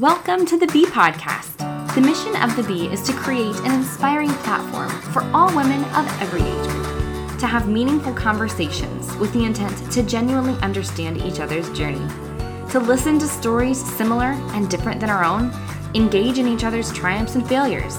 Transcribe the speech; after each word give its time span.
Welcome 0.00 0.46
to 0.46 0.56
the 0.56 0.68
Bee 0.68 0.86
Podcast. 0.86 1.56
The 1.96 2.00
mission 2.00 2.36
of 2.40 2.54
the 2.54 2.62
Bee 2.62 2.86
is 2.86 3.02
to 3.02 3.12
create 3.14 3.56
an 3.62 3.72
inspiring 3.72 4.30
platform 4.30 4.90
for 5.12 5.22
all 5.34 5.48
women 5.56 5.82
of 5.86 6.06
every 6.22 6.40
age 6.40 6.68
group 6.68 7.38
to 7.40 7.48
have 7.48 7.68
meaningful 7.68 8.12
conversations 8.12 9.12
with 9.16 9.32
the 9.32 9.44
intent 9.44 9.90
to 9.90 10.04
genuinely 10.04 10.54
understand 10.62 11.16
each 11.16 11.40
other's 11.40 11.68
journey, 11.76 12.06
to 12.70 12.78
listen 12.78 13.18
to 13.18 13.26
stories 13.26 13.84
similar 13.96 14.36
and 14.54 14.70
different 14.70 15.00
than 15.00 15.10
our 15.10 15.24
own, 15.24 15.50
engage 15.96 16.38
in 16.38 16.46
each 16.46 16.62
other's 16.62 16.92
triumphs 16.92 17.34
and 17.34 17.48
failures, 17.48 17.98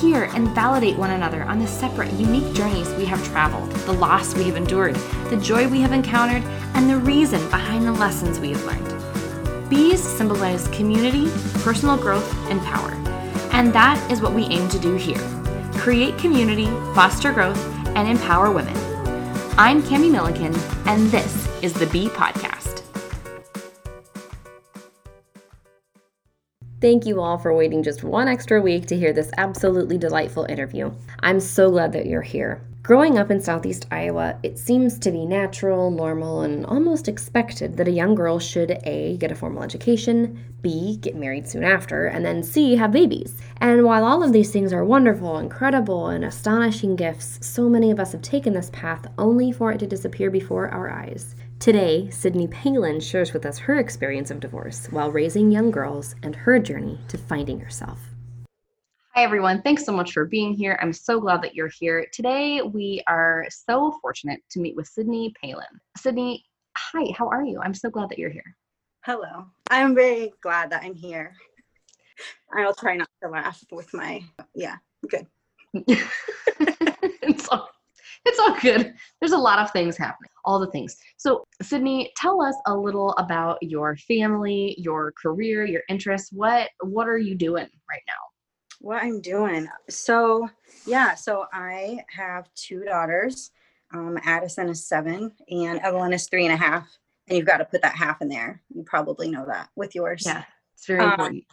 hear 0.00 0.30
and 0.32 0.48
validate 0.54 0.96
one 0.96 1.10
another 1.10 1.42
on 1.42 1.58
the 1.58 1.66
separate, 1.66 2.10
unique 2.14 2.54
journeys 2.54 2.88
we 2.94 3.04
have 3.04 3.22
traveled, 3.26 3.70
the 3.82 3.92
loss 3.92 4.34
we 4.34 4.44
have 4.44 4.56
endured, 4.56 4.94
the 5.28 5.36
joy 5.42 5.68
we 5.68 5.82
have 5.82 5.92
encountered, 5.92 6.42
and 6.72 6.88
the 6.88 6.96
reason 6.96 7.46
behind 7.50 7.86
the 7.86 7.92
lessons 7.92 8.40
we 8.40 8.52
have 8.52 8.64
learned. 8.64 8.93
Bees 9.74 10.00
symbolize 10.00 10.68
community, 10.68 11.28
personal 11.64 11.96
growth, 11.96 12.32
and 12.48 12.60
power. 12.60 12.92
And 13.50 13.72
that 13.72 14.00
is 14.08 14.20
what 14.20 14.32
we 14.32 14.44
aim 14.44 14.68
to 14.68 14.78
do 14.78 14.94
here 14.94 15.20
create 15.72 16.16
community, 16.16 16.66
foster 16.94 17.32
growth, 17.32 17.60
and 17.96 18.08
empower 18.08 18.52
women. 18.52 18.76
I'm 19.58 19.82
Kami 19.82 20.08
Milliken, 20.10 20.54
and 20.86 21.10
this 21.10 21.48
is 21.60 21.72
the 21.72 21.86
Bee 21.88 22.08
Podcast. 22.08 22.82
Thank 26.80 27.04
you 27.04 27.20
all 27.20 27.38
for 27.38 27.52
waiting 27.52 27.82
just 27.82 28.04
one 28.04 28.28
extra 28.28 28.62
week 28.62 28.86
to 28.86 28.96
hear 28.96 29.12
this 29.12 29.32
absolutely 29.36 29.98
delightful 29.98 30.44
interview. 30.44 30.92
I'm 31.20 31.40
so 31.40 31.70
glad 31.70 31.92
that 31.94 32.06
you're 32.06 32.22
here. 32.22 32.62
Growing 32.84 33.16
up 33.16 33.30
in 33.30 33.40
southeast 33.40 33.86
Iowa, 33.90 34.38
it 34.42 34.58
seems 34.58 34.98
to 34.98 35.10
be 35.10 35.24
natural, 35.24 35.90
normal, 35.90 36.42
and 36.42 36.66
almost 36.66 37.08
expected 37.08 37.78
that 37.78 37.88
a 37.88 37.90
young 37.90 38.14
girl 38.14 38.38
should 38.38 38.72
A, 38.84 39.16
get 39.16 39.32
a 39.32 39.34
formal 39.34 39.62
education, 39.62 40.44
B, 40.60 40.98
get 40.98 41.16
married 41.16 41.48
soon 41.48 41.64
after, 41.64 42.04
and 42.08 42.26
then 42.26 42.42
C, 42.42 42.76
have 42.76 42.92
babies. 42.92 43.40
And 43.56 43.84
while 43.84 44.04
all 44.04 44.22
of 44.22 44.34
these 44.34 44.50
things 44.50 44.70
are 44.74 44.84
wonderful, 44.84 45.38
incredible, 45.38 46.08
and 46.08 46.26
astonishing 46.26 46.94
gifts, 46.94 47.38
so 47.40 47.70
many 47.70 47.90
of 47.90 47.98
us 47.98 48.12
have 48.12 48.20
taken 48.20 48.52
this 48.52 48.68
path 48.74 49.06
only 49.16 49.50
for 49.50 49.72
it 49.72 49.78
to 49.78 49.86
disappear 49.86 50.30
before 50.30 50.68
our 50.68 50.90
eyes. 50.90 51.36
Today, 51.60 52.10
Sydney 52.10 52.48
Palen 52.48 53.00
shares 53.00 53.32
with 53.32 53.46
us 53.46 53.56
her 53.60 53.78
experience 53.78 54.30
of 54.30 54.40
divorce 54.40 54.88
while 54.90 55.10
raising 55.10 55.50
young 55.50 55.70
girls 55.70 56.16
and 56.22 56.36
her 56.36 56.58
journey 56.58 57.00
to 57.08 57.16
finding 57.16 57.60
herself. 57.60 58.13
Hi, 59.16 59.22
everyone. 59.22 59.62
Thanks 59.62 59.86
so 59.86 59.92
much 59.92 60.10
for 60.10 60.24
being 60.24 60.54
here. 60.54 60.76
I'm 60.82 60.92
so 60.92 61.20
glad 61.20 61.40
that 61.42 61.54
you're 61.54 61.70
here. 61.78 62.04
Today, 62.12 62.60
we 62.62 63.00
are 63.06 63.46
so 63.48 63.96
fortunate 64.02 64.40
to 64.50 64.58
meet 64.58 64.74
with 64.74 64.88
Sydney 64.88 65.32
Palen. 65.40 65.70
Sydney, 65.96 66.44
hi, 66.76 67.14
how 67.16 67.28
are 67.28 67.44
you? 67.44 67.60
I'm 67.62 67.74
so 67.74 67.90
glad 67.90 68.08
that 68.08 68.18
you're 68.18 68.28
here. 68.28 68.56
Hello. 69.04 69.46
I'm 69.70 69.94
very 69.94 70.32
glad 70.42 70.70
that 70.70 70.82
I'm 70.82 70.96
here. 70.96 71.32
I'll 72.58 72.74
try 72.74 72.96
not 72.96 73.08
to 73.22 73.28
laugh 73.28 73.62
with 73.70 73.94
my, 73.94 74.20
yeah, 74.52 74.78
good. 75.08 75.28
it's, 75.74 77.48
all, 77.50 77.68
it's 78.24 78.38
all 78.40 78.58
good. 78.60 78.94
There's 79.20 79.30
a 79.30 79.38
lot 79.38 79.60
of 79.60 79.70
things 79.70 79.96
happening, 79.96 80.30
all 80.44 80.58
the 80.58 80.72
things. 80.72 80.96
So, 81.18 81.44
Sydney, 81.62 82.10
tell 82.16 82.42
us 82.42 82.56
a 82.66 82.76
little 82.76 83.12
about 83.12 83.58
your 83.62 83.96
family, 83.96 84.74
your 84.76 85.12
career, 85.12 85.64
your 85.64 85.82
interests. 85.88 86.32
What 86.32 86.70
what 86.80 87.08
are 87.08 87.18
you 87.18 87.36
doing 87.36 87.68
right 87.88 88.02
now? 88.08 88.33
What 88.84 89.02
I'm 89.02 89.22
doing. 89.22 89.66
So, 89.88 90.46
yeah, 90.86 91.14
so 91.14 91.46
I 91.54 92.04
have 92.14 92.52
two 92.54 92.84
daughters. 92.84 93.50
Um, 93.94 94.18
Addison 94.26 94.68
is 94.68 94.86
seven 94.86 95.32
and 95.48 95.80
Evelyn 95.80 96.12
is 96.12 96.28
three 96.28 96.44
and 96.44 96.52
a 96.52 96.56
half. 96.58 96.86
And 97.26 97.38
you've 97.38 97.46
got 97.46 97.56
to 97.56 97.64
put 97.64 97.80
that 97.80 97.94
half 97.94 98.20
in 98.20 98.28
there. 98.28 98.60
You 98.74 98.82
probably 98.82 99.30
know 99.30 99.46
that 99.46 99.70
with 99.74 99.94
yours. 99.94 100.24
Yeah, 100.26 100.44
it's 100.74 100.86
very 100.86 101.00
um, 101.00 101.12
important. 101.12 101.44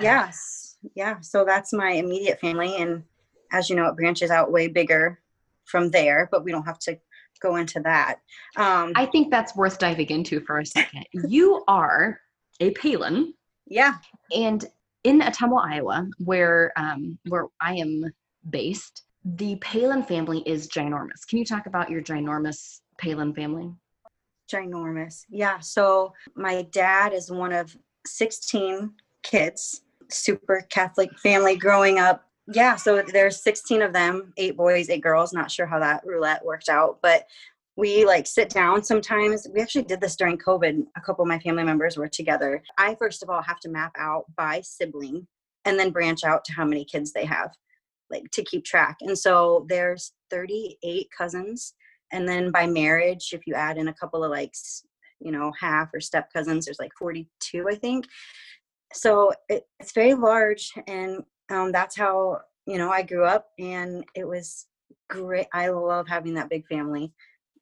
yes. 0.00 0.78
Yeah. 0.96 1.20
So 1.20 1.44
that's 1.44 1.72
my 1.72 1.92
immediate 1.92 2.40
family. 2.40 2.74
And 2.78 3.04
as 3.52 3.70
you 3.70 3.76
know, 3.76 3.86
it 3.86 3.94
branches 3.94 4.32
out 4.32 4.50
way 4.50 4.66
bigger 4.66 5.20
from 5.66 5.92
there, 5.92 6.28
but 6.32 6.44
we 6.44 6.50
don't 6.50 6.66
have 6.66 6.80
to 6.80 6.98
go 7.40 7.54
into 7.54 7.78
that. 7.84 8.16
Um, 8.56 8.94
I 8.96 9.06
think 9.06 9.30
that's 9.30 9.54
worth 9.54 9.78
diving 9.78 10.08
into 10.08 10.40
for 10.40 10.58
a 10.58 10.66
second. 10.66 11.06
you 11.12 11.62
are 11.68 12.18
a 12.58 12.72
Palen. 12.74 13.34
Yeah. 13.66 13.94
And 14.34 14.68
in 15.04 15.20
Ottumwa, 15.20 15.64
Iowa, 15.64 16.08
where 16.18 16.72
um, 16.76 17.18
where 17.28 17.46
I 17.60 17.74
am 17.74 18.12
based, 18.48 19.02
the 19.24 19.56
Palen 19.56 20.06
family 20.06 20.42
is 20.46 20.68
ginormous. 20.68 21.26
Can 21.28 21.38
you 21.38 21.44
talk 21.44 21.66
about 21.66 21.90
your 21.90 22.02
ginormous 22.02 22.80
Palen 23.00 23.34
family? 23.34 23.72
Ginormous, 24.50 25.24
yeah. 25.30 25.58
So 25.60 26.12
my 26.34 26.62
dad 26.70 27.12
is 27.12 27.30
one 27.30 27.52
of 27.52 27.76
16 28.06 28.92
kids, 29.22 29.82
super 30.08 30.66
Catholic 30.70 31.16
family 31.18 31.56
growing 31.56 31.98
up. 31.98 32.26
Yeah, 32.52 32.74
so 32.74 33.02
there's 33.02 33.42
16 33.44 33.80
of 33.82 33.92
them, 33.92 34.32
eight 34.36 34.56
boys, 34.56 34.90
eight 34.90 35.02
girls. 35.02 35.32
Not 35.32 35.52
sure 35.52 35.66
how 35.66 35.78
that 35.78 36.02
roulette 36.04 36.44
worked 36.44 36.68
out, 36.68 36.98
but 37.00 37.26
we 37.76 38.04
like 38.04 38.26
sit 38.26 38.50
down 38.50 38.82
sometimes. 38.82 39.46
We 39.52 39.60
actually 39.60 39.84
did 39.84 40.00
this 40.00 40.16
during 40.16 40.38
covid. 40.38 40.84
A 40.96 41.00
couple 41.00 41.22
of 41.22 41.28
my 41.28 41.38
family 41.38 41.64
members 41.64 41.96
were 41.96 42.08
together. 42.08 42.62
I 42.78 42.94
first 42.96 43.22
of 43.22 43.30
all 43.30 43.42
have 43.42 43.60
to 43.60 43.68
map 43.68 43.92
out 43.98 44.24
by 44.36 44.60
sibling 44.62 45.26
and 45.64 45.78
then 45.78 45.90
branch 45.90 46.24
out 46.24 46.44
to 46.46 46.52
how 46.52 46.64
many 46.64 46.84
kids 46.84 47.12
they 47.12 47.24
have 47.24 47.52
like 48.10 48.30
to 48.32 48.42
keep 48.42 48.64
track. 48.64 48.96
And 49.00 49.16
so 49.16 49.66
there's 49.68 50.12
38 50.30 51.08
cousins 51.16 51.74
and 52.12 52.28
then 52.28 52.50
by 52.50 52.66
marriage 52.66 53.30
if 53.32 53.46
you 53.46 53.54
add 53.54 53.78
in 53.78 53.88
a 53.88 53.94
couple 53.94 54.24
of 54.24 54.30
like 54.30 54.52
you 55.20 55.30
know 55.30 55.52
half 55.60 55.90
or 55.94 56.00
step 56.00 56.32
cousins 56.32 56.64
there's 56.64 56.80
like 56.80 56.92
42 56.98 57.66
i 57.68 57.74
think. 57.74 58.06
So 58.92 59.32
it, 59.48 59.64
it's 59.78 59.92
very 59.92 60.14
large 60.14 60.72
and 60.88 61.22
um, 61.50 61.70
that's 61.72 61.96
how 61.96 62.40
you 62.66 62.78
know 62.78 62.90
i 62.90 63.02
grew 63.02 63.24
up 63.24 63.48
and 63.58 64.04
it 64.14 64.26
was 64.26 64.66
great. 65.10 65.48
I 65.52 65.68
love 65.68 66.08
having 66.08 66.34
that 66.34 66.48
big 66.48 66.66
family 66.66 67.12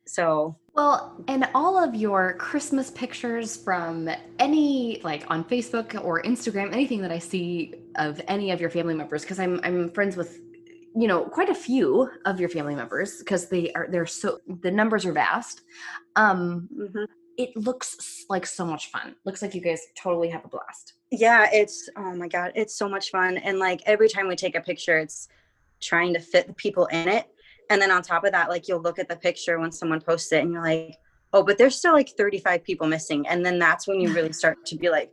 so, 0.09 0.57
well, 0.75 1.23
and 1.29 1.47
all 1.55 1.83
of 1.83 1.95
your 1.95 2.35
Christmas 2.35 2.91
pictures 2.91 3.57
from 3.57 4.09
any 4.39 5.01
like 5.05 5.31
on 5.31 5.45
Facebook 5.45 6.03
or 6.03 6.23
Instagram, 6.23 6.73
anything 6.73 7.03
that 7.03 7.13
I 7.13 7.19
see 7.19 7.75
of 7.97 8.21
any 8.27 8.51
of 8.51 8.61
your 8.61 8.71
family 8.71 8.95
members, 8.95 9.23
because 9.23 9.39
I'm 9.39 9.61
I'm 9.63 9.91
friends 9.91 10.17
with 10.17 10.41
you 10.97 11.07
know 11.07 11.25
quite 11.25 11.51
a 11.51 11.55
few 11.55 12.11
of 12.25 12.41
your 12.41 12.49
family 12.49 12.75
members 12.75 13.19
because 13.19 13.49
they 13.51 13.71
are 13.73 13.87
they're 13.91 14.07
so 14.07 14.39
the 14.63 14.71
numbers 14.71 15.05
are 15.05 15.13
vast. 15.13 15.61
Um, 16.17 16.69
mm-hmm. 16.75 17.05
It 17.37 17.57
looks 17.57 18.25
like 18.31 18.47
so 18.47 18.65
much 18.65 18.91
fun. 18.91 19.15
Looks 19.25 19.43
like 19.43 19.55
you 19.55 19.61
guys 19.61 19.81
totally 19.97 20.31
have 20.31 20.45
a 20.45 20.49
blast. 20.49 20.95
Yeah, 21.13 21.49
it's 21.53 21.89
oh 21.97 22.15
my 22.15 22.29
god, 22.29 22.53
it's 22.55 22.75
so 22.75 22.89
much 22.89 23.11
fun. 23.11 23.37
And 23.37 23.59
like 23.59 23.83
every 23.85 24.09
time 24.09 24.27
we 24.27 24.37
take 24.37 24.57
a 24.57 24.61
picture, 24.63 24.99
it's 24.99 25.29
trying 25.81 26.15
to 26.15 26.21
fit 26.21 26.47
the 26.47 26.55
people 26.55 26.87
in 26.87 27.09
it 27.09 27.27
and 27.71 27.81
then 27.81 27.91
on 27.91 28.03
top 28.03 28.25
of 28.25 28.33
that 28.33 28.49
like 28.49 28.69
you'll 28.69 28.81
look 28.81 28.99
at 28.99 29.09
the 29.09 29.17
picture 29.17 29.59
when 29.59 29.73
someone 29.73 30.01
posts 30.01 30.33
it 30.33 30.43
and 30.43 30.53
you're 30.53 30.63
like 30.63 30.99
oh 31.33 31.43
but 31.43 31.59
there's 31.59 31.77
still 31.77 31.93
like 31.93 32.11
35 32.17 32.65
people 32.65 32.87
missing. 32.87 33.27
And 33.27 33.45
then 33.45 33.59
that's 33.59 33.87
when 33.87 34.01
you 34.01 34.13
really 34.13 34.33
start 34.33 34.65
to 34.67 34.77
be 34.77 34.91
like 34.91 35.13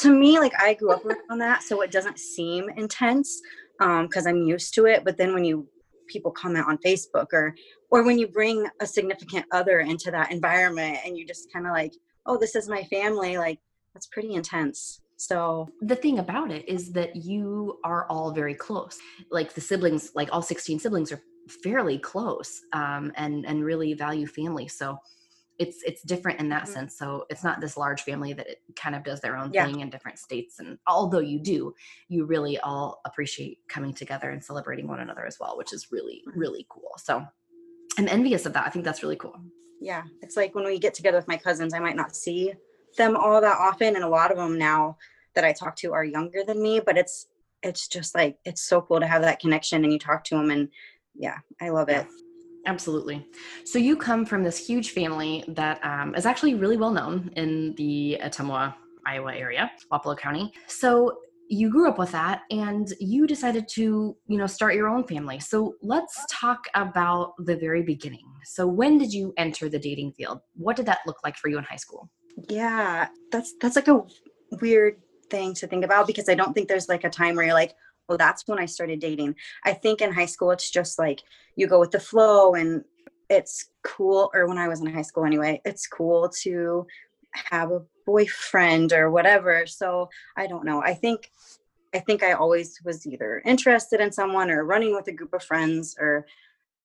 to 0.00 0.10
me 0.10 0.40
like 0.40 0.52
i 0.60 0.74
grew 0.74 0.90
up 0.90 1.02
on 1.30 1.38
that 1.38 1.62
so 1.62 1.80
it 1.80 1.92
doesn't 1.92 2.18
seem 2.18 2.68
intense 2.76 3.40
um 3.80 4.06
because 4.06 4.26
i'm 4.26 4.42
used 4.42 4.74
to 4.74 4.86
it. 4.86 5.04
But 5.04 5.16
then 5.16 5.32
when 5.32 5.44
you 5.44 5.68
people 6.08 6.30
comment 6.30 6.66
on 6.68 6.78
facebook 6.78 7.26
or 7.32 7.54
or 7.90 8.04
when 8.04 8.18
you 8.18 8.28
bring 8.28 8.66
a 8.80 8.86
significant 8.86 9.44
other 9.52 9.80
into 9.80 10.10
that 10.10 10.30
environment 10.30 10.98
and 11.04 11.16
you 11.16 11.26
just 11.26 11.52
kind 11.52 11.66
of 11.66 11.72
like 11.72 11.92
oh 12.26 12.36
this 12.36 12.54
is 12.54 12.68
my 12.68 12.82
family 12.84 13.38
like 13.38 13.58
that's 13.92 14.06
pretty 14.06 14.34
intense 14.34 15.00
so 15.16 15.68
the 15.80 15.96
thing 15.96 16.18
about 16.18 16.50
it 16.50 16.68
is 16.68 16.92
that 16.92 17.16
you 17.16 17.78
are 17.84 18.06
all 18.08 18.32
very 18.32 18.54
close. 18.54 18.98
Like 19.30 19.54
the 19.54 19.60
siblings, 19.60 20.12
like 20.14 20.28
all 20.30 20.42
16 20.42 20.78
siblings 20.78 21.10
are 21.10 21.22
fairly 21.62 21.98
close 21.98 22.62
um, 22.72 23.12
and 23.16 23.46
and 23.46 23.64
really 23.64 23.94
value 23.94 24.26
family. 24.26 24.68
So 24.68 24.98
it's 25.58 25.82
it's 25.84 26.02
different 26.02 26.40
in 26.40 26.50
that 26.50 26.64
mm-hmm. 26.64 26.72
sense. 26.72 26.98
So 26.98 27.24
it's 27.30 27.42
not 27.42 27.60
this 27.60 27.76
large 27.76 28.02
family 28.02 28.34
that 28.34 28.46
it 28.46 28.62
kind 28.76 28.94
of 28.94 29.04
does 29.04 29.20
their 29.20 29.36
own 29.36 29.52
yeah. 29.52 29.64
thing 29.64 29.80
in 29.80 29.88
different 29.88 30.18
states. 30.18 30.58
And 30.58 30.78
although 30.86 31.20
you 31.20 31.38
do, 31.38 31.74
you 32.08 32.26
really 32.26 32.58
all 32.58 33.00
appreciate 33.06 33.60
coming 33.68 33.94
together 33.94 34.30
and 34.30 34.44
celebrating 34.44 34.86
one 34.86 35.00
another 35.00 35.24
as 35.24 35.38
well, 35.40 35.56
which 35.56 35.72
is 35.72 35.88
really 35.90 36.22
mm-hmm. 36.28 36.38
really 36.38 36.66
cool. 36.68 36.92
So 36.98 37.24
I'm 37.98 38.08
envious 38.08 38.44
of 38.44 38.52
that. 38.52 38.66
I 38.66 38.70
think 38.70 38.84
that's 38.84 39.02
really 39.02 39.16
cool. 39.16 39.34
Yeah, 39.80 40.02
it's 40.22 40.36
like 40.36 40.54
when 40.54 40.64
we 40.64 40.78
get 40.78 40.94
together 40.94 41.18
with 41.18 41.28
my 41.28 41.36
cousins, 41.36 41.74
I 41.74 41.78
might 41.78 41.96
not 41.96 42.16
see 42.16 42.52
them 42.96 43.16
all 43.16 43.40
that 43.40 43.58
often, 43.58 43.94
and 43.94 44.04
a 44.04 44.08
lot 44.08 44.30
of 44.30 44.38
them 44.38 44.58
now 44.58 44.96
that 45.36 45.44
I 45.44 45.52
talk 45.52 45.76
to 45.76 45.92
are 45.92 46.04
younger 46.04 46.42
than 46.44 46.60
me. 46.60 46.80
But 46.84 46.98
it's 46.98 47.28
it's 47.62 47.88
just 47.88 48.14
like 48.14 48.38
it's 48.44 48.62
so 48.62 48.80
cool 48.80 49.00
to 49.00 49.06
have 49.06 49.22
that 49.22 49.40
connection, 49.40 49.84
and 49.84 49.92
you 49.92 49.98
talk 49.98 50.24
to 50.24 50.36
them 50.36 50.50
and 50.50 50.68
yeah, 51.14 51.38
I 51.60 51.70
love 51.70 51.88
it. 51.88 52.06
Absolutely. 52.66 53.24
So 53.64 53.78
you 53.78 53.96
come 53.96 54.26
from 54.26 54.42
this 54.42 54.66
huge 54.66 54.90
family 54.90 55.44
that 55.48 55.82
um, 55.84 56.14
is 56.14 56.26
actually 56.26 56.54
really 56.54 56.76
well 56.76 56.90
known 56.90 57.30
in 57.36 57.74
the 57.76 58.20
Ottumwa, 58.22 58.74
Iowa 59.06 59.34
area, 59.34 59.70
Wapello 59.92 60.18
County. 60.18 60.52
So 60.66 61.18
you 61.48 61.70
grew 61.70 61.88
up 61.88 61.98
with 61.98 62.10
that 62.10 62.42
and 62.50 62.92
you 62.98 63.26
decided 63.26 63.68
to 63.68 64.16
you 64.26 64.36
know 64.36 64.46
start 64.46 64.74
your 64.74 64.88
own 64.88 65.04
family 65.06 65.38
so 65.38 65.74
let's 65.80 66.24
talk 66.28 66.66
about 66.74 67.34
the 67.38 67.56
very 67.56 67.82
beginning 67.82 68.26
so 68.44 68.66
when 68.66 68.98
did 68.98 69.12
you 69.12 69.32
enter 69.36 69.68
the 69.68 69.78
dating 69.78 70.12
field 70.12 70.40
what 70.54 70.74
did 70.74 70.86
that 70.86 70.98
look 71.06 71.18
like 71.22 71.36
for 71.36 71.48
you 71.48 71.56
in 71.56 71.62
high 71.64 71.76
school 71.76 72.10
yeah 72.48 73.06
that's 73.30 73.54
that's 73.60 73.76
like 73.76 73.88
a 73.88 74.00
weird 74.60 74.96
thing 75.30 75.54
to 75.54 75.66
think 75.66 75.84
about 75.84 76.06
because 76.06 76.28
I 76.28 76.34
don't 76.34 76.52
think 76.52 76.68
there's 76.68 76.88
like 76.88 77.04
a 77.04 77.10
time 77.10 77.36
where 77.36 77.44
you're 77.46 77.54
like, 77.54 77.74
well, 78.08 78.18
that's 78.18 78.46
when 78.46 78.58
I 78.58 78.66
started 78.66 79.00
dating. 79.00 79.34
I 79.64 79.72
think 79.72 80.00
in 80.00 80.12
high 80.12 80.26
school, 80.26 80.50
it's 80.52 80.70
just 80.70 80.98
like 80.98 81.22
you 81.56 81.66
go 81.66 81.80
with 81.80 81.90
the 81.90 82.00
flow 82.00 82.54
and 82.54 82.84
it's 83.28 83.70
cool, 83.82 84.30
or 84.34 84.46
when 84.46 84.58
I 84.58 84.68
was 84.68 84.80
in 84.80 84.86
high 84.86 85.02
school 85.02 85.24
anyway, 85.24 85.60
it's 85.64 85.88
cool 85.88 86.28
to 86.42 86.86
have 87.32 87.72
a 87.72 87.82
boyfriend 88.06 88.92
or 88.92 89.10
whatever. 89.10 89.66
So 89.66 90.08
I 90.36 90.46
don't 90.46 90.64
know. 90.64 90.80
I 90.80 90.94
think 90.94 91.30
I 91.94 91.98
think 92.00 92.22
I 92.22 92.32
always 92.32 92.78
was 92.84 93.06
either 93.06 93.42
interested 93.44 94.00
in 94.00 94.12
someone 94.12 94.50
or 94.50 94.64
running 94.64 94.94
with 94.94 95.08
a 95.08 95.12
group 95.12 95.32
of 95.32 95.42
friends 95.42 95.96
or 95.98 96.26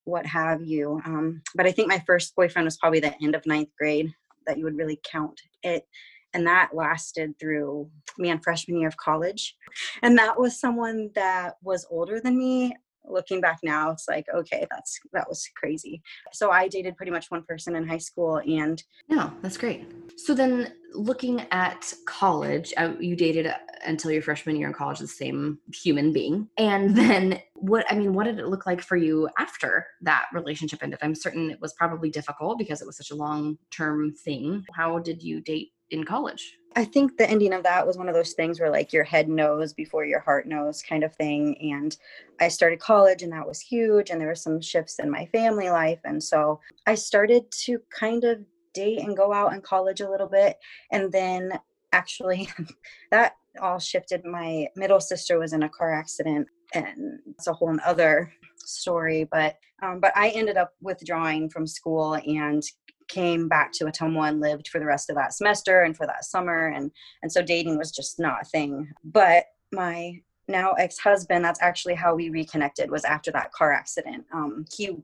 what 0.05 0.25
have 0.25 0.63
you. 0.63 1.01
Um, 1.05 1.41
but 1.55 1.67
I 1.67 1.71
think 1.71 1.87
my 1.87 2.01
first 2.07 2.35
boyfriend 2.35 2.65
was 2.65 2.77
probably 2.77 3.01
the 3.01 3.15
end 3.21 3.35
of 3.35 3.45
ninth 3.45 3.69
grade 3.77 4.13
that 4.47 4.57
you 4.57 4.63
would 4.63 4.77
really 4.77 4.99
count 5.03 5.41
it. 5.63 5.85
And 6.33 6.45
that 6.47 6.69
lasted 6.73 7.37
through 7.39 7.89
me 8.17 8.29
and 8.29 8.43
freshman 8.43 8.77
year 8.77 8.87
of 8.87 8.97
college. 8.97 9.55
And 10.01 10.17
that 10.17 10.39
was 10.39 10.59
someone 10.59 11.09
that 11.15 11.55
was 11.61 11.85
older 11.89 12.19
than 12.19 12.37
me. 12.37 12.75
Looking 13.03 13.41
back 13.41 13.59
now, 13.63 13.89
it's 13.89 14.05
like, 14.07 14.25
okay, 14.33 14.67
that's 14.69 14.99
that 15.13 15.27
was 15.27 15.49
crazy. 15.55 16.03
So 16.33 16.51
I 16.51 16.67
dated 16.67 16.95
pretty 16.95 17.11
much 17.11 17.31
one 17.31 17.43
person 17.43 17.75
in 17.75 17.87
high 17.87 17.97
school 17.97 18.37
and 18.37 18.81
No, 19.09 19.33
that's 19.41 19.57
great. 19.57 19.91
So 20.17 20.35
then 20.35 20.73
looking 20.93 21.41
at 21.51 21.93
college, 22.05 22.73
uh, 22.77 22.93
you 22.99 23.15
dated 23.15 23.47
uh, 23.47 23.57
until 23.85 24.11
your 24.11 24.21
freshman 24.21 24.55
year 24.55 24.67
in 24.67 24.73
college 24.73 24.99
the 24.99 25.07
same 25.07 25.59
human 25.73 26.13
being. 26.13 26.47
And 26.57 26.95
then 26.95 27.41
what 27.55 27.85
I 27.89 27.95
mean, 27.95 28.13
what 28.13 28.25
did 28.25 28.39
it 28.39 28.47
look 28.47 28.65
like 28.65 28.81
for 28.81 28.97
you 28.97 29.29
after 29.39 29.87
that 30.01 30.25
relationship 30.33 30.83
ended? 30.83 30.99
I'm 31.01 31.15
certain 31.15 31.49
it 31.49 31.61
was 31.61 31.73
probably 31.73 32.09
difficult 32.09 32.57
because 32.57 32.81
it 32.81 32.85
was 32.85 32.97
such 32.97 33.11
a 33.11 33.15
long-term 33.15 34.13
thing. 34.13 34.65
How 34.73 34.99
did 34.99 35.23
you 35.23 35.41
date 35.41 35.71
in 35.91 36.03
college? 36.03 36.57
I 36.75 36.85
think 36.85 37.17
the 37.17 37.29
ending 37.29 37.53
of 37.53 37.63
that 37.63 37.85
was 37.85 37.97
one 37.97 38.07
of 38.07 38.15
those 38.15 38.33
things 38.33 38.59
where 38.59 38.71
like 38.71 38.93
your 38.93 39.03
head 39.03 39.27
knows 39.27 39.73
before 39.73 40.05
your 40.05 40.21
heart 40.21 40.47
knows 40.47 40.81
kind 40.81 41.03
of 41.03 41.13
thing. 41.15 41.57
And 41.71 41.95
I 42.39 42.47
started 42.47 42.79
college 42.79 43.23
and 43.23 43.33
that 43.33 43.47
was 43.47 43.59
huge. 43.59 44.09
And 44.09 44.19
there 44.19 44.29
were 44.29 44.35
some 44.35 44.61
shifts 44.61 44.99
in 44.99 45.09
my 45.09 45.25
family 45.27 45.69
life. 45.69 45.99
And 46.05 46.23
so 46.23 46.61
I 46.87 46.95
started 46.95 47.51
to 47.65 47.79
kind 47.89 48.23
of 48.23 48.39
date 48.73 48.99
and 48.99 49.17
go 49.17 49.33
out 49.33 49.53
in 49.53 49.61
college 49.61 49.99
a 49.99 50.09
little 50.09 50.29
bit. 50.29 50.57
And 50.91 51.11
then 51.11 51.59
actually 51.91 52.47
that 53.11 53.33
all 53.61 53.79
shifted. 53.79 54.23
My 54.23 54.67
middle 54.77 55.01
sister 55.01 55.39
was 55.39 55.51
in 55.51 55.63
a 55.63 55.69
car 55.69 55.93
accident 55.93 56.47
and 56.73 57.19
it's 57.27 57.47
a 57.47 57.53
whole 57.53 57.75
other 57.85 58.31
story 58.57 59.27
but 59.31 59.57
um, 59.83 59.99
but 59.99 60.11
i 60.15 60.29
ended 60.29 60.57
up 60.57 60.73
withdrawing 60.81 61.49
from 61.49 61.67
school 61.67 62.13
and 62.13 62.63
came 63.11 63.47
back 63.47 63.71
to 63.73 63.85
Ottumwa 63.85 64.29
and 64.29 64.39
lived 64.39 64.69
for 64.69 64.79
the 64.79 64.85
rest 64.85 65.09
of 65.09 65.15
that 65.17 65.33
semester 65.33 65.81
and 65.81 65.95
for 65.95 66.07
that 66.07 66.25
summer 66.25 66.67
and 66.67 66.91
and 67.21 67.31
so 67.31 67.41
dating 67.41 67.77
was 67.77 67.91
just 67.91 68.19
not 68.19 68.41
a 68.41 68.45
thing. 68.45 68.89
But 69.03 69.45
my 69.71 70.19
now 70.47 70.73
ex-husband 70.73 71.43
that's 71.43 71.61
actually 71.61 71.95
how 71.95 72.15
we 72.15 72.29
reconnected 72.29 72.89
was 72.89 73.03
after 73.05 73.31
that 73.31 73.51
car 73.51 73.71
accident. 73.71 74.25
Um, 74.33 74.65
he 74.75 74.97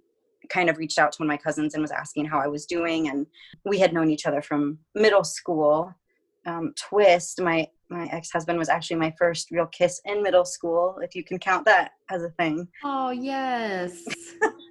kind 0.50 0.70
of 0.70 0.78
reached 0.78 0.98
out 0.98 1.12
to 1.12 1.18
one 1.22 1.28
of 1.28 1.34
my 1.34 1.38
cousins 1.38 1.74
and 1.74 1.82
was 1.82 1.92
asking 1.92 2.24
how 2.24 2.40
i 2.40 2.48
was 2.48 2.66
doing 2.66 3.10
and 3.10 3.28
we 3.66 3.78
had 3.78 3.92
known 3.92 4.10
each 4.10 4.26
other 4.26 4.42
from 4.42 4.80
middle 4.96 5.24
school. 5.24 5.94
Um, 6.46 6.74
twist 6.78 7.42
my 7.42 7.68
my 7.90 8.08
ex-husband 8.12 8.58
was 8.58 8.70
actually 8.70 8.98
my 8.98 9.14
first 9.18 9.52
real 9.52 9.66
kiss 9.68 10.02
in 10.06 10.24
middle 10.24 10.46
school 10.46 10.98
if 11.02 11.16
you 11.16 11.24
can 11.24 11.40
count 11.40 11.66
that 11.66 11.92
as 12.10 12.24
a 12.24 12.30
thing. 12.32 12.68
Oh, 12.84 13.12
yes. 13.12 14.04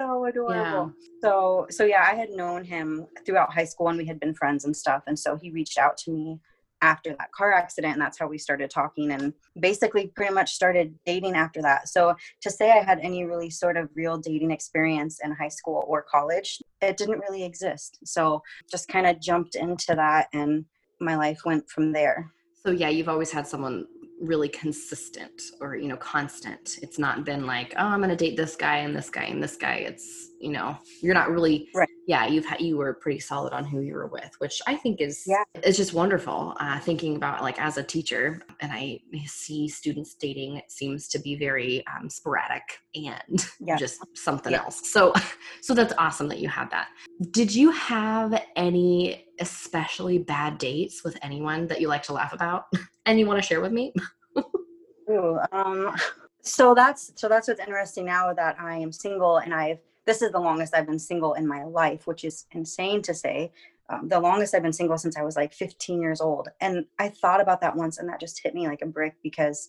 so 0.00 0.24
adorable. 0.24 0.54
Yeah. 0.54 0.88
So 1.22 1.66
so 1.70 1.84
yeah, 1.84 2.06
I 2.10 2.14
had 2.14 2.30
known 2.30 2.64
him 2.64 3.06
throughout 3.24 3.52
high 3.52 3.64
school 3.64 3.88
and 3.88 3.98
we 3.98 4.06
had 4.06 4.20
been 4.20 4.34
friends 4.34 4.64
and 4.64 4.76
stuff. 4.76 5.02
And 5.06 5.18
so 5.18 5.36
he 5.36 5.50
reached 5.50 5.78
out 5.78 5.96
to 5.98 6.10
me 6.10 6.40
after 6.82 7.10
that 7.10 7.30
car 7.32 7.52
accident 7.52 7.92
and 7.92 8.00
that's 8.00 8.18
how 8.18 8.26
we 8.26 8.38
started 8.38 8.70
talking 8.70 9.10
and 9.10 9.34
basically 9.58 10.06
pretty 10.16 10.32
much 10.32 10.54
started 10.54 10.94
dating 11.04 11.34
after 11.34 11.60
that. 11.60 11.88
So 11.88 12.14
to 12.40 12.50
say 12.50 12.70
I 12.70 12.82
had 12.82 13.00
any 13.00 13.24
really 13.24 13.50
sort 13.50 13.76
of 13.76 13.90
real 13.94 14.16
dating 14.16 14.50
experience 14.50 15.20
in 15.22 15.32
high 15.32 15.48
school 15.48 15.84
or 15.86 16.06
college, 16.10 16.62
it 16.80 16.96
didn't 16.96 17.20
really 17.20 17.44
exist. 17.44 17.98
So 18.04 18.42
just 18.70 18.88
kind 18.88 19.06
of 19.06 19.20
jumped 19.20 19.56
into 19.56 19.94
that 19.94 20.28
and 20.32 20.64
my 21.00 21.16
life 21.16 21.42
went 21.44 21.68
from 21.68 21.92
there. 21.92 22.32
So 22.64 22.70
yeah, 22.70 22.88
you've 22.88 23.08
always 23.08 23.30
had 23.30 23.46
someone 23.46 23.86
really 24.20 24.48
consistent 24.48 25.42
or 25.60 25.76
you 25.76 25.88
know 25.88 25.96
constant. 25.96 26.78
It's 26.82 26.98
not 26.98 27.24
been 27.24 27.46
like, 27.46 27.74
oh, 27.78 27.86
I'm 27.86 27.98
going 28.00 28.10
to 28.10 28.16
date 28.16 28.36
this 28.36 28.56
guy 28.56 28.78
and 28.78 28.94
this 28.94 29.10
guy 29.10 29.24
and 29.24 29.42
this 29.42 29.56
guy. 29.56 29.74
It's 29.76 30.28
you 30.40 30.52
know, 30.52 30.76
you're 31.02 31.14
not 31.14 31.30
really 31.30 31.68
Right. 31.74 31.88
Yeah, 32.06 32.26
you've 32.26 32.46
had 32.46 32.60
you 32.60 32.76
were 32.78 32.94
pretty 32.94 33.20
solid 33.20 33.52
on 33.52 33.64
who 33.64 33.80
you 33.80 33.92
were 33.94 34.06
with, 34.06 34.30
which 34.38 34.60
I 34.66 34.74
think 34.74 35.00
is 35.00 35.24
Yeah. 35.26 35.44
it's 35.56 35.76
just 35.76 35.92
wonderful. 35.94 36.54
Uh, 36.58 36.78
thinking 36.80 37.16
about 37.16 37.42
like 37.42 37.60
as 37.60 37.76
a 37.76 37.82
teacher, 37.82 38.40
and 38.60 38.72
I 38.72 39.00
see 39.26 39.68
students 39.68 40.14
dating, 40.14 40.56
it 40.56 40.70
seems 40.70 41.08
to 41.08 41.18
be 41.18 41.36
very 41.36 41.84
um, 41.86 42.08
sporadic 42.08 42.62
and 42.94 43.46
Yeah. 43.60 43.76
just 43.76 44.00
something 44.16 44.52
Yeah. 44.52 44.60
else. 44.62 44.90
So, 44.90 45.12
so 45.62 45.74
that's 45.74 45.94
awesome 45.98 46.28
that 46.28 46.38
you 46.40 46.48
had 46.48 46.70
that. 46.70 46.88
Did 47.30 47.54
you 47.54 47.70
have 47.72 48.42
any 48.56 49.26
especially 49.40 50.18
bad 50.18 50.58
dates 50.58 51.02
with 51.02 51.16
anyone 51.22 51.66
that 51.66 51.80
you 51.80 51.88
like 51.88 52.02
to 52.04 52.12
laugh 52.12 52.32
about 52.34 52.64
and 53.10 53.18
you 53.18 53.26
want 53.26 53.42
to 53.42 53.46
share 53.46 53.60
with 53.60 53.72
me? 53.72 53.92
Ooh, 55.10 55.38
um, 55.50 55.94
so 56.42 56.74
that's 56.74 57.12
so 57.16 57.28
that's 57.28 57.48
what's 57.48 57.60
interesting 57.60 58.06
now 58.06 58.32
that 58.32 58.56
I 58.58 58.76
am 58.78 58.92
single 58.92 59.38
and 59.38 59.52
I've 59.52 59.80
this 60.06 60.22
is 60.22 60.30
the 60.30 60.38
longest 60.38 60.74
I've 60.74 60.86
been 60.86 60.98
single 60.98 61.34
in 61.34 61.46
my 61.46 61.64
life, 61.64 62.06
which 62.06 62.24
is 62.24 62.46
insane 62.52 63.02
to 63.02 63.14
say. 63.14 63.52
Um, 63.88 64.08
the 64.08 64.20
longest 64.20 64.54
I've 64.54 64.62
been 64.62 64.72
single 64.72 64.96
since 64.96 65.16
I 65.16 65.22
was 65.22 65.36
like 65.36 65.52
15 65.52 66.00
years 66.00 66.20
old, 66.20 66.48
and 66.60 66.86
I 66.98 67.08
thought 67.08 67.40
about 67.40 67.60
that 67.62 67.76
once, 67.76 67.98
and 67.98 68.08
that 68.08 68.20
just 68.20 68.40
hit 68.42 68.54
me 68.54 68.68
like 68.68 68.82
a 68.82 68.86
brick 68.86 69.16
because 69.22 69.68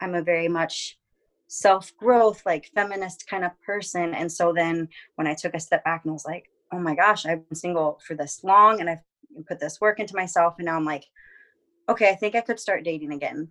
I'm 0.00 0.16
a 0.16 0.22
very 0.22 0.48
much 0.48 0.98
self 1.46 1.96
growth, 1.96 2.42
like 2.44 2.70
feminist 2.74 3.28
kind 3.28 3.44
of 3.44 3.52
person, 3.64 4.12
and 4.14 4.30
so 4.30 4.52
then 4.52 4.88
when 5.14 5.28
I 5.28 5.34
took 5.34 5.54
a 5.54 5.60
step 5.60 5.84
back 5.84 6.02
and 6.04 6.12
was 6.12 6.26
like, 6.26 6.50
oh 6.72 6.80
my 6.80 6.96
gosh, 6.96 7.24
I've 7.24 7.48
been 7.48 7.56
single 7.56 8.00
for 8.04 8.16
this 8.16 8.42
long, 8.42 8.80
and 8.80 8.90
I've 8.90 9.04
put 9.46 9.60
this 9.60 9.80
work 9.80 10.00
into 10.00 10.16
myself, 10.16 10.54
and 10.58 10.66
now 10.66 10.76
I'm 10.76 10.84
like, 10.84 11.04
okay, 11.88 12.10
I 12.10 12.14
think 12.14 12.34
I 12.34 12.40
could 12.40 12.60
start 12.60 12.84
dating 12.84 13.12
again. 13.12 13.48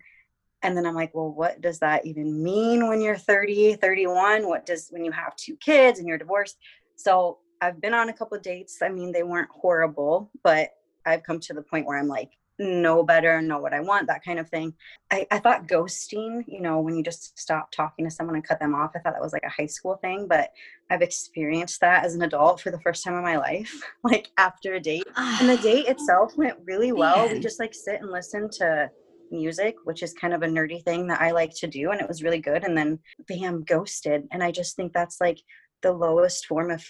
And 0.64 0.76
then 0.76 0.86
i'm 0.86 0.94
like 0.94 1.12
well 1.12 1.28
what 1.28 1.60
does 1.60 1.80
that 1.80 2.06
even 2.06 2.40
mean 2.40 2.86
when 2.86 3.00
you're 3.00 3.16
30 3.16 3.74
31 3.74 4.46
what 4.46 4.64
does 4.64 4.86
when 4.90 5.04
you 5.04 5.10
have 5.10 5.34
two 5.34 5.56
kids 5.56 5.98
and 5.98 6.06
you're 6.06 6.18
divorced? 6.18 6.56
So 6.94 7.38
i've 7.60 7.80
been 7.80 7.94
on 7.94 8.10
a 8.10 8.12
couple 8.12 8.36
of 8.36 8.44
dates. 8.44 8.78
I 8.80 8.88
mean 8.88 9.10
they 9.10 9.24
weren't 9.24 9.50
horrible 9.50 10.30
but 10.44 10.70
i've 11.04 11.24
come 11.24 11.40
to 11.40 11.52
the 11.52 11.62
point 11.62 11.86
where 11.86 11.98
i'm 11.98 12.06
like 12.06 12.30
know 12.62 13.02
better 13.02 13.40
know 13.42 13.58
what 13.58 13.74
i 13.74 13.80
want 13.80 14.06
that 14.06 14.24
kind 14.24 14.38
of 14.38 14.48
thing. 14.48 14.72
I, 15.10 15.26
I 15.30 15.38
thought 15.38 15.68
ghosting 15.68 16.44
you 16.46 16.60
know 16.60 16.80
when 16.80 16.96
you 16.96 17.02
just 17.02 17.38
stop 17.38 17.70
talking 17.70 18.04
to 18.04 18.10
someone 18.10 18.36
and 18.36 18.46
cut 18.46 18.60
them 18.60 18.74
off 18.74 18.92
i 18.94 18.98
thought 18.98 19.12
that 19.12 19.22
was 19.22 19.32
like 19.32 19.44
a 19.44 19.50
high 19.50 19.66
school 19.66 19.96
thing 19.96 20.26
but 20.28 20.50
i've 20.90 21.02
experienced 21.02 21.80
that 21.80 22.04
as 22.04 22.14
an 22.14 22.22
adult 22.22 22.60
for 22.60 22.70
the 22.70 22.80
first 22.80 23.04
time 23.04 23.14
in 23.14 23.22
my 23.22 23.36
life 23.36 23.72
like 24.04 24.30
after 24.38 24.74
a 24.74 24.80
date. 24.80 25.04
And 25.16 25.48
the 25.48 25.56
date 25.58 25.86
itself 25.88 26.36
went 26.36 26.58
really 26.64 26.92
well. 26.92 27.28
We 27.28 27.40
just 27.40 27.60
like 27.60 27.74
sit 27.74 28.00
and 28.00 28.10
listen 28.10 28.48
to 28.58 28.90
music 29.30 29.76
which 29.84 30.02
is 30.02 30.12
kind 30.12 30.34
of 30.34 30.42
a 30.42 30.46
nerdy 30.46 30.82
thing 30.82 31.06
that 31.06 31.22
i 31.22 31.30
like 31.30 31.54
to 31.54 31.66
do 31.66 31.90
and 31.90 32.02
it 32.02 32.06
was 32.06 32.22
really 32.22 32.38
good 32.38 32.64
and 32.64 32.76
then 32.76 32.98
bam 33.28 33.64
ghosted. 33.64 34.28
And 34.30 34.42
i 34.42 34.50
just 34.50 34.76
think 34.76 34.92
that's 34.92 35.20
like 35.20 35.38
the 35.82 35.92
lowest 35.92 36.46
form 36.46 36.70
of 36.70 36.84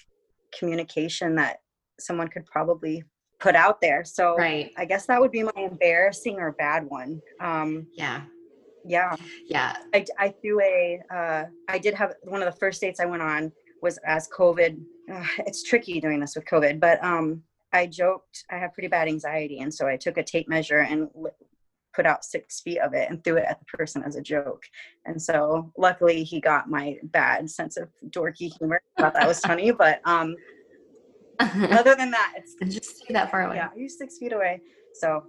communication 0.56 1.36
that 1.36 1.58
someone 1.98 2.28
could 2.28 2.44
probably 2.46 3.04
put 3.42 3.56
out 3.56 3.80
there 3.80 4.04
so 4.04 4.36
Right. 4.36 4.70
i 4.76 4.84
guess 4.84 5.04
that 5.06 5.20
would 5.20 5.32
be 5.32 5.42
my 5.42 5.52
embarrassing 5.56 6.36
or 6.38 6.52
bad 6.52 6.84
one 6.88 7.20
um 7.40 7.86
Yeah. 7.94 8.22
yeah 8.84 9.16
Yeah. 9.46 9.76
I, 9.94 10.04
I 10.18 10.28
threw 10.40 10.60
a, 10.60 11.00
uh, 11.14 11.44
I 11.68 11.78
did 11.78 11.94
have 11.94 12.14
one 12.22 12.40
of 12.42 12.46
the 12.52 12.58
first 12.58 12.80
dates 12.80 13.00
I 13.00 13.04
went 13.06 13.22
on 13.22 13.52
was 13.82 13.98
as 14.06 14.28
COVID. 14.28 14.80
Uh, 15.12 15.26
it's 15.48 15.62
tricky 15.62 16.00
doing 16.00 16.20
this 16.20 16.34
with 16.36 16.44
COVID, 16.46 16.78
but 16.80 17.02
um, 17.04 17.42
I 17.72 17.86
joked 17.86 18.44
I 18.50 18.56
have 18.58 18.72
pretty 18.74 18.88
bad 18.88 19.08
anxiety, 19.08 19.58
and 19.60 19.72
so 19.74 19.86
I 19.86 19.96
took 19.96 20.16
a 20.18 20.22
tape 20.22 20.48
measure 20.48 20.80
and 20.80 21.08
put 21.94 22.06
out 22.06 22.24
six 22.24 22.60
feet 22.60 22.78
of 22.78 22.94
it 22.94 23.10
and 23.10 23.22
threw 23.22 23.36
it 23.36 23.44
at 23.48 23.58
the 23.58 23.64
person 23.76 24.02
as 24.04 24.16
a 24.16 24.22
joke. 24.22 24.62
And 25.04 25.20
so 25.20 25.72
luckily 25.76 26.22
he 26.24 26.40
got 26.40 26.70
my 26.70 26.96
bad 27.02 27.50
sense 27.50 27.76
of 27.76 27.88
dorky 28.08 28.50
humor. 28.58 28.80
Thought 28.98 29.14
that 29.14 29.28
was 29.28 29.40
funny, 29.40 29.72
but 29.72 30.00
um, 30.06 30.34
other 31.40 31.94
than 31.94 32.10
that, 32.10 32.34
it's 32.36 32.54
just 32.74 32.98
stay 32.98 33.14
that 33.14 33.30
far 33.30 33.46
away. 33.46 33.56
yeah, 33.56 33.68
you're 33.76 33.88
six 33.88 34.18
feet 34.18 34.32
away. 34.32 34.60
So 34.94 35.24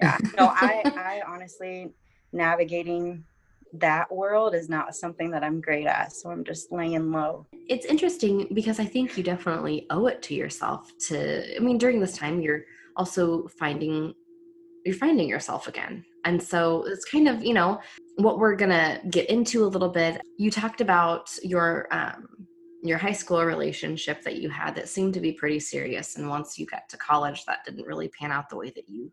yeah, 0.00 0.18
no, 0.38 0.48
I 0.48 0.82
I 0.84 1.22
honestly 1.26 1.92
navigating 2.32 3.24
that 3.74 4.10
world 4.10 4.54
is 4.54 4.68
not 4.68 4.94
something 4.94 5.30
that 5.30 5.44
I'm 5.44 5.60
great 5.60 5.86
at. 5.86 6.12
So 6.12 6.30
I'm 6.30 6.44
just 6.44 6.72
laying 6.72 7.12
low. 7.12 7.46
It's 7.68 7.84
interesting 7.84 8.48
because 8.54 8.80
I 8.80 8.84
think 8.84 9.16
you 9.16 9.22
definitely 9.22 9.86
owe 9.90 10.06
it 10.06 10.22
to 10.22 10.34
yourself 10.34 10.90
to 11.08 11.56
I 11.56 11.58
mean 11.58 11.78
during 11.78 12.00
this 12.00 12.16
time 12.16 12.40
you're 12.40 12.64
also 12.96 13.46
finding 13.58 14.14
you're 14.84 14.96
finding 14.96 15.28
yourself 15.28 15.68
again. 15.68 16.04
And 16.24 16.42
so 16.42 16.84
it's 16.86 17.04
kind 17.04 17.28
of, 17.28 17.44
you 17.44 17.52
know, 17.54 17.80
what 18.16 18.38
we're 18.38 18.56
going 18.56 18.70
to 18.70 19.00
get 19.10 19.28
into 19.28 19.64
a 19.64 19.68
little 19.68 19.88
bit. 19.88 20.20
You 20.38 20.50
talked 20.50 20.80
about 20.80 21.30
your 21.42 21.88
um 21.90 22.47
your 22.82 22.98
high 22.98 23.12
school 23.12 23.44
relationship 23.44 24.22
that 24.22 24.36
you 24.36 24.48
had 24.48 24.74
that 24.74 24.88
seemed 24.88 25.14
to 25.14 25.20
be 25.20 25.32
pretty 25.32 25.58
serious 25.58 26.16
and 26.16 26.28
once 26.28 26.58
you 26.58 26.66
got 26.66 26.88
to 26.88 26.96
college 26.96 27.44
that 27.44 27.64
didn't 27.64 27.86
really 27.86 28.08
pan 28.08 28.30
out 28.30 28.48
the 28.48 28.56
way 28.56 28.70
that 28.70 28.88
you 28.88 29.10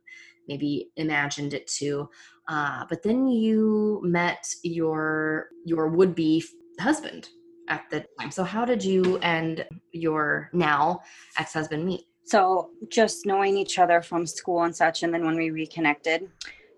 maybe 0.47 0.91
imagined 0.97 1.53
it 1.53 1.67
to. 1.67 2.09
Uh, 2.47 2.85
but 2.89 3.01
then 3.03 3.27
you 3.27 4.01
met 4.03 4.45
your 4.63 5.49
your 5.65 5.87
would 5.87 6.13
be 6.13 6.43
husband 6.79 7.29
at 7.69 7.83
the 7.89 8.05
time. 8.19 8.31
So 8.31 8.43
how 8.43 8.65
did 8.65 8.83
you 8.83 9.17
and 9.19 9.65
your 9.91 10.49
now 10.53 11.01
ex 11.39 11.53
husband 11.53 11.85
meet? 11.85 12.01
So 12.25 12.69
just 12.89 13.25
knowing 13.25 13.57
each 13.57 13.77
other 13.79 14.01
from 14.01 14.25
school 14.25 14.63
and 14.63 14.75
such, 14.75 15.03
and 15.03 15.13
then 15.13 15.25
when 15.25 15.35
we 15.35 15.51
reconnected, 15.51 16.27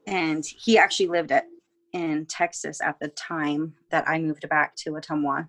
and 0.05 0.45
he 0.45 0.77
actually 0.77 1.07
lived 1.07 1.31
at 1.31 1.45
in 1.93 2.25
Texas 2.25 2.81
at 2.81 2.99
the 2.99 3.07
time 3.09 3.73
that 3.91 4.07
I 4.07 4.19
moved 4.19 4.47
back 4.49 4.75
to 4.77 4.91
Ottumwa. 4.91 5.47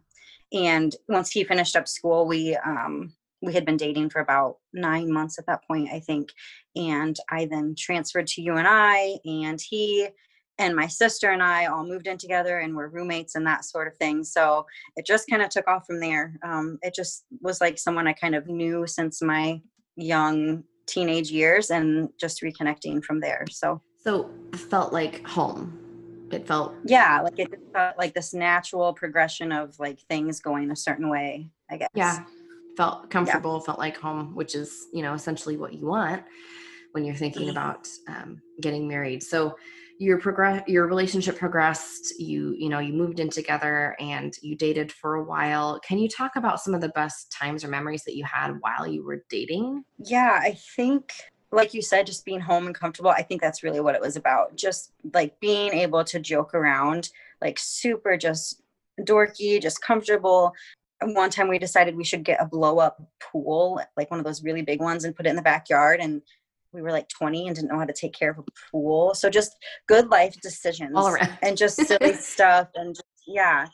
And 0.52 0.94
once 1.08 1.30
he 1.30 1.44
finished 1.44 1.76
up 1.76 1.88
school, 1.88 2.26
we 2.26 2.56
um, 2.56 3.12
we 3.42 3.52
had 3.52 3.64
been 3.64 3.76
dating 3.76 4.10
for 4.10 4.20
about 4.20 4.56
nine 4.72 5.12
months 5.12 5.38
at 5.38 5.46
that 5.46 5.62
point, 5.66 5.90
I 5.92 6.00
think. 6.00 6.30
And 6.74 7.16
I 7.30 7.46
then 7.46 7.74
transferred 7.78 8.26
to 8.28 8.42
UNI, 8.42 9.20
and 9.24 9.60
he 9.60 10.08
and 10.58 10.74
my 10.74 10.86
sister 10.86 11.30
and 11.30 11.42
I 11.42 11.66
all 11.66 11.86
moved 11.86 12.08
in 12.08 12.18
together 12.18 12.58
and 12.58 12.74
were 12.74 12.88
roommates 12.88 13.36
and 13.36 13.46
that 13.46 13.64
sort 13.64 13.86
of 13.86 13.96
thing. 13.96 14.24
So 14.24 14.66
it 14.96 15.06
just 15.06 15.28
kind 15.30 15.40
of 15.40 15.50
took 15.50 15.68
off 15.68 15.86
from 15.86 16.00
there. 16.00 16.34
Um, 16.42 16.78
it 16.82 16.94
just 16.94 17.24
was 17.40 17.60
like 17.60 17.78
someone 17.78 18.08
I 18.08 18.12
kind 18.12 18.34
of 18.34 18.48
knew 18.48 18.86
since 18.86 19.22
my 19.22 19.60
young 19.96 20.64
teenage 20.86 21.30
years 21.30 21.70
and 21.70 22.08
just 22.18 22.42
reconnecting 22.42 23.04
from 23.04 23.20
there. 23.20 23.44
So, 23.50 23.80
so 24.02 24.30
felt 24.56 24.92
like 24.92 25.24
home. 25.26 25.87
It 26.30 26.46
felt, 26.46 26.74
yeah, 26.84 27.20
like 27.22 27.38
it 27.38 27.52
felt 27.72 27.96
like 27.98 28.14
this 28.14 28.34
natural 28.34 28.92
progression 28.92 29.52
of 29.52 29.78
like 29.78 30.00
things 30.08 30.40
going 30.40 30.70
a 30.70 30.76
certain 30.76 31.08
way, 31.08 31.50
I 31.70 31.78
guess. 31.78 31.88
Yeah. 31.94 32.24
Felt 32.76 33.10
comfortable, 33.10 33.54
yeah. 33.54 33.66
felt 33.66 33.78
like 33.78 33.96
home, 33.96 34.34
which 34.34 34.54
is, 34.54 34.86
you 34.92 35.02
know, 35.02 35.14
essentially 35.14 35.56
what 35.56 35.72
you 35.74 35.86
want 35.86 36.22
when 36.92 37.04
you're 37.04 37.14
thinking 37.14 37.48
mm-hmm. 37.48 37.50
about 37.50 37.88
um, 38.08 38.40
getting 38.60 38.86
married. 38.86 39.22
So, 39.22 39.56
your 39.98 40.18
progress 40.18 40.62
your 40.68 40.86
relationship 40.86 41.36
progressed 41.36 42.20
you 42.20 42.54
you 42.56 42.68
know 42.68 42.78
you 42.78 42.92
moved 42.92 43.18
in 43.18 43.28
together 43.28 43.96
and 43.98 44.32
you 44.42 44.56
dated 44.56 44.92
for 44.92 45.16
a 45.16 45.24
while 45.24 45.80
can 45.80 45.98
you 45.98 46.08
talk 46.08 46.36
about 46.36 46.60
some 46.60 46.72
of 46.72 46.80
the 46.80 46.88
best 46.90 47.32
times 47.32 47.64
or 47.64 47.68
memories 47.68 48.04
that 48.04 48.14
you 48.14 48.24
had 48.24 48.52
while 48.60 48.86
you 48.86 49.04
were 49.04 49.24
dating 49.28 49.82
yeah 49.98 50.38
i 50.40 50.56
think 50.76 51.12
like 51.50 51.72
you 51.74 51.82
said 51.82 52.06
just 52.06 52.24
being 52.24 52.40
home 52.40 52.66
and 52.66 52.74
comfortable 52.74 53.10
i 53.10 53.22
think 53.22 53.40
that's 53.40 53.62
really 53.62 53.80
what 53.80 53.94
it 53.94 54.00
was 54.00 54.16
about 54.16 54.54
just 54.56 54.92
like 55.14 55.38
being 55.40 55.72
able 55.72 56.04
to 56.04 56.20
joke 56.20 56.54
around 56.54 57.10
like 57.40 57.58
super 57.58 58.16
just 58.16 58.62
dorky 59.00 59.60
just 59.60 59.80
comfortable 59.80 60.52
one 61.00 61.30
time 61.30 61.48
we 61.48 61.58
decided 61.58 61.96
we 61.96 62.04
should 62.04 62.24
get 62.24 62.42
a 62.42 62.46
blow 62.46 62.78
up 62.78 63.00
pool 63.20 63.80
like 63.96 64.10
one 64.10 64.18
of 64.18 64.26
those 64.26 64.42
really 64.42 64.62
big 64.62 64.80
ones 64.80 65.04
and 65.04 65.14
put 65.14 65.26
it 65.26 65.30
in 65.30 65.36
the 65.36 65.42
backyard 65.42 66.00
and 66.00 66.20
we 66.72 66.82
were 66.82 66.92
like 66.92 67.08
20 67.08 67.46
and 67.46 67.56
didn't 67.56 67.70
know 67.70 67.78
how 67.78 67.84
to 67.84 67.92
take 67.92 68.12
care 68.12 68.30
of 68.30 68.38
a 68.38 68.44
pool. 68.70 69.14
So 69.14 69.30
just 69.30 69.56
good 69.86 70.08
life 70.08 70.38
decisions 70.40 70.92
all 70.94 71.08
around 71.08 71.38
and 71.42 71.56
just 71.56 71.76
silly 71.86 72.14
stuff 72.14 72.68
and 72.74 72.94
just, 72.94 73.06
yeah, 73.26 73.66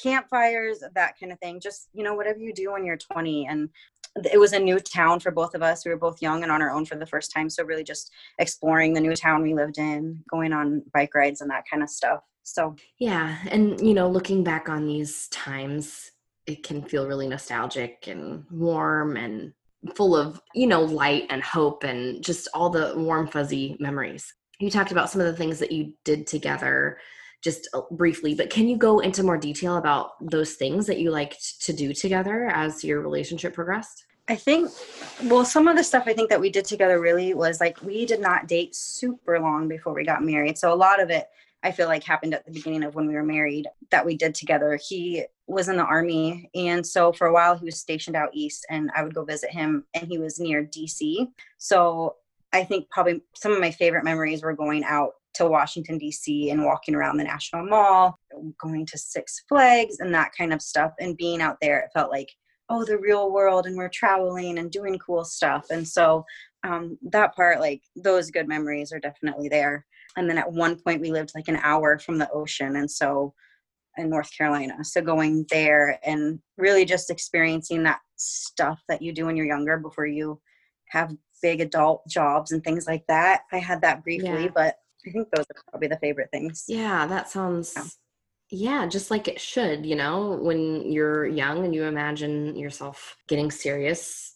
campfires, 0.00 0.82
that 0.94 1.14
kind 1.18 1.32
of 1.32 1.38
thing. 1.40 1.60
Just, 1.60 1.88
you 1.92 2.02
know, 2.02 2.14
whatever 2.14 2.38
you 2.38 2.52
do 2.52 2.72
when 2.72 2.84
you're 2.84 2.96
20 2.96 3.46
and 3.46 3.68
it 4.16 4.38
was 4.38 4.52
a 4.52 4.58
new 4.58 4.78
town 4.78 5.20
for 5.20 5.30
both 5.30 5.54
of 5.54 5.62
us. 5.62 5.84
We 5.84 5.90
were 5.90 5.96
both 5.96 6.22
young 6.22 6.42
and 6.42 6.52
on 6.52 6.62
our 6.62 6.70
own 6.70 6.84
for 6.84 6.96
the 6.96 7.06
first 7.06 7.32
time. 7.32 7.50
So 7.50 7.64
really 7.64 7.84
just 7.84 8.12
exploring 8.38 8.94
the 8.94 9.00
new 9.00 9.16
town 9.16 9.42
we 9.42 9.54
lived 9.54 9.78
in, 9.78 10.22
going 10.30 10.52
on 10.52 10.82
bike 10.92 11.14
rides 11.14 11.40
and 11.40 11.50
that 11.50 11.64
kind 11.68 11.82
of 11.82 11.90
stuff. 11.90 12.20
So, 12.44 12.76
yeah. 12.98 13.38
And, 13.50 13.80
you 13.80 13.94
know, 13.94 14.08
looking 14.08 14.44
back 14.44 14.68
on 14.68 14.86
these 14.86 15.28
times, 15.28 16.12
it 16.46 16.62
can 16.62 16.82
feel 16.82 17.08
really 17.08 17.26
nostalgic 17.26 18.06
and 18.06 18.44
warm 18.50 19.16
and 19.16 19.52
full 19.94 20.14
of, 20.14 20.40
you 20.54 20.66
know, 20.66 20.82
light 20.82 21.26
and 21.30 21.42
hope 21.42 21.84
and 21.84 22.22
just 22.22 22.48
all 22.54 22.70
the 22.70 22.94
warm, 22.96 23.26
fuzzy 23.26 23.76
memories. 23.80 24.32
You 24.60 24.70
talked 24.70 24.92
about 24.92 25.10
some 25.10 25.20
of 25.20 25.26
the 25.26 25.36
things 25.36 25.58
that 25.58 25.72
you 25.72 25.94
did 26.04 26.26
together 26.26 26.98
just 27.44 27.68
uh, 27.74 27.82
briefly, 27.90 28.34
but 28.34 28.50
can 28.50 28.66
you 28.66 28.76
go 28.76 28.98
into 28.98 29.22
more 29.22 29.36
detail 29.36 29.76
about 29.76 30.12
those 30.20 30.54
things 30.54 30.86
that 30.86 30.98
you 30.98 31.10
liked 31.10 31.60
to 31.62 31.72
do 31.72 31.92
together 31.92 32.46
as 32.46 32.82
your 32.82 33.00
relationship 33.02 33.54
progressed? 33.54 34.06
I 34.26 34.36
think, 34.36 34.70
well, 35.24 35.44
some 35.44 35.68
of 35.68 35.76
the 35.76 35.84
stuff 35.84 36.04
I 36.06 36.14
think 36.14 36.30
that 36.30 36.40
we 36.40 36.48
did 36.48 36.64
together 36.64 36.98
really 36.98 37.34
was 37.34 37.60
like 37.60 37.82
we 37.82 38.06
did 38.06 38.20
not 38.20 38.48
date 38.48 38.74
super 38.74 39.38
long 39.38 39.68
before 39.68 39.92
we 39.92 40.04
got 40.04 40.24
married. 40.24 40.56
So 40.56 40.72
a 40.72 40.74
lot 40.74 41.00
of 41.00 41.10
it 41.10 41.26
I 41.64 41.72
feel 41.72 41.88
like 41.88 42.04
happened 42.04 42.34
at 42.34 42.44
the 42.44 42.52
beginning 42.52 42.84
of 42.84 42.94
when 42.94 43.06
we 43.06 43.14
were 43.14 43.24
married 43.24 43.66
that 43.90 44.04
we 44.04 44.18
did 44.18 44.34
together. 44.34 44.78
He 44.86 45.24
was 45.46 45.70
in 45.70 45.78
the 45.78 45.84
army. 45.84 46.50
And 46.54 46.86
so 46.86 47.10
for 47.10 47.26
a 47.26 47.32
while, 47.32 47.56
he 47.56 47.64
was 47.64 47.78
stationed 47.78 48.16
out 48.16 48.28
east, 48.34 48.66
and 48.68 48.90
I 48.94 49.02
would 49.02 49.14
go 49.14 49.24
visit 49.24 49.50
him, 49.50 49.84
and 49.94 50.06
he 50.06 50.18
was 50.18 50.38
near 50.38 50.62
DC. 50.62 51.26
So 51.56 52.16
I 52.52 52.64
think 52.64 52.90
probably 52.90 53.22
some 53.34 53.52
of 53.52 53.60
my 53.60 53.70
favorite 53.70 54.04
memories 54.04 54.42
were 54.42 54.52
going 54.52 54.84
out 54.84 55.12
to 55.34 55.48
Washington, 55.48 55.98
D.C., 55.98 56.50
and 56.50 56.64
walking 56.64 56.94
around 56.94 57.16
the 57.16 57.24
National 57.24 57.66
Mall, 57.66 58.18
going 58.60 58.86
to 58.86 58.98
Six 58.98 59.42
Flags, 59.48 59.96
and 60.00 60.14
that 60.14 60.32
kind 60.36 60.52
of 60.52 60.62
stuff. 60.62 60.92
And 61.00 61.16
being 61.16 61.40
out 61.40 61.56
there, 61.60 61.80
it 61.80 61.90
felt 61.92 62.10
like, 62.10 62.28
oh, 62.68 62.84
the 62.84 62.98
real 62.98 63.32
world, 63.32 63.66
and 63.66 63.76
we're 63.76 63.88
traveling 63.88 64.58
and 64.58 64.70
doing 64.70 64.98
cool 64.98 65.24
stuff. 65.24 65.66
And 65.70 65.86
so 65.86 66.24
um, 66.64 66.98
that 67.10 67.34
part, 67.34 67.60
like 67.60 67.82
those 67.96 68.30
good 68.30 68.48
memories 68.48 68.92
are 68.92 69.00
definitely 69.00 69.48
there 69.48 69.84
and 70.16 70.28
then 70.28 70.38
at 70.38 70.50
one 70.50 70.76
point 70.76 71.00
we 71.00 71.10
lived 71.10 71.32
like 71.34 71.48
an 71.48 71.58
hour 71.62 71.98
from 71.98 72.18
the 72.18 72.30
ocean 72.30 72.76
and 72.76 72.90
so 72.90 73.34
in 73.96 74.08
north 74.08 74.30
carolina 74.36 74.84
so 74.84 75.00
going 75.00 75.44
there 75.50 75.98
and 76.04 76.38
really 76.56 76.84
just 76.84 77.10
experiencing 77.10 77.82
that 77.82 78.00
stuff 78.16 78.80
that 78.88 79.02
you 79.02 79.12
do 79.12 79.26
when 79.26 79.36
you're 79.36 79.46
younger 79.46 79.78
before 79.78 80.06
you 80.06 80.40
have 80.88 81.14
big 81.42 81.60
adult 81.60 82.06
jobs 82.08 82.52
and 82.52 82.62
things 82.64 82.86
like 82.86 83.04
that 83.08 83.42
i 83.52 83.58
had 83.58 83.80
that 83.80 84.02
briefly 84.02 84.44
yeah. 84.44 84.50
but 84.54 84.76
i 85.06 85.10
think 85.10 85.28
those 85.34 85.46
are 85.50 85.62
probably 85.70 85.88
the 85.88 85.98
favorite 85.98 86.28
things 86.32 86.64
yeah 86.68 87.06
that 87.06 87.28
sounds 87.28 87.72
yeah. 87.76 87.84
Yeah, 88.50 88.86
just 88.86 89.10
like 89.10 89.26
it 89.26 89.40
should, 89.40 89.86
you 89.86 89.96
know, 89.96 90.38
when 90.40 90.92
you're 90.92 91.26
young 91.26 91.64
and 91.64 91.74
you 91.74 91.84
imagine 91.84 92.54
yourself 92.56 93.16
getting 93.26 93.50
serious 93.50 94.34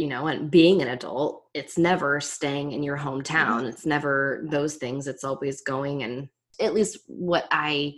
you 0.00 0.06
know, 0.06 0.28
and 0.28 0.50
being 0.50 0.80
an 0.80 0.88
adult, 0.88 1.44
it's 1.52 1.76
never 1.76 2.20
staying 2.20 2.72
in 2.72 2.82
your 2.82 2.96
hometown. 2.96 3.64
It's 3.68 3.84
never 3.84 4.46
those 4.48 4.76
things. 4.76 5.06
It's 5.06 5.24
always 5.24 5.60
going 5.60 6.02
and 6.02 6.30
at 6.58 6.72
least 6.72 7.00
what 7.06 7.46
I 7.50 7.96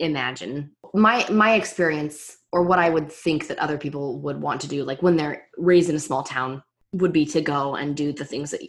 imagine. 0.00 0.72
My 0.92 1.24
my 1.30 1.54
experience 1.54 2.36
or 2.50 2.64
what 2.64 2.80
I 2.80 2.90
would 2.90 3.12
think 3.12 3.46
that 3.46 3.60
other 3.60 3.78
people 3.78 4.20
would 4.22 4.42
want 4.42 4.60
to 4.62 4.68
do 4.68 4.82
like 4.82 5.02
when 5.02 5.16
they're 5.16 5.46
raised 5.56 5.88
in 5.88 5.94
a 5.94 6.00
small 6.00 6.24
town 6.24 6.64
would 6.92 7.12
be 7.12 7.24
to 7.24 7.40
go 7.40 7.76
and 7.76 7.96
do 7.96 8.12
the 8.12 8.24
things 8.24 8.50
that 8.50 8.60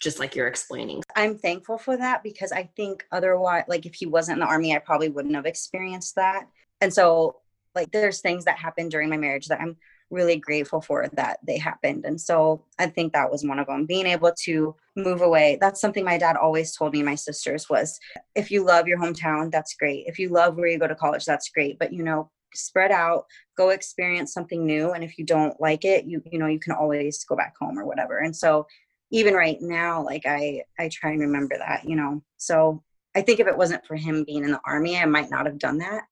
just 0.00 0.20
like 0.20 0.36
you're 0.36 0.46
explaining. 0.46 1.02
I'm 1.16 1.36
thankful 1.36 1.76
for 1.76 1.96
that 1.96 2.22
because 2.22 2.52
I 2.52 2.70
think 2.76 3.04
otherwise 3.10 3.64
like 3.66 3.84
if 3.84 3.94
he 3.94 4.06
wasn't 4.06 4.36
in 4.36 4.40
the 4.40 4.46
army 4.46 4.74
I 4.74 4.78
probably 4.78 5.08
wouldn't 5.08 5.34
have 5.34 5.46
experienced 5.46 6.14
that. 6.14 6.46
And 6.80 6.94
so 6.94 7.36
like 7.74 7.90
there's 7.90 8.20
things 8.20 8.44
that 8.44 8.58
happened 8.58 8.92
during 8.92 9.10
my 9.10 9.16
marriage 9.16 9.48
that 9.48 9.60
I'm 9.60 9.76
really 10.10 10.36
grateful 10.36 10.80
for 10.80 11.08
that 11.14 11.38
they 11.46 11.58
happened. 11.58 12.04
And 12.04 12.20
so 12.20 12.64
I 12.78 12.86
think 12.86 13.12
that 13.12 13.30
was 13.30 13.44
one 13.44 13.58
of 13.58 13.66
them. 13.66 13.86
Being 13.86 14.06
able 14.06 14.32
to 14.44 14.76
move 14.96 15.20
away. 15.22 15.58
That's 15.60 15.80
something 15.80 16.04
my 16.04 16.18
dad 16.18 16.36
always 16.36 16.76
told 16.76 16.92
me, 16.92 17.02
my 17.02 17.16
sisters, 17.16 17.68
was 17.68 17.98
if 18.34 18.50
you 18.50 18.64
love 18.64 18.86
your 18.86 18.98
hometown, 18.98 19.50
that's 19.50 19.74
great. 19.74 20.04
If 20.06 20.18
you 20.18 20.28
love 20.28 20.56
where 20.56 20.68
you 20.68 20.78
go 20.78 20.86
to 20.86 20.94
college, 20.94 21.24
that's 21.24 21.48
great. 21.48 21.78
But 21.78 21.92
you 21.92 22.04
know, 22.04 22.30
spread 22.56 22.90
out, 22.90 23.24
go 23.56 23.70
experience 23.70 24.32
something 24.32 24.64
new. 24.66 24.92
And 24.92 25.04
if 25.04 25.18
you 25.18 25.24
don't 25.24 25.58
like 25.60 25.84
it, 25.84 26.06
you 26.06 26.22
you 26.30 26.38
know, 26.38 26.46
you 26.46 26.60
can 26.60 26.72
always 26.72 27.24
go 27.24 27.36
back 27.36 27.54
home 27.60 27.78
or 27.78 27.86
whatever. 27.86 28.18
And 28.18 28.34
so 28.34 28.66
even 29.10 29.34
right 29.34 29.58
now, 29.60 30.04
like 30.04 30.26
I 30.26 30.62
I 30.78 30.88
try 30.88 31.10
and 31.10 31.20
remember 31.20 31.56
that, 31.58 31.88
you 31.88 31.96
know. 31.96 32.22
So 32.36 32.82
I 33.14 33.22
think 33.22 33.40
if 33.40 33.46
it 33.46 33.56
wasn't 33.56 33.86
for 33.86 33.96
him 33.96 34.24
being 34.24 34.44
in 34.44 34.50
the 34.50 34.60
army, 34.66 34.98
I 34.98 35.04
might 35.04 35.30
not 35.30 35.46
have 35.46 35.58
done 35.58 35.78
that. 35.78 36.02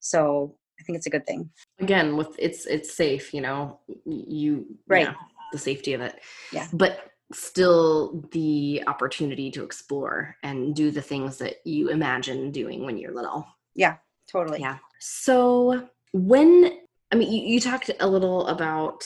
So 0.00 0.56
I 0.80 0.84
think 0.84 0.96
it's 0.96 1.06
a 1.06 1.10
good 1.10 1.26
thing. 1.26 1.50
Again, 1.80 2.16
with 2.16 2.34
it's 2.38 2.66
it's 2.66 2.94
safe, 2.94 3.32
you 3.34 3.40
know, 3.40 3.80
you 4.04 4.66
right 4.86 5.00
you 5.00 5.06
know, 5.08 5.16
the 5.52 5.58
safety 5.58 5.94
of 5.94 6.00
it. 6.00 6.20
Yeah. 6.52 6.68
But 6.72 7.12
still 7.32 8.28
the 8.32 8.82
opportunity 8.86 9.50
to 9.50 9.64
explore 9.64 10.36
and 10.42 10.74
do 10.74 10.90
the 10.90 11.02
things 11.02 11.38
that 11.38 11.56
you 11.64 11.88
imagine 11.88 12.50
doing 12.50 12.84
when 12.84 12.98
you're 12.98 13.14
little. 13.14 13.46
Yeah, 13.74 13.96
totally. 14.32 14.60
Yeah. 14.60 14.78
So 14.98 15.88
when 16.12 16.78
I 17.12 17.14
mean, 17.14 17.30
you, 17.30 17.42
you, 17.42 17.60
talked 17.60 17.90
a 18.00 18.08
little 18.08 18.46
about 18.46 19.04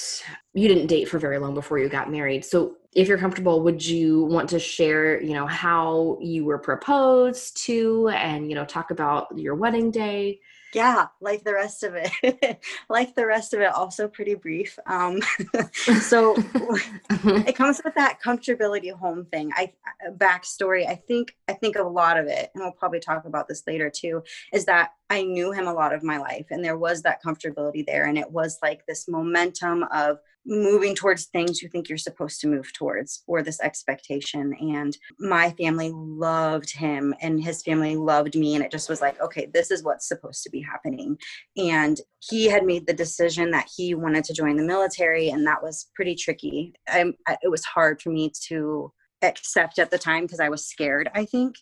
you 0.54 0.68
didn't 0.68 0.86
date 0.86 1.08
for 1.08 1.18
very 1.18 1.38
long 1.38 1.54
before 1.54 1.80
you 1.80 1.88
got 1.88 2.08
married. 2.08 2.44
So, 2.44 2.76
if 2.92 3.08
you're 3.08 3.18
comfortable, 3.18 3.62
would 3.62 3.84
you 3.84 4.24
want 4.26 4.48
to 4.50 4.60
share, 4.60 5.20
you 5.20 5.34
know, 5.34 5.44
how 5.44 6.16
you 6.20 6.44
were 6.44 6.58
proposed 6.58 7.56
to, 7.64 8.08
and 8.10 8.48
you 8.48 8.54
know, 8.54 8.64
talk 8.64 8.92
about 8.92 9.36
your 9.36 9.56
wedding 9.56 9.90
day? 9.90 10.38
yeah 10.76 11.06
like 11.20 11.42
the 11.42 11.54
rest 11.54 11.82
of 11.82 11.94
it 11.96 12.60
like 12.90 13.14
the 13.14 13.24
rest 13.24 13.54
of 13.54 13.60
it 13.60 13.72
also 13.72 14.06
pretty 14.06 14.34
brief 14.34 14.78
um 14.86 15.20
so 16.02 16.34
it 17.46 17.56
comes 17.56 17.80
with 17.82 17.94
that 17.94 18.18
comfortability 18.22 18.92
home 18.92 19.24
thing 19.32 19.50
i 19.54 19.72
backstory 20.18 20.86
i 20.86 20.94
think 20.94 21.34
i 21.48 21.52
think 21.54 21.76
a 21.76 21.82
lot 21.82 22.18
of 22.18 22.26
it 22.26 22.50
and 22.54 22.62
we'll 22.62 22.72
probably 22.72 23.00
talk 23.00 23.24
about 23.24 23.48
this 23.48 23.62
later 23.66 23.88
too 23.88 24.22
is 24.52 24.66
that 24.66 24.90
i 25.10 25.22
knew 25.22 25.52
him 25.52 25.66
a 25.66 25.72
lot 25.72 25.94
of 25.94 26.02
my 26.02 26.18
life 26.18 26.46
and 26.50 26.64
there 26.64 26.78
was 26.78 27.02
that 27.02 27.22
comfortability 27.22 27.84
there 27.86 28.06
and 28.06 28.18
it 28.18 28.30
was 28.30 28.58
like 28.62 28.84
this 28.86 29.06
momentum 29.08 29.84
of 29.92 30.18
moving 30.46 30.94
towards 30.94 31.26
things 31.26 31.60
you 31.60 31.68
think 31.68 31.88
you're 31.88 31.98
supposed 31.98 32.40
to 32.40 32.46
move 32.46 32.72
towards 32.72 33.24
or 33.26 33.42
this 33.42 33.60
expectation 33.60 34.54
and 34.60 34.96
my 35.18 35.50
family 35.52 35.90
loved 35.92 36.70
him 36.70 37.12
and 37.20 37.42
his 37.42 37.62
family 37.62 37.96
loved 37.96 38.36
me 38.36 38.54
and 38.54 38.64
it 38.64 38.70
just 38.70 38.88
was 38.88 39.00
like 39.00 39.20
okay 39.20 39.48
this 39.52 39.70
is 39.70 39.82
what's 39.82 40.06
supposed 40.06 40.42
to 40.42 40.50
be 40.50 40.60
happening 40.60 41.16
and 41.56 42.00
he 42.20 42.48
had 42.48 42.64
made 42.64 42.86
the 42.86 42.92
decision 42.92 43.50
that 43.50 43.68
he 43.76 43.94
wanted 43.94 44.22
to 44.22 44.34
join 44.34 44.56
the 44.56 44.62
military 44.62 45.30
and 45.30 45.46
that 45.46 45.62
was 45.62 45.90
pretty 45.94 46.14
tricky. 46.14 46.72
I, 46.88 47.12
it 47.42 47.50
was 47.50 47.64
hard 47.64 48.00
for 48.00 48.10
me 48.10 48.32
to 48.48 48.92
accept 49.22 49.78
at 49.78 49.90
the 49.90 49.98
time 49.98 50.24
because 50.24 50.40
i 50.40 50.48
was 50.48 50.66
scared 50.66 51.10
i 51.14 51.24
think 51.24 51.56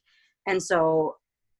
and 0.47 0.63
so 0.63 1.17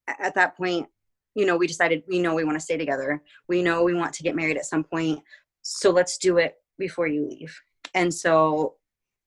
at 0.09 0.35
that 0.35 0.57
point 0.57 0.89
you 1.35 1.47
know 1.47 1.57
we 1.57 1.67
decided 1.67 2.03
we 2.09 2.19
know 2.19 2.35
we 2.35 2.45
want 2.45 2.57
to 2.57 2.65
stay 2.65 2.77
together 2.77 3.23
we 3.49 3.63
know 3.63 3.83
we 3.83 3.95
want 3.95 4.13
to 4.13 4.23
get 4.23 4.37
married 4.37 4.57
at 4.57 4.67
some 4.67 4.85
point 4.85 5.21
so 5.65 5.91
let's 5.91 6.19
do 6.19 6.37
it 6.37 6.57
before 6.79 7.07
you 7.07 7.27
leave. 7.27 7.59
And 7.95 8.13
so 8.13 8.75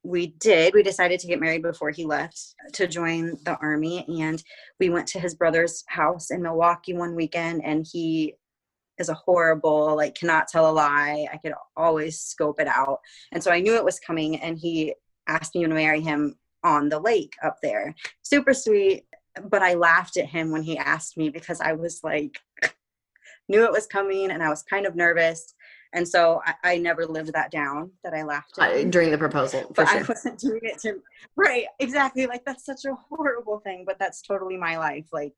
we 0.04 0.28
did. 0.28 0.74
We 0.74 0.84
decided 0.84 1.20
to 1.20 1.28
get 1.28 1.40
married 1.40 1.64
before 1.64 1.90
he 1.90 2.06
left 2.06 2.56
to 2.74 2.88
join 2.88 3.38
the 3.44 3.58
army. 3.58 4.06
And 4.22 4.42
we 4.80 4.90
went 4.90 5.08
to 5.08 5.20
his 5.20 5.34
brother's 5.34 5.84
house 5.88 6.30
in 6.30 6.44
Milwaukee 6.44 6.94
one 6.94 7.16
weekend, 7.16 7.64
and 7.66 7.86
he 7.92 8.36
is 9.00 9.10
a 9.10 9.16
horrible, 9.16 9.96
like, 9.96 10.16
cannot 10.16 10.48
tell 10.48 10.70
a 10.70 10.72
lie. 10.72 11.28
I 11.32 11.38
could 11.38 11.54
always 11.76 12.20
scope 12.20 12.60
it 12.60 12.68
out. 12.68 13.00
And 13.32 13.44
so 13.44 13.52
I 13.52 13.60
knew 13.60 13.76
it 13.76 13.84
was 13.84 14.00
coming, 14.00 14.40
and 14.40 14.58
he 14.58 14.94
asked 15.28 15.56
me 15.56 15.64
to 15.64 15.68
marry 15.68 16.02
him 16.02 16.36
on 16.64 16.90
the 16.90 17.00
lake 17.00 17.34
up 17.44 17.58
there. 17.62 17.96
Super 18.22 18.54
sweet. 18.54 19.06
But 19.44 19.62
I 19.62 19.75
laughed 19.75 20.17
at 20.17 20.25
him 20.25 20.51
when 20.51 20.63
he 20.63 20.77
asked 20.77 21.17
me 21.17 21.29
because 21.29 21.62
I 21.62 21.74
was 21.74 22.01
like, 22.03 22.39
knew 23.50 23.65
it 23.65 23.72
was 23.72 23.88
coming 23.88 24.32
and 24.32 24.44
I 24.44 24.50
was 24.50 24.63
kind 24.63 24.86
of 24.86 24.96
nervous. 24.96 25.53
And 25.94 26.08
so 26.08 26.41
I, 26.46 26.56
I 26.63 26.77
never 26.77 27.06
lived 27.06 27.34
that 27.34 27.50
down 27.50 27.91
that 28.03 28.13
I 28.13 28.24
laughed 28.24 28.60
at. 28.60 28.72
Uh, 28.72 28.84
during 28.84 29.12
the 29.12 29.17
proposal. 29.17 29.72
but 29.75 29.88
sure. 29.88 30.00
I 30.00 30.03
wasn't 30.08 30.39
doing 30.39 30.60
it 30.63 30.79
to, 30.79 31.01
right, 31.36 31.65
exactly. 31.79 32.27
Like 32.27 32.44
that's 32.46 32.65
such 32.65 32.86
a 32.86 32.98
horrible 33.10 33.60
thing, 33.60 33.84
but 33.86 33.98
that's 33.98 34.22
totally 34.22 34.58
my 34.58 34.77
life. 34.77 35.06
Like 35.13 35.34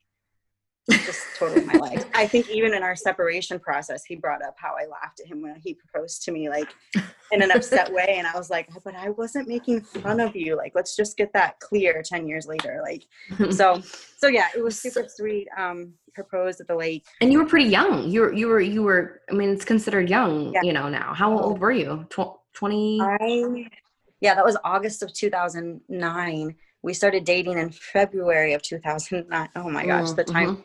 just 0.90 1.22
totally 1.38 1.66
my 1.66 1.74
life. 1.74 2.06
I 2.14 2.28
think 2.28 2.50
even 2.50 2.74
in 2.74 2.84
our 2.84 2.96
separation 2.96 3.60
process, 3.60 4.04
he 4.06 4.16
brought 4.16 4.44
up 4.44 4.56
how 4.58 4.76
I 4.80 4.86
laughed 4.88 5.20
at 5.20 5.28
him 5.28 5.42
when 5.42 5.56
he 5.56 5.74
proposed 5.74 6.24
to 6.24 6.32
me, 6.32 6.50
like 6.50 6.74
in 7.32 7.42
an 7.42 7.52
upset 7.52 7.92
way. 7.94 8.16
And 8.18 8.28
I 8.28 8.38
was 8.38 8.50
like, 8.50 8.70
but 8.84 8.96
I 8.96 9.10
wasn't 9.10 9.48
making 9.48 9.82
fun 9.82 10.20
of 10.20 10.36
you. 10.36 10.56
Like, 10.56 10.74
let's 10.76 10.96
just 10.96 11.18
get 11.18 11.34
that 11.34 11.60
clear 11.60 12.02
10 12.04 12.28
years 12.28 12.48
later. 12.48 12.82
Like, 12.84 13.06
so, 13.52 13.82
so 14.18 14.28
yeah, 14.28 14.48
it 14.56 14.64
was 14.64 14.80
super 14.80 15.06
sweet. 15.08 15.48
Um, 15.58 15.94
proposed 16.14 16.60
at 16.60 16.68
the 16.68 16.76
lake. 16.76 17.06
And 17.22 17.32
you 17.32 17.40
were 17.40 17.46
pretty 17.46 17.70
young. 17.70 18.10
You 18.10 18.22
were, 18.22 18.34
you 18.34 18.48
were, 18.48 18.60
you 18.60 18.84
were, 18.84 19.22
I 19.30 19.34
mean, 19.34 19.52
it's 19.52 19.64
considered 19.64 20.10
young, 20.10 20.54
yeah. 20.54 20.62
you 20.64 20.74
know, 20.74 20.90
now. 20.90 21.14
How 21.14 21.38
old 21.38 21.60
were 21.60 21.72
you? 21.72 22.06
20? 22.54 23.00
I, 23.00 23.70
yeah, 24.20 24.36
that 24.36 24.44
was 24.44 24.58
August 24.64 25.04
of 25.04 25.14
2009 25.14 26.56
we 26.82 26.94
started 26.94 27.26
dating 27.26 27.58
in 27.58 27.72
February 27.72 28.54
of 28.54 28.62
2009. 28.62 29.50
Oh 29.56 29.70
my 29.70 29.86
gosh, 29.86 30.12
the 30.12 30.24
time 30.24 30.56
mm-hmm 30.56 30.62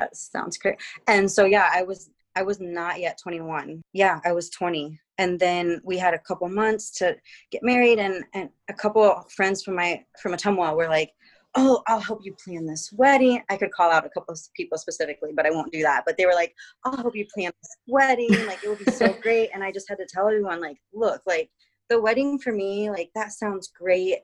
that 0.00 0.16
sounds 0.16 0.58
great 0.58 0.76
and 1.06 1.30
so 1.30 1.44
yeah 1.44 1.70
i 1.72 1.82
was 1.82 2.10
i 2.34 2.42
was 2.42 2.58
not 2.60 2.98
yet 2.98 3.18
21 3.22 3.80
yeah 3.92 4.20
i 4.24 4.32
was 4.32 4.50
20 4.50 4.98
and 5.20 5.38
then 5.38 5.80
we 5.84 5.98
had 5.98 6.14
a 6.14 6.18
couple 6.18 6.48
months 6.48 6.90
to 6.90 7.14
get 7.52 7.62
married 7.62 7.98
and 7.98 8.24
and 8.34 8.48
a 8.68 8.74
couple 8.74 9.04
of 9.04 9.30
friends 9.30 9.62
from 9.62 9.76
my 9.76 10.02
from 10.20 10.32
Ottumwa 10.32 10.74
were 10.74 10.88
like 10.88 11.12
oh 11.56 11.82
i'll 11.88 12.00
help 12.00 12.20
you 12.24 12.34
plan 12.44 12.64
this 12.64 12.90
wedding. 12.92 13.42
I 13.50 13.56
could 13.56 13.72
call 13.72 13.90
out 13.90 14.06
a 14.06 14.08
couple 14.08 14.32
of 14.32 14.40
people 14.56 14.78
specifically 14.78 15.32
but 15.34 15.46
i 15.46 15.50
won't 15.50 15.72
do 15.72 15.82
that. 15.82 16.04
But 16.06 16.16
they 16.16 16.26
were 16.26 16.34
like 16.34 16.54
i'll 16.84 16.96
help 16.96 17.14
you 17.14 17.26
plan 17.32 17.52
this 17.62 17.76
wedding. 17.86 18.30
Like 18.46 18.64
it 18.64 18.68
will 18.68 18.84
be 18.84 18.90
so 18.90 19.12
great. 19.22 19.50
And 19.52 19.62
i 19.62 19.70
just 19.70 19.88
had 19.88 19.98
to 19.98 20.06
tell 20.08 20.26
everyone 20.26 20.60
like 20.60 20.78
look 20.94 21.20
like 21.26 21.50
the 21.90 22.00
wedding 22.00 22.38
for 22.38 22.52
me 22.52 22.88
like 22.88 23.10
that 23.16 23.32
sounds 23.32 23.68
great 23.68 24.18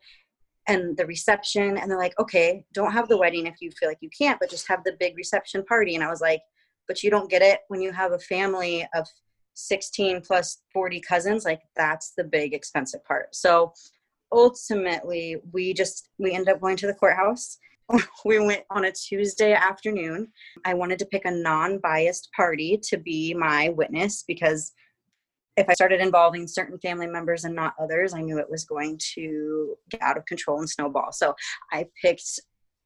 and 0.69 0.97
the 0.97 1.07
reception 1.07 1.77
and 1.79 1.91
they're 1.91 1.99
like 1.99 2.19
okay 2.19 2.65
don't 2.73 2.93
have 2.93 3.09
the 3.09 3.17
wedding 3.17 3.47
if 3.47 3.57
you 3.61 3.71
feel 3.71 3.89
like 3.89 3.99
you 4.01 4.11
can't 4.17 4.41
but 4.41 4.51
just 4.51 4.69
have 4.69 4.83
the 4.85 4.97
big 4.99 5.17
reception 5.17 5.65
party. 5.65 5.95
And 5.95 6.05
i 6.05 6.11
was 6.11 6.21
like 6.21 6.43
but 6.89 7.03
you 7.03 7.11
don't 7.11 7.31
get 7.31 7.43
it 7.43 7.61
when 7.69 7.81
you 7.81 7.93
have 7.93 8.13
a 8.13 8.19
family 8.19 8.87
of 8.95 9.07
16 9.55 10.21
plus 10.21 10.59
40 10.73 11.01
cousins 11.01 11.45
like 11.45 11.63
that's 11.77 12.13
the 12.17 12.25
big 12.25 12.53
expensive 12.55 13.05
part. 13.05 13.35
So 13.35 13.73
ultimately 14.33 15.37
we 15.53 15.73
just 15.73 16.11
we 16.19 16.33
ended 16.33 16.55
up 16.55 16.61
going 16.61 16.77
to 16.79 16.87
the 16.87 16.95
courthouse. 16.95 17.59
We 18.25 18.41
went 18.41 18.65
on 18.71 18.87
a 18.87 18.93
tuesday 18.93 19.53
afternoon. 19.53 20.33
I 20.65 20.75
wanted 20.75 20.99
to 20.99 21.07
pick 21.07 21.25
a 21.25 21.31
non-biased 21.31 22.31
party 22.35 22.81
to 22.89 22.99
be 22.99 23.33
my 23.33 23.69
witness 23.69 24.25
because 24.27 24.73
if 25.57 25.69
I 25.69 25.75
started 25.75 26.01
involving 26.01 26.47
certain 26.47 26.79
family 26.79 27.07
members 27.07 27.45
and 27.45 27.55
not 27.55 27.75
others, 27.81 28.13
I 28.13 28.21
knew 28.21 28.39
it 28.39 28.51
was 28.51 28.65
going 28.65 28.99
to 29.15 29.77
get 29.91 30.03
out 30.03 30.17
of 30.17 30.27
control 30.27 30.59
and 30.59 30.69
snowball. 30.69 31.13
So 31.13 31.35
I 31.73 31.87
picked 32.03 32.41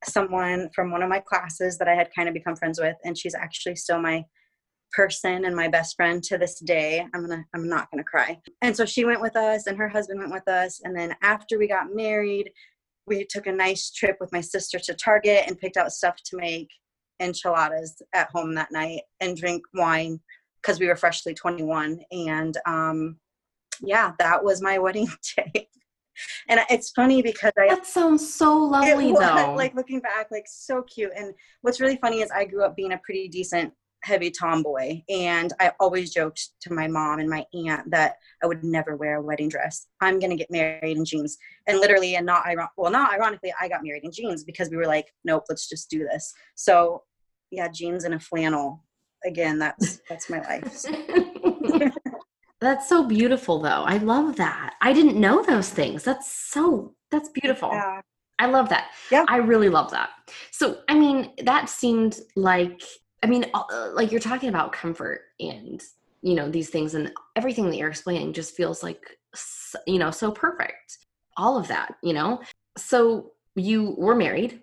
someone 0.04 0.70
from 0.74 0.90
one 0.90 1.02
of 1.02 1.08
my 1.08 1.20
classes 1.20 1.78
that 1.78 1.88
I 1.88 1.94
had 1.94 2.10
kind 2.14 2.28
of 2.28 2.34
become 2.34 2.56
friends 2.56 2.80
with, 2.80 2.96
and 3.04 3.18
she's 3.18 3.34
actually 3.34 3.76
still 3.76 4.00
my 4.00 4.24
person 4.92 5.44
and 5.44 5.54
my 5.54 5.68
best 5.68 5.96
friend 5.96 6.22
to 6.24 6.38
this 6.38 6.58
day. 6.60 7.06
I'm 7.14 7.20
gonna 7.20 7.44
I'm 7.54 7.68
not 7.68 7.90
gonna 7.90 8.04
cry. 8.04 8.40
And 8.62 8.76
so 8.76 8.84
she 8.84 9.04
went 9.04 9.20
with 9.20 9.36
us 9.36 9.66
and 9.66 9.78
her 9.78 9.88
husband 9.88 10.20
went 10.20 10.32
with 10.32 10.48
us. 10.48 10.80
And 10.84 10.96
then 10.96 11.14
after 11.22 11.58
we 11.58 11.68
got 11.68 11.94
married, 11.94 12.50
we 13.06 13.24
took 13.24 13.46
a 13.46 13.52
nice 13.52 13.90
trip 13.90 14.16
with 14.20 14.32
my 14.32 14.40
sister 14.40 14.78
to 14.80 14.94
Target 14.94 15.44
and 15.46 15.58
picked 15.58 15.76
out 15.76 15.92
stuff 15.92 16.16
to 16.26 16.36
make 16.36 16.68
enchiladas 17.20 18.02
at 18.14 18.30
home 18.30 18.54
that 18.54 18.72
night 18.72 19.02
and 19.20 19.36
drink 19.36 19.62
wine 19.74 20.18
because 20.62 20.78
we 20.78 20.86
were 20.86 20.96
freshly 20.96 21.34
21 21.34 22.00
and 22.12 22.56
um 22.66 23.16
yeah 23.80 24.12
that 24.18 24.42
was 24.42 24.60
my 24.60 24.78
wedding 24.84 25.08
day 25.36 25.68
and 26.48 26.60
it's 26.70 26.90
funny 26.90 27.22
because 27.22 27.52
I 27.58 27.68
that 27.68 27.86
sounds 27.86 28.34
so 28.34 28.56
lovely 28.56 29.12
was, 29.12 29.20
though. 29.20 29.54
Like 29.54 29.74
looking 29.74 30.00
back, 30.00 30.28
like 30.30 30.44
so 30.46 30.82
cute. 30.82 31.12
And 31.16 31.32
what's 31.62 31.80
really 31.80 31.96
funny 31.96 32.20
is 32.20 32.30
I 32.30 32.44
grew 32.44 32.64
up 32.64 32.76
being 32.76 32.92
a 32.92 33.00
pretty 33.04 33.28
decent 33.28 33.72
heavy 34.02 34.30
tomboy, 34.30 35.02
and 35.08 35.52
I 35.60 35.72
always 35.78 36.12
joked 36.12 36.50
to 36.62 36.72
my 36.72 36.88
mom 36.88 37.20
and 37.20 37.28
my 37.28 37.44
aunt 37.54 37.90
that 37.90 38.16
I 38.42 38.46
would 38.46 38.64
never 38.64 38.96
wear 38.96 39.16
a 39.16 39.22
wedding 39.22 39.48
dress. 39.48 39.86
I'm 40.00 40.18
gonna 40.18 40.36
get 40.36 40.50
married 40.50 40.96
in 40.96 41.04
jeans, 41.04 41.36
and 41.66 41.78
literally, 41.78 42.16
and 42.16 42.26
not 42.26 42.46
iron- 42.46 42.68
well, 42.76 42.90
not 42.90 43.12
ironically, 43.12 43.52
I 43.60 43.68
got 43.68 43.84
married 43.84 44.04
in 44.04 44.12
jeans 44.12 44.44
because 44.44 44.70
we 44.70 44.76
were 44.76 44.86
like, 44.86 45.06
nope, 45.24 45.44
let's 45.48 45.68
just 45.68 45.90
do 45.90 46.00
this. 46.00 46.32
So 46.54 47.02
yeah, 47.50 47.68
jeans 47.68 48.04
and 48.04 48.14
a 48.14 48.20
flannel 48.20 48.84
again, 49.24 49.58
that's 49.58 50.00
that's 50.08 50.30
my 50.30 50.40
life. 50.40 50.84
that's 52.60 52.88
so 52.88 53.04
beautiful 53.06 53.60
though. 53.60 53.84
I 53.84 53.98
love 53.98 54.36
that. 54.36 54.74
I 54.80 54.92
didn't 54.92 55.18
know 55.20 55.42
those 55.42 55.68
things. 55.70 56.04
That's 56.04 56.30
so 56.30 56.94
that's 57.10 57.28
beautiful. 57.28 57.70
Yeah. 57.72 58.00
I 58.38 58.46
love 58.46 58.70
that. 58.70 58.90
Yeah. 59.10 59.26
I 59.28 59.36
really 59.36 59.68
love 59.68 59.90
that. 59.90 60.10
So, 60.50 60.78
I 60.88 60.98
mean, 60.98 61.32
that 61.44 61.68
seemed 61.68 62.20
like 62.36 62.82
I 63.22 63.26
mean, 63.26 63.44
uh, 63.52 63.90
like 63.92 64.10
you're 64.10 64.20
talking 64.20 64.48
about 64.48 64.72
comfort 64.72 65.20
and 65.38 65.82
you 66.22 66.34
know 66.34 66.50
these 66.50 66.70
things 66.70 66.94
and 66.94 67.12
everything 67.36 67.68
that 67.70 67.76
you're 67.76 67.88
explaining 67.88 68.32
just 68.32 68.54
feels 68.54 68.82
like 68.82 69.18
you 69.86 69.98
know 69.98 70.10
so 70.10 70.30
perfect 70.30 70.98
all 71.36 71.56
of 71.56 71.68
that 71.68 71.94
you 72.02 72.12
know 72.12 72.40
so 72.76 73.32
you 73.54 73.94
were 73.96 74.14
married 74.14 74.60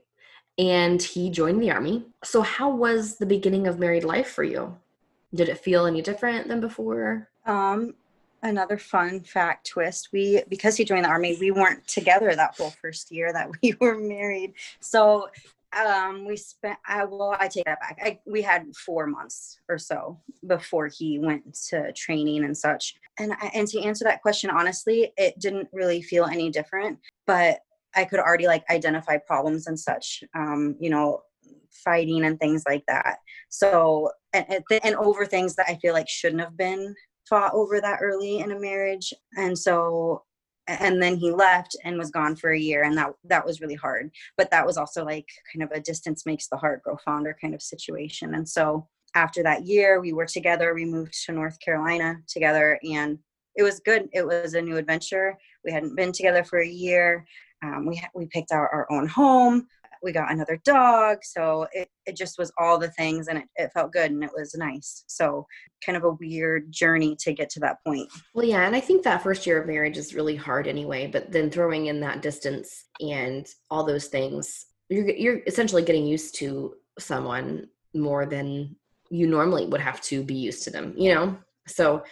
and 0.57 1.01
he 1.01 1.29
joined 1.29 1.61
the 1.61 1.71
army. 1.71 2.05
So, 2.23 2.41
how 2.41 2.69
was 2.69 3.17
the 3.17 3.25
beginning 3.25 3.67
of 3.67 3.79
married 3.79 4.03
life 4.03 4.29
for 4.29 4.43
you? 4.43 4.75
Did 5.33 5.49
it 5.49 5.59
feel 5.59 5.85
any 5.85 6.01
different 6.01 6.47
than 6.47 6.61
before? 6.61 7.29
Um, 7.45 7.93
another 8.43 8.77
fun 8.77 9.21
fact 9.21 9.67
twist 9.67 10.09
we 10.13 10.41
because 10.47 10.77
he 10.77 10.85
joined 10.85 11.05
the 11.05 11.09
army 11.09 11.37
we 11.39 11.51
weren't 11.51 11.85
together 11.87 12.35
that 12.35 12.55
whole 12.55 12.69
first 12.81 13.11
year 13.11 13.33
that 13.33 13.49
we 13.61 13.75
were 13.79 13.97
married 13.97 14.53
so 14.79 15.27
um 15.77 16.25
we 16.25 16.37
spent 16.37 16.77
i 16.87 17.03
well 17.03 17.35
i 17.39 17.47
take 17.47 17.65
that 17.65 17.79
back 17.79 17.97
I, 18.01 18.19
we 18.25 18.41
had 18.41 18.73
four 18.75 19.05
months 19.07 19.59
or 19.67 19.77
so 19.77 20.19
before 20.45 20.87
he 20.87 21.19
went 21.19 21.53
to 21.69 21.91
training 21.93 22.45
and 22.45 22.57
such 22.57 22.95
and 23.19 23.33
I, 23.33 23.51
and 23.53 23.67
to 23.69 23.81
answer 23.81 24.05
that 24.05 24.21
question 24.21 24.49
honestly 24.49 25.11
it 25.17 25.39
didn't 25.39 25.67
really 25.73 26.01
feel 26.01 26.25
any 26.25 26.49
different 26.49 26.99
but 27.25 27.59
I 27.97 28.05
could 28.05 28.19
already 28.19 28.47
like 28.47 28.63
identify 28.69 29.17
problems 29.17 29.67
and 29.67 29.77
such, 29.77 30.23
um, 30.35 30.75
you 30.79 30.89
know, 30.89 31.21
fighting 31.83 32.23
and 32.23 32.39
things 32.39 32.63
like 32.67 32.83
that. 32.87 33.17
So, 33.49 34.11
and, 34.33 34.63
and 34.83 34.95
over 34.95 35.25
things 35.25 35.55
that 35.55 35.67
I 35.67 35.75
feel 35.75 35.93
like 35.93 36.07
shouldn't 36.07 36.41
have 36.41 36.57
been 36.57 36.95
fought 37.27 37.53
over 37.53 37.81
that 37.81 37.99
early 38.01 38.39
in 38.39 38.51
a 38.51 38.59
marriage. 38.59 39.13
And 39.35 39.57
so, 39.57 40.23
and 40.67 41.01
then 41.01 41.17
he 41.17 41.31
left 41.31 41.75
and 41.83 41.97
was 41.97 42.11
gone 42.11 42.35
for 42.35 42.51
a 42.51 42.59
year 42.59 42.83
and 42.83 42.97
that 42.97 43.11
that 43.23 43.45
was 43.45 43.61
really 43.61 43.73
hard 43.73 44.11
but 44.35 44.51
that 44.51 44.65
was 44.65 44.75
also 44.75 45.05
like 45.05 45.25
kind 45.53 45.63
of 45.63 45.71
a 45.71 45.79
distance 45.79 46.25
makes 46.25 46.49
the 46.49 46.57
heart 46.57 46.83
grow 46.83 46.97
fonder 47.05 47.33
kind 47.41 47.55
of 47.55 47.61
situation 47.61 48.33
and 48.33 48.49
so 48.49 48.85
after 49.17 49.41
that 49.43 49.65
year, 49.65 49.99
we 49.99 50.13
were 50.13 50.25
together. 50.25 50.73
We 50.73 50.85
moved 50.85 51.13
to 51.25 51.31
North 51.31 51.59
Carolina 51.59 52.17
together, 52.27 52.79
and 52.83 53.17
it 53.55 53.63
was 53.63 53.79
good. 53.79 54.07
It 54.13 54.25
was 54.25 54.53
a 54.53 54.61
new 54.61 54.77
adventure. 54.77 55.37
We 55.65 55.71
hadn't 55.71 55.95
been 55.95 56.11
together 56.11 56.43
for 56.43 56.59
a 56.59 56.67
year. 56.67 57.25
Um, 57.63 57.85
we 57.85 58.01
we 58.13 58.27
picked 58.27 58.51
out 58.51 58.69
our 58.71 58.87
own 58.91 59.07
home. 59.07 59.67
We 60.03 60.11
got 60.11 60.31
another 60.31 60.61
dog, 60.63 61.19
so 61.23 61.67
it 61.71 61.89
it 62.05 62.15
just 62.15 62.37
was 62.37 62.51
all 62.59 62.77
the 62.77 62.91
things, 62.91 63.27
and 63.27 63.39
it, 63.39 63.45
it 63.55 63.71
felt 63.73 63.91
good 63.91 64.11
and 64.11 64.23
it 64.23 64.29
was 64.35 64.53
nice. 64.55 65.03
So 65.07 65.47
kind 65.83 65.97
of 65.97 66.03
a 66.03 66.11
weird 66.11 66.71
journey 66.71 67.15
to 67.21 67.33
get 67.33 67.49
to 67.51 67.59
that 67.61 67.77
point. 67.85 68.09
Well, 68.35 68.45
yeah, 68.45 68.65
and 68.65 68.75
I 68.75 68.79
think 68.79 69.03
that 69.03 69.23
first 69.23 69.47
year 69.47 69.59
of 69.59 69.67
marriage 69.67 69.97
is 69.97 70.13
really 70.13 70.35
hard 70.35 70.67
anyway. 70.67 71.07
But 71.07 71.31
then 71.31 71.49
throwing 71.49 71.87
in 71.87 71.99
that 72.01 72.21
distance 72.21 72.85
and 72.99 73.47
all 73.71 73.83
those 73.83 74.05
things, 74.07 74.67
you're 74.89 75.09
you're 75.09 75.41
essentially 75.47 75.83
getting 75.83 76.05
used 76.05 76.35
to 76.35 76.75
someone 76.99 77.67
more 77.95 78.25
than 78.25 78.75
you 79.09 79.25
normally 79.25 79.65
would 79.65 79.81
have 79.81 80.01
to 80.01 80.23
be 80.23 80.35
used 80.35 80.63
to 80.65 80.69
them. 80.69 80.93
You 80.95 81.15
know, 81.15 81.37
so 81.67 82.03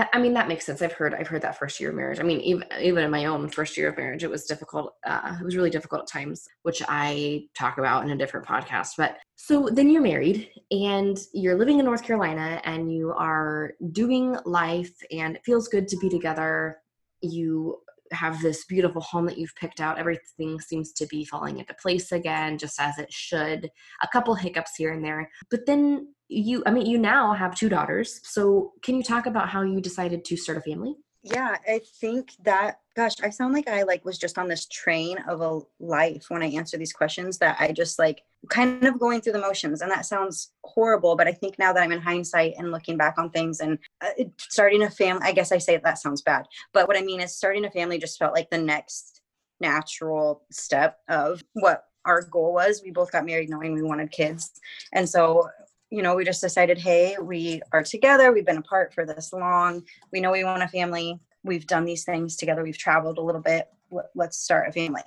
that 0.00 0.08
i 0.14 0.18
mean 0.18 0.32
that 0.32 0.48
makes 0.48 0.64
sense. 0.64 0.80
I've 0.80 0.92
heard 0.92 1.14
i've 1.14 1.28
heard 1.28 1.42
that 1.42 1.58
first 1.58 1.78
year 1.78 1.90
of 1.90 1.96
marriage. 1.96 2.20
I 2.20 2.22
mean 2.22 2.40
even 2.40 2.64
even 2.80 3.04
in 3.04 3.10
my 3.10 3.26
own 3.26 3.48
first 3.48 3.76
year 3.76 3.88
of 3.90 3.96
marriage 3.98 4.24
it 4.24 4.30
was 4.30 4.46
difficult 4.46 4.94
uh, 5.06 5.36
it 5.38 5.44
was 5.44 5.56
really 5.56 5.70
difficult 5.70 6.02
at 6.02 6.08
times 6.08 6.48
which 6.62 6.82
i 6.88 7.44
talk 7.54 7.78
about 7.78 8.04
in 8.04 8.10
a 8.10 8.16
different 8.16 8.46
podcast. 8.46 8.92
But 8.96 9.18
so 9.36 9.68
then 9.70 9.90
you're 9.90 10.02
married 10.02 10.48
and 10.70 11.18
you're 11.34 11.58
living 11.58 11.78
in 11.78 11.84
north 11.84 12.02
carolina 12.02 12.60
and 12.64 12.92
you 12.92 13.12
are 13.12 13.72
doing 13.92 14.36
life 14.44 14.94
and 15.10 15.36
it 15.36 15.42
feels 15.44 15.68
good 15.68 15.86
to 15.88 15.96
be 15.98 16.08
together. 16.08 16.78
You 17.20 17.76
have 18.12 18.40
this 18.40 18.64
beautiful 18.64 19.02
home 19.02 19.26
that 19.26 19.38
you've 19.38 19.54
picked 19.54 19.80
out. 19.80 19.98
Everything 19.98 20.58
seems 20.60 20.92
to 20.94 21.06
be 21.06 21.24
falling 21.24 21.58
into 21.58 21.74
place 21.74 22.10
again 22.10 22.58
just 22.58 22.80
as 22.80 22.98
it 22.98 23.12
should. 23.12 23.70
A 24.02 24.08
couple 24.12 24.34
hiccups 24.34 24.74
here 24.76 24.92
and 24.92 25.04
there. 25.04 25.30
But 25.50 25.66
then 25.66 26.08
you 26.30 26.62
i 26.64 26.70
mean 26.70 26.86
you 26.86 26.98
now 26.98 27.32
have 27.32 27.54
two 27.54 27.68
daughters. 27.68 28.20
So 28.22 28.72
can 28.82 28.96
you 28.96 29.02
talk 29.02 29.26
about 29.26 29.48
how 29.48 29.62
you 29.62 29.80
decided 29.80 30.24
to 30.24 30.36
start 30.36 30.58
a 30.58 30.62
family? 30.62 30.94
Yeah 31.22 31.56
i 31.68 31.80
think 32.00 32.32
that 32.44 32.80
gosh 32.96 33.16
i 33.22 33.28
sound 33.28 33.52
like 33.52 33.68
i 33.68 33.82
like 33.82 34.02
was 34.06 34.16
just 34.16 34.38
on 34.38 34.48
this 34.48 34.66
train 34.66 35.18
of 35.28 35.42
a 35.42 35.60
life 35.78 36.24
when 36.28 36.42
i 36.42 36.46
answer 36.46 36.78
these 36.78 36.94
questions 36.94 37.36
that 37.38 37.56
i 37.60 37.72
just 37.72 37.98
like 37.98 38.22
kind 38.48 38.84
of 38.84 38.98
going 38.98 39.20
through 39.20 39.34
the 39.34 39.38
motions 39.38 39.82
and 39.82 39.90
that 39.90 40.06
sounds 40.06 40.52
horrible 40.64 41.16
but 41.16 41.28
i 41.28 41.32
think 41.32 41.58
now 41.58 41.74
that 41.74 41.82
i'm 41.82 41.92
in 41.92 42.00
hindsight 42.00 42.54
and 42.56 42.72
looking 42.72 42.96
back 42.96 43.18
on 43.18 43.28
things 43.28 43.60
and 43.60 43.78
uh, 44.00 44.24
starting 44.38 44.82
a 44.84 44.90
family 44.90 45.20
i 45.24 45.32
guess 45.32 45.52
i 45.52 45.58
say 45.58 45.76
that 45.76 45.98
sounds 45.98 46.22
bad 46.22 46.46
but 46.72 46.88
what 46.88 46.96
i 46.96 47.02
mean 47.02 47.20
is 47.20 47.36
starting 47.36 47.66
a 47.66 47.70
family 47.70 47.98
just 47.98 48.18
felt 48.18 48.32
like 48.32 48.48
the 48.48 48.56
next 48.56 49.20
natural 49.60 50.42
step 50.50 51.00
of 51.08 51.44
what 51.52 51.84
our 52.06 52.22
goal 52.22 52.54
was. 52.54 52.80
We 52.82 52.90
both 52.90 53.12
got 53.12 53.26
married 53.26 53.50
knowing 53.50 53.74
we 53.74 53.82
wanted 53.82 54.10
kids 54.10 54.52
and 54.94 55.08
so 55.08 55.48
you 55.90 56.02
know, 56.02 56.14
we 56.14 56.24
just 56.24 56.40
decided, 56.40 56.78
hey, 56.78 57.16
we 57.20 57.60
are 57.72 57.82
together. 57.82 58.32
We've 58.32 58.46
been 58.46 58.58
apart 58.58 58.94
for 58.94 59.04
this 59.04 59.32
long. 59.32 59.82
We 60.12 60.20
know 60.20 60.30
we 60.30 60.44
want 60.44 60.62
a 60.62 60.68
family. 60.68 61.18
We've 61.42 61.66
done 61.66 61.84
these 61.84 62.04
things 62.04 62.36
together. 62.36 62.62
We've 62.62 62.78
traveled 62.78 63.18
a 63.18 63.22
little 63.22 63.40
bit. 63.40 63.68
Let's 64.14 64.38
start 64.38 64.68
a 64.68 64.72
family. 64.72 65.02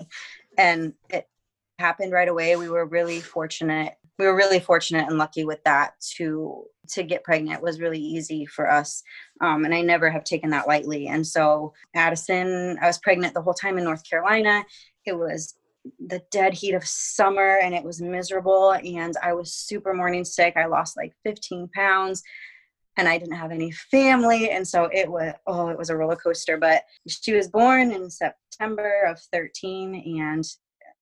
And 0.58 0.94
it 1.10 1.28
happened 1.80 2.12
right 2.12 2.28
away. 2.28 2.56
We 2.58 2.70
were 2.70 2.86
really 2.86 3.22
fortunate. 3.22 3.94
We 4.20 4.26
were 4.26 4.36
really 4.36 4.60
fortunate 4.60 5.08
and 5.08 5.18
lucky 5.18 5.46
with 5.46 5.64
that 5.64 5.94
to 6.18 6.66
to 6.90 7.02
get 7.02 7.24
pregnant 7.24 7.64
was 7.64 7.80
really 7.80 8.00
easy 8.00 8.46
for 8.46 8.70
us. 8.70 9.04
Um, 9.40 9.64
and 9.64 9.74
I 9.74 9.82
never 9.82 10.10
have 10.10 10.26
taken 10.26 10.50
that 10.50 10.68
lightly. 10.68 11.08
And 11.08 11.26
so 11.26 11.74
Addison, 11.96 12.78
I 12.82 12.88
was 12.88 12.98
pregnant 12.98 13.34
the 13.34 13.42
whole 13.42 13.54
time 13.54 13.78
in 13.78 13.86
North 13.86 14.08
Carolina. 14.08 14.66
It 15.06 15.18
was 15.18 15.56
the 16.08 16.22
dead 16.32 16.54
heat 16.54 16.74
of 16.74 16.86
summer 16.86 17.60
and 17.62 17.74
it 17.74 17.84
was 17.84 18.02
miserable 18.02 18.72
and 18.72 19.16
i 19.22 19.34
was 19.34 19.54
super 19.54 19.94
morning 19.94 20.24
sick. 20.24 20.56
I 20.56 20.66
lost 20.66 20.98
like 20.98 21.14
15 21.26 21.70
pounds 21.76 22.24
and 22.98 23.08
i 23.08 23.18
didn't 23.18 23.36
have 23.36 23.52
any 23.52 23.72
family 23.72 24.52
and 24.52 24.68
so 24.68 24.90
it 24.94 25.10
was 25.10 25.34
oh 25.48 25.70
it 25.70 25.78
was 25.78 25.90
a 25.90 25.98
roller 25.98 26.16
coaster. 26.16 26.58
But 26.58 26.84
she 27.08 27.34
was 27.34 27.50
born 27.50 27.92
in 27.92 28.10
september 28.10 29.04
of 29.08 29.20
13 29.32 30.20
and 30.22 30.44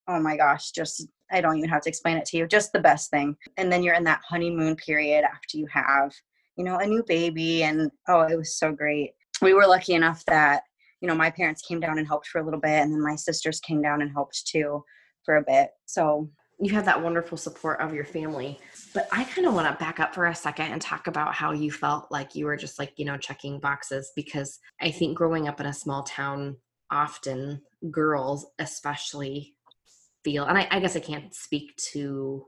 oh 0.07 0.19
my 0.19 0.35
gosh 0.35 0.71
just 0.71 1.07
i 1.31 1.41
don't 1.41 1.57
even 1.57 1.69
have 1.69 1.81
to 1.83 1.89
explain 1.89 2.17
it 2.17 2.25
to 2.25 2.37
you 2.37 2.47
just 2.47 2.73
the 2.73 2.79
best 2.79 3.11
thing. 3.11 3.35
And 3.57 3.71
then 3.71 3.83
you're 3.83 3.95
in 3.95 4.03
that 4.05 4.21
honeymoon 4.27 4.75
period 4.75 5.23
after 5.23 5.57
you 5.57 5.67
have 5.71 6.11
you 6.57 6.63
know 6.63 6.77
a 6.77 6.87
new 6.87 7.03
baby 7.07 7.63
and 7.63 7.91
oh 8.07 8.21
it 8.21 8.37
was 8.37 8.57
so 8.57 8.71
great. 8.71 9.11
We 9.41 9.53
were 9.53 9.67
lucky 9.67 9.93
enough 9.93 10.23
that 10.25 10.63
you 11.01 11.07
know, 11.07 11.15
my 11.15 11.31
parents 11.31 11.61
came 11.61 11.79
down 11.79 11.97
and 11.97 12.07
helped 12.07 12.27
for 12.27 12.39
a 12.39 12.43
little 12.43 12.59
bit, 12.59 12.81
and 12.81 12.93
then 12.93 13.01
my 13.01 13.15
sisters 13.15 13.59
came 13.59 13.81
down 13.81 14.01
and 14.01 14.11
helped 14.11 14.45
too 14.47 14.83
for 15.25 15.37
a 15.37 15.43
bit. 15.43 15.71
So 15.85 16.29
you 16.59 16.73
have 16.75 16.85
that 16.85 17.01
wonderful 17.01 17.37
support 17.37 17.81
of 17.81 17.93
your 17.93 18.05
family. 18.05 18.59
But 18.93 19.07
I 19.11 19.23
kind 19.23 19.47
of 19.47 19.55
want 19.55 19.67
to 19.67 19.83
back 19.83 19.99
up 19.99 20.13
for 20.13 20.27
a 20.27 20.35
second 20.35 20.67
and 20.67 20.81
talk 20.81 21.07
about 21.07 21.33
how 21.33 21.53
you 21.53 21.71
felt 21.71 22.11
like 22.11 22.35
you 22.35 22.45
were 22.45 22.55
just 22.55 22.77
like, 22.77 22.93
you 22.97 23.05
know, 23.05 23.17
checking 23.17 23.59
boxes 23.59 24.11
because 24.15 24.59
I 24.79 24.91
think 24.91 25.17
growing 25.17 25.47
up 25.47 25.59
in 25.59 25.65
a 25.65 25.73
small 25.73 26.03
town, 26.03 26.57
often 26.91 27.61
girls, 27.89 28.45
especially, 28.59 29.55
feel, 30.23 30.45
and 30.45 30.57
I, 30.57 30.67
I 30.69 30.79
guess 30.79 30.95
I 30.95 30.99
can't 30.99 31.33
speak 31.33 31.75
to 31.93 32.45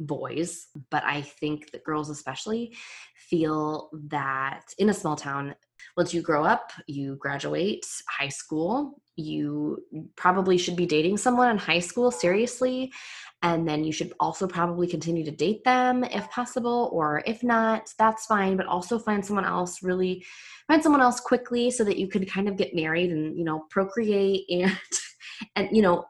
boys, 0.00 0.66
but 0.90 1.04
I 1.04 1.20
think 1.20 1.70
that 1.70 1.84
girls 1.84 2.10
especially 2.10 2.74
feel 3.14 3.90
that 4.08 4.62
in 4.78 4.88
a 4.88 4.94
small 4.94 5.14
town, 5.14 5.54
once 5.96 6.14
you 6.14 6.22
grow 6.22 6.44
up, 6.44 6.72
you 6.86 7.16
graduate 7.16 7.86
high 8.08 8.28
school, 8.28 9.00
you 9.16 9.78
probably 10.16 10.56
should 10.56 10.76
be 10.76 10.86
dating 10.86 11.18
someone 11.18 11.50
in 11.50 11.58
high 11.58 11.80
school 11.80 12.10
seriously. 12.10 12.90
And 13.42 13.68
then 13.68 13.84
you 13.84 13.92
should 13.92 14.12
also 14.20 14.46
probably 14.46 14.86
continue 14.86 15.24
to 15.24 15.30
date 15.30 15.64
them 15.64 16.04
if 16.04 16.30
possible, 16.30 16.90
or 16.92 17.22
if 17.26 17.42
not, 17.42 17.92
that's 17.98 18.26
fine, 18.26 18.56
but 18.56 18.66
also 18.66 18.98
find 18.98 19.24
someone 19.24 19.44
else 19.44 19.82
really 19.82 20.24
find 20.68 20.82
someone 20.82 21.00
else 21.00 21.20
quickly 21.20 21.70
so 21.70 21.84
that 21.84 21.98
you 21.98 22.08
can 22.08 22.24
kind 22.24 22.48
of 22.48 22.56
get 22.56 22.74
married 22.74 23.10
and 23.10 23.36
you 23.36 23.44
know 23.44 23.64
procreate 23.68 24.44
and 24.50 24.78
and 25.56 25.68
you 25.72 25.82
know 25.82 26.04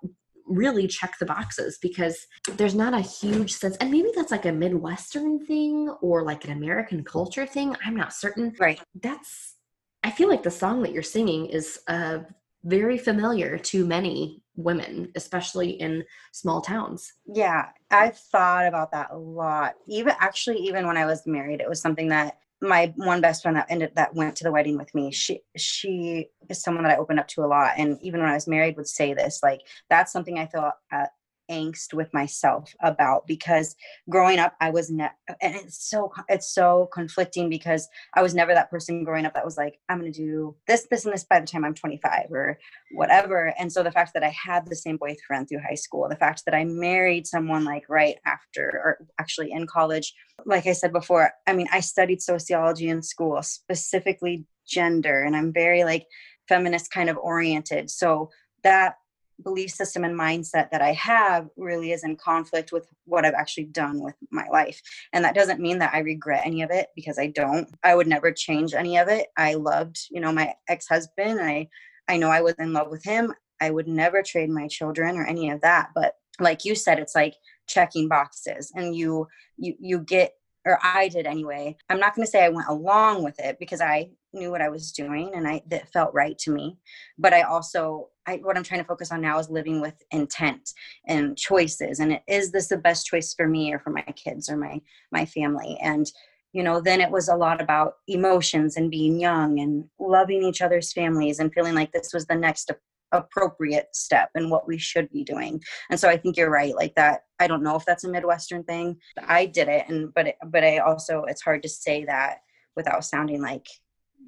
really 0.47 0.87
check 0.87 1.15
the 1.19 1.27
boxes 1.27 1.79
because 1.81 2.27
there's 2.57 2.75
not 2.75 2.93
a 2.93 3.01
huge 3.01 3.53
sense 3.53 3.77
and 3.77 3.91
maybe 3.91 4.11
that's 4.15 4.31
like 4.31 4.45
a 4.45 4.53
midwestern 4.53 5.45
thing 5.47 5.89
or 6.03 6.25
like 6.25 6.45
an 6.45 6.51
american 6.51 7.03
culture 7.03 7.47
thing 7.47 7.75
i'm 7.87 7.97
not 7.97 8.13
certain. 8.13 8.53
Right. 8.59 8.81
That's 9.01 9.57
i 10.05 10.11
feel 10.11 10.29
like 10.29 10.43
the 10.43 10.51
song 10.51 10.83
that 10.83 10.93
you're 10.93 11.03
singing 11.03 11.47
is 11.47 11.81
uh, 11.89 12.19
very 12.65 12.99
familiar 12.99 13.59
to 13.59 13.85
many 13.85 14.43
women 14.55 15.11
especially 15.17 15.71
in 15.71 16.05
small 16.33 16.61
towns. 16.61 17.13
Yeah 17.27 17.69
i've 17.91 18.19
thought 18.19 18.67
about 18.67 18.93
that 18.93 19.09
a 19.11 19.17
lot. 19.17 19.75
Even 19.87 20.15
actually 20.21 20.59
even 20.59 20.87
when 20.87 20.97
i 20.97 21.07
was 21.07 21.27
married 21.27 21.61
it 21.61 21.69
was 21.69 21.81
something 21.81 22.09
that 22.09 22.39
my 22.61 22.93
one 22.97 23.21
best 23.21 23.43
friend 23.43 23.57
that 23.57 23.67
ended 23.69 23.91
that 23.97 24.15
went 24.15 24.37
to 24.37 24.45
the 24.45 24.53
wedding 24.53 24.79
with 24.79 24.95
me 24.95 25.11
she 25.11 25.41
she 25.57 26.29
is 26.49 26.63
someone 26.63 26.85
that 26.85 26.93
i 26.93 27.01
opened 27.01 27.19
up 27.19 27.27
to 27.29 27.45
a 27.45 27.47
lot. 27.47 27.73
And 27.77 27.99
even 28.03 28.21
when 28.21 28.31
i 28.31 28.35
was 28.35 28.47
married 28.47 28.77
would 28.77 28.87
say 28.87 29.15
this 29.15 29.41
like 29.43 29.63
that's 29.91 30.13
something 30.13 30.39
i 30.39 30.49
uh, 30.93 31.07
angst 31.51 31.93
with 31.93 32.13
myself 32.13 32.75
about 32.83 33.27
because 33.27 33.75
growing 34.09 34.39
up 34.39 34.55
I 34.61 34.71
was 34.71 34.91
ne- 34.91 35.11
and 35.41 35.55
it's 35.55 35.89
so 35.89 36.13
it's 36.29 36.55
so 36.55 36.89
conflicting 36.93 37.49
because 37.49 37.89
I 38.15 38.23
was 38.23 38.35
never 38.35 38.55
that 38.55 38.71
person 38.71 39.05
growing 39.05 39.27
up 39.27 39.35
that 39.35 39.45
was 39.45 39.57
like 39.57 39.79
I'm 39.89 40.01
going 40.01 40.13
to 40.13 40.19
do 40.19 40.57
this 40.67 40.87
this 40.91 41.05
and 41.05 41.13
this 41.13 41.25
by 41.25 41.41
the 41.41 41.47
time 41.47 41.65
I'm 41.65 41.75
25 41.75 42.27
or 42.31 42.59
whatever. 42.93 43.55
And 43.59 43.73
so 43.73 43.83
the 43.83 43.93
fact 43.93 44.13
that 44.15 44.25
I 44.25 44.35
had 44.45 44.67
the 44.67 44.77
same 44.77 44.97
boyfriend 44.97 45.49
through 45.49 45.61
high 45.61 45.75
school 45.75 46.09
the 46.09 46.17
fact 46.17 46.43
that 46.47 46.55
I 46.55 46.65
married 46.65 47.27
someone 47.27 47.65
like 47.65 47.85
right 47.89 48.17
after 48.27 48.69
or 48.69 49.07
actually 49.21 49.53
in 49.53 49.67
college 49.67 50.15
like 50.47 50.67
I 50.67 50.73
said 50.73 50.93
before 50.93 51.33
I 51.47 51.55
mean 51.55 51.69
I 51.73 51.81
studied 51.81 52.23
sociology 52.23 52.89
in 52.89 53.03
school 53.03 53.43
specifically 53.43 54.47
gender 54.67 55.23
and 55.23 55.37
I'm 55.37 55.53
very 55.53 55.85
like 55.85 56.07
feminist 56.49 56.91
kind 56.91 57.09
of 57.09 57.17
oriented. 57.17 57.91
So 57.91 58.31
that 58.63 58.97
belief 59.43 59.71
system 59.71 60.05
and 60.05 60.19
mindset 60.19 60.71
that 60.71 60.83
I 60.83 60.93
have 60.93 61.49
really 61.57 61.93
is 61.93 62.05
in 62.05 62.17
conflict 62.17 62.73
with 62.73 62.87
what 63.05 63.25
I've 63.25 63.35
actually 63.35 63.65
done 63.65 64.03
with 64.03 64.15
my 64.31 64.47
life. 64.49 64.81
And 65.13 65.25
that 65.25 65.35
doesn't 65.35 65.61
mean 65.61 65.79
that 65.79 65.95
I 65.95 66.01
regret 66.01 66.43
any 66.45 66.63
of 66.63 66.71
it 66.71 66.89
because 66.95 67.19
I 67.19 67.29
don't. 67.29 67.69
I 67.83 67.95
would 67.95 68.07
never 68.07 68.33
change 68.33 68.75
any 68.75 68.99
of 68.99 69.09
it. 69.09 69.29
I 69.37 69.55
loved, 69.55 69.99
you 70.11 70.21
know, 70.21 70.33
my 70.33 70.55
ex-husband. 70.69 71.41
I 71.41 71.69
I 72.09 72.17
know 72.17 72.31
I 72.31 72.41
was 72.41 72.55
in 72.59 72.73
love 72.73 72.91
with 72.91 73.05
him. 73.05 73.33
I 73.61 73.71
would 73.71 73.87
never 73.87 74.23
trade 74.23 74.51
my 74.51 74.67
children 74.67 75.17
or 75.17 75.25
any 75.25 75.51
of 75.51 75.61
that, 75.61 75.91
but 75.95 76.15
like 76.41 76.65
you 76.65 76.75
said 76.75 76.99
it's 76.99 77.15
like 77.15 77.35
checking 77.69 78.09
boxes 78.09 78.73
and 78.75 78.97
you 78.97 79.29
you 79.57 79.75
you 79.79 79.99
get 80.01 80.33
or 80.65 80.79
I 80.83 81.09
did 81.09 81.27
anyway. 81.27 81.77
I'm 81.89 81.99
not 81.99 82.15
going 82.15 82.25
to 82.25 82.31
say 82.31 82.45
I 82.45 82.49
went 82.49 82.69
along 82.69 83.25
with 83.25 83.39
it 83.41 83.59
because 83.59 83.81
I 83.81 84.11
knew 84.33 84.51
what 84.51 84.63
I 84.63 84.69
was 84.69 84.93
doing 84.93 85.33
and 85.35 85.47
I 85.47 85.63
that 85.69 85.93
felt 85.93 86.15
right 86.15 86.39
to 86.39 86.51
me. 86.51 86.79
But 87.19 87.33
I 87.33 87.43
also 87.43 88.09
I 88.27 88.37
what 88.37 88.57
I'm 88.57 88.63
trying 88.63 88.81
to 88.81 88.87
focus 88.87 89.13
on 89.13 89.21
now 89.21 89.39
is 89.39 89.51
living 89.51 89.81
with 89.81 89.95
intent 90.11 90.71
and 91.07 91.37
choices 91.37 92.01
and 92.01 92.21
is 92.29 92.53
this 92.53 92.69
the 92.69 92.77
best 92.77 93.07
choice 93.07 93.35
for 93.35 93.49
me 93.49 93.73
or 93.73 93.79
for 93.79 93.91
my 93.91 94.03
kids 94.03 94.49
or 94.49 94.57
my 94.57 94.81
my 95.11 95.25
family. 95.25 95.79
And 95.83 96.11
you 96.53 96.63
know 96.63 96.81
then 96.81 97.01
it 97.01 97.11
was 97.11 97.29
a 97.29 97.37
lot 97.37 97.61
about 97.61 97.95
emotions 98.09 98.77
and 98.77 98.91
being 98.91 99.21
young 99.21 99.61
and 99.61 99.85
loving 99.99 100.43
each 100.43 100.63
other's 100.63 100.93
families 100.93 101.39
and 101.39 101.53
feeling 101.53 101.75
like 101.75 101.93
this 101.93 102.13
was 102.13 102.27
the 102.27 102.35
next 102.35 102.71
appropriate 103.13 103.89
step 103.93 104.31
and 104.35 104.51
what 104.51 104.67
we 104.67 104.79
should 104.79 105.11
be 105.11 105.23
doing. 105.25 105.63
And 105.91 106.01
so 106.01 106.09
i 106.09 106.17
think 106.17 106.37
you're 106.37 106.51
right 106.51 106.75
like 106.75 106.95
that 106.95 107.23
i 107.41 107.47
don't 107.47 107.63
know 107.63 107.77
if 107.77 107.85
that's 107.85 108.05
a 108.05 108.09
midwestern 108.09 108.65
thing. 108.65 108.97
I 109.27 109.47
did 109.47 109.69
it 109.69 109.85
and 109.89 110.13
but 110.15 110.29
it, 110.29 110.37
but 110.47 110.65
i 110.65 110.79
also 110.79 111.25
it's 111.25 111.43
hard 111.43 111.63
to 111.63 111.69
say 111.69 112.05
that 112.05 112.39
without 112.77 113.05
sounding 113.05 113.43
like 113.43 113.67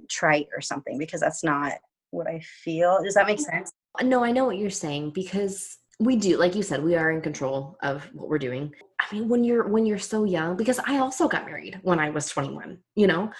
trite 0.09 0.49
or 0.55 0.61
something 0.61 0.99
because 0.99 1.21
that's 1.21 1.45
not 1.45 1.73
what 2.11 2.27
i 2.29 2.40
feel. 2.40 3.03
Does 3.03 3.14
that 3.14 3.27
make 3.27 3.40
sense? 3.40 3.73
No 4.03 4.25
i 4.25 4.31
know 4.31 4.45
what 4.45 4.59
you're 4.59 4.71
saying 4.71 5.11
because 5.11 5.79
we 6.01 6.17
do 6.17 6.37
like 6.37 6.55
you 6.55 6.62
said 6.62 6.83
we 6.83 6.97
are 6.97 7.11
in 7.11 7.21
control 7.21 7.77
of 7.83 8.09
what 8.12 8.29
we're 8.29 8.38
doing. 8.38 8.73
I 9.01 9.14
mean 9.14 9.29
when 9.29 9.45
you're 9.45 9.69
when 9.69 9.87
you're 9.87 9.99
so 9.99 10.25
young 10.25 10.57
because 10.57 10.81
i 10.87 10.99
also 10.99 11.29
got 11.29 11.47
married 11.47 11.79
when 11.83 11.99
i 11.99 12.11
was 12.11 12.29
21 12.29 12.79
you 12.95 13.07
know? 13.07 13.31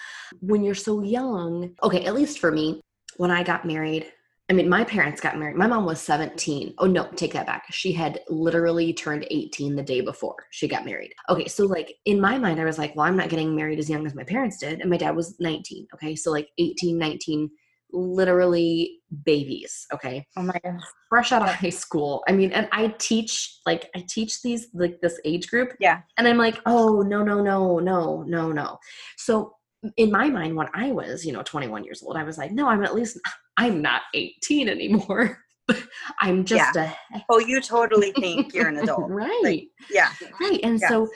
When 0.41 0.63
you're 0.63 0.75
so 0.75 1.01
young 1.01 1.75
okay 1.81 2.05
at 2.05 2.15
least 2.15 2.39
for 2.39 2.51
me 2.51 2.81
when 3.17 3.31
i 3.31 3.43
got 3.43 3.65
married 3.65 4.11
i 4.49 4.53
mean 4.53 4.69
my 4.69 4.83
parents 4.83 5.21
got 5.21 5.37
married. 5.37 5.55
My 5.55 5.67
mom 5.67 5.85
was 5.85 6.01
17 6.01 6.73
oh 6.77 6.85
no 6.85 7.07
take 7.15 7.33
that 7.33 7.45
back. 7.45 7.65
She 7.71 7.91
had 7.91 8.21
literally 8.29 8.93
turned 8.93 9.25
18 9.29 9.75
the 9.75 9.83
day 9.83 10.01
before 10.01 10.35
she 10.51 10.67
got 10.67 10.85
married. 10.85 11.13
Okay 11.29 11.47
so 11.47 11.65
like 11.65 11.95
in 12.05 12.19
my 12.19 12.37
mind 12.37 12.59
i 12.59 12.65
was 12.65 12.77
like 12.77 12.95
well 12.95 13.05
i'm 13.05 13.17
not 13.17 13.29
getting 13.29 13.55
married 13.55 13.79
as 13.79 13.89
young 13.89 14.05
as 14.05 14.15
my 14.15 14.23
parents 14.23 14.57
did 14.57 14.81
and 14.81 14.89
my 14.89 14.97
dad 14.97 15.15
was 15.15 15.39
19 15.39 15.87
okay? 15.93 16.15
So 16.15 16.31
like 16.31 16.49
18 16.57 16.97
19 16.97 17.49
literally 17.91 18.99
babies 19.23 19.87
okay? 19.93 20.25
Oh 20.37 20.43
my 20.43 20.59
god 20.63 20.79
fresh 21.09 21.31
out 21.31 21.41
of 21.43 21.49
high 21.49 21.69
school. 21.69 22.23
I 22.27 22.31
mean 22.33 22.51
and 22.51 22.67
i 22.71 22.87
teach 22.99 23.59
like 23.65 23.89
i 23.95 24.03
teach 24.09 24.41
these 24.41 24.67
like 24.73 24.99
this 25.01 25.19
age 25.25 25.47
group 25.47 25.73
yeah. 25.79 26.01
and 26.17 26.27
i'm 26.27 26.37
like 26.37 26.59
oh 26.65 27.01
no 27.01 27.23
no 27.23 27.41
no 27.41 27.79
no 27.79 28.23
no 28.23 28.51
no. 28.51 28.77
So 29.17 29.55
in 29.97 30.11
my 30.11 30.29
mind 30.29 30.55
when 30.55 30.67
i 30.73 30.91
was 30.91 31.23
you 31.25 31.31
know 31.31 31.43
21 31.43 31.83
years 31.83 32.01
old 32.01 32.17
i 32.17 32.23
was 32.23 32.37
like 32.39 32.51
no 32.51 32.67
i'm 32.67 32.83
at 32.83 32.95
least 32.95 33.19
i'm 33.57 33.81
not 33.81 34.03
18 34.13 34.69
anymore 34.69 35.39
i'm 36.21 36.45
just 36.45 36.75
Yeah. 36.75 36.93
a 37.13 37.23
oh 37.29 37.39
you 37.39 37.61
totally 37.61 38.11
think 38.13 38.53
you're 38.53 38.67
an 38.67 38.77
adult 38.77 39.09
right 39.09 39.39
Like, 39.43 39.67
yeah 39.91 40.11
right 40.39 40.59
and 40.63 40.79
Yeah. 40.79 40.89
so 40.89 41.09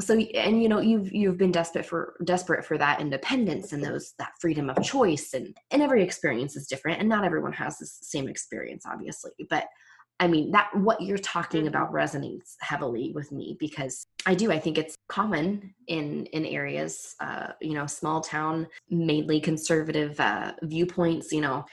so 0.00 0.14
and 0.16 0.62
you 0.62 0.68
know 0.68 0.80
you've 0.80 1.12
you've 1.12 1.36
been 1.38 1.50
desperate 1.50 1.84
for 1.84 2.14
desperate 2.24 2.64
for 2.64 2.78
that 2.78 3.00
independence 3.00 3.72
and 3.72 3.82
those 3.82 4.14
that 4.18 4.30
freedom 4.40 4.70
of 4.70 4.80
choice 4.82 5.34
and 5.34 5.56
and 5.72 5.82
every 5.82 6.04
experience 6.04 6.54
is 6.56 6.68
different 6.68 7.00
and 7.00 7.08
not 7.08 7.24
everyone 7.24 7.52
has 7.52 7.78
the 7.78 7.86
same 7.86 8.28
experience 8.28 8.84
obviously 8.86 9.32
but 9.50 9.64
i 10.20 10.26
mean 10.26 10.50
that 10.50 10.74
what 10.76 11.00
you're 11.00 11.18
talking 11.18 11.64
Mhm. 11.64 11.68
about 11.68 11.92
resonates 11.92 12.56
heavily 12.60 13.12
with 13.14 13.32
me 13.32 13.56
because 13.58 14.06
i 14.26 14.34
do 14.34 14.50
i 14.52 14.58
think 14.58 14.78
it's 14.78 14.96
common 15.08 15.74
in 15.86 16.26
in 16.26 16.44
areas 16.44 17.14
uh 17.20 17.48
you 17.60 17.74
know 17.74 17.86
small 17.86 18.20
town 18.20 18.66
mainly 18.90 19.40
conservative 19.40 20.18
uh 20.20 20.52
viewpoints 20.62 21.32
you 21.32 21.40
know 21.40 21.64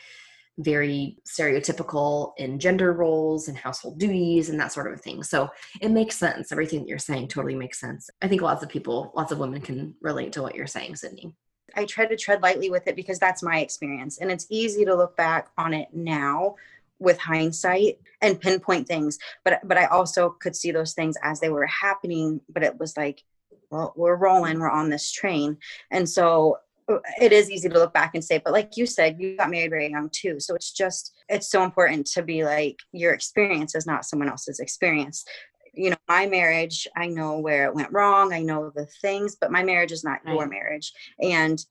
very 0.58 1.18
stereotypical 1.28 2.32
in 2.38 2.60
gender 2.60 2.94
roles 2.94 3.48
and 3.50 3.58
household 3.58 4.00
duties 4.00 4.50
and 4.50 4.60
that 4.60 4.72
sort 4.72 4.92
of 4.92 5.02
thing. 5.02 5.22
So 5.22 5.50
it 5.82 5.92
makes 5.92 6.16
sense. 6.16 6.52
Everything 6.52 6.80
that 6.80 6.88
you're 6.88 6.98
saying 6.98 7.28
totally 7.28 7.56
makes 7.56 7.80
sense. 7.80 8.10
I 8.22 8.30
think 8.30 8.42
lots 8.42 8.64
of 8.64 8.70
people, 8.70 9.12
lots 9.16 9.34
of 9.34 9.40
women 9.40 9.60
can 9.62 9.96
relate 10.02 10.32
to 10.34 10.42
what 10.42 10.56
you're 10.56 10.68
saying, 10.68 10.96
Sydney. 10.96 11.34
I 11.76 11.84
try 11.86 12.06
to 12.06 12.16
tread 12.16 12.42
lightly 12.42 12.70
with 12.70 12.88
it 12.88 12.96
because 12.96 13.20
that's 13.20 13.44
my 13.44 13.60
experience. 13.60 14.20
And 14.20 14.32
it's 14.32 14.48
easy 14.50 14.86
to 14.86 14.96
look 14.96 15.18
back 15.18 15.50
on 15.58 15.74
it 15.74 15.90
now 15.94 16.56
with 17.00 17.18
hindsight 17.18 18.00
and 18.22 18.40
pinpoint 18.40 18.88
things. 18.88 19.18
But 19.44 19.60
but 19.64 19.78
I 19.78 19.86
also 19.86 20.36
could 20.42 20.56
see 20.56 20.72
those 20.72 20.94
things 20.94 21.16
as 21.24 21.40
they 21.40 21.50
were 21.50 21.66
happening, 21.66 22.42
but 22.50 22.64
it 22.64 22.80
was 22.80 22.96
like, 22.98 23.24
well, 23.70 23.94
we're 23.96 24.16
rolling, 24.16 24.60
we're 24.60 24.70
on 24.70 24.90
this 24.90 25.12
train. 25.12 25.58
And 25.92 26.08
so 26.08 26.58
uh, 26.88 27.00
it 27.20 27.32
is 27.32 27.50
easy 27.50 27.68
to 27.70 27.74
look 27.74 27.94
back 27.94 28.16
and 28.16 28.24
say, 28.24 28.40
but 28.44 28.54
like 28.54 28.78
you 28.78 28.86
said, 28.86 29.18
you 29.20 29.38
got 29.38 29.50
married 29.50 29.72
very 29.72 29.90
young 29.90 30.10
too. 30.12 30.40
So 30.40 30.56
it's 30.56 30.72
just 30.72 31.14
it's 31.30 31.50
so 31.50 31.64
important 31.64 32.08
to 32.08 32.22
be 32.22 32.44
like 32.44 32.78
your 32.92 33.14
experience 33.14 33.76
is 33.76 33.86
not 33.86 34.06
someone 34.06 34.30
else's 34.30 34.60
experience. 34.60 35.26
You 35.74 35.90
know, 35.90 35.98
my 36.08 36.26
marriage, 36.26 36.88
I 36.96 37.08
know 37.08 37.40
where 37.40 37.66
it 37.66 37.76
went 37.76 37.92
wrong. 37.92 38.32
I 38.32 38.42
know 38.42 38.72
the 38.74 38.86
things, 39.02 39.36
but 39.36 39.52
my 39.52 39.62
marriage 39.62 39.92
is 39.92 40.06
not 40.06 40.22
your 40.26 40.48
marriage 40.48 40.94
and 41.22 41.62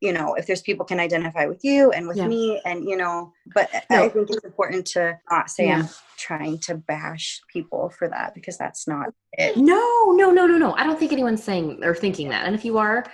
you 0.00 0.12
know 0.12 0.34
if 0.34 0.46
there's 0.46 0.62
people 0.62 0.84
can 0.84 0.98
identify 0.98 1.46
with 1.46 1.62
you 1.62 1.90
and 1.92 2.08
with 2.08 2.16
Yeah. 2.16 2.26
me 2.26 2.60
and 2.64 2.88
you 2.88 2.96
know 2.96 3.32
but 3.54 3.68
i 3.90 4.08
think 4.08 4.30
it's 4.30 4.44
important 4.44 4.86
to 4.88 5.18
not 5.30 5.50
say 5.50 5.66
Yeah. 5.66 5.80
i'm 5.80 5.88
trying 6.16 6.58
to 6.60 6.74
bash 6.76 7.40
people 7.52 7.90
for 7.90 8.08
that 8.08 8.34
because 8.34 8.56
that's 8.58 8.88
not 8.88 9.08
it 9.32 9.56
No, 9.56 10.12
no, 10.12 10.30
no, 10.32 10.46
no, 10.46 10.58
no. 10.58 10.72
I 10.74 10.84
don't 10.84 10.98
think 10.98 11.12
anyone's 11.12 11.42
saying 11.42 11.80
or 11.84 11.94
thinking 11.94 12.28
that. 12.30 12.46
And 12.46 12.54
if 12.54 12.64
you 12.64 12.78
are, 12.78 13.04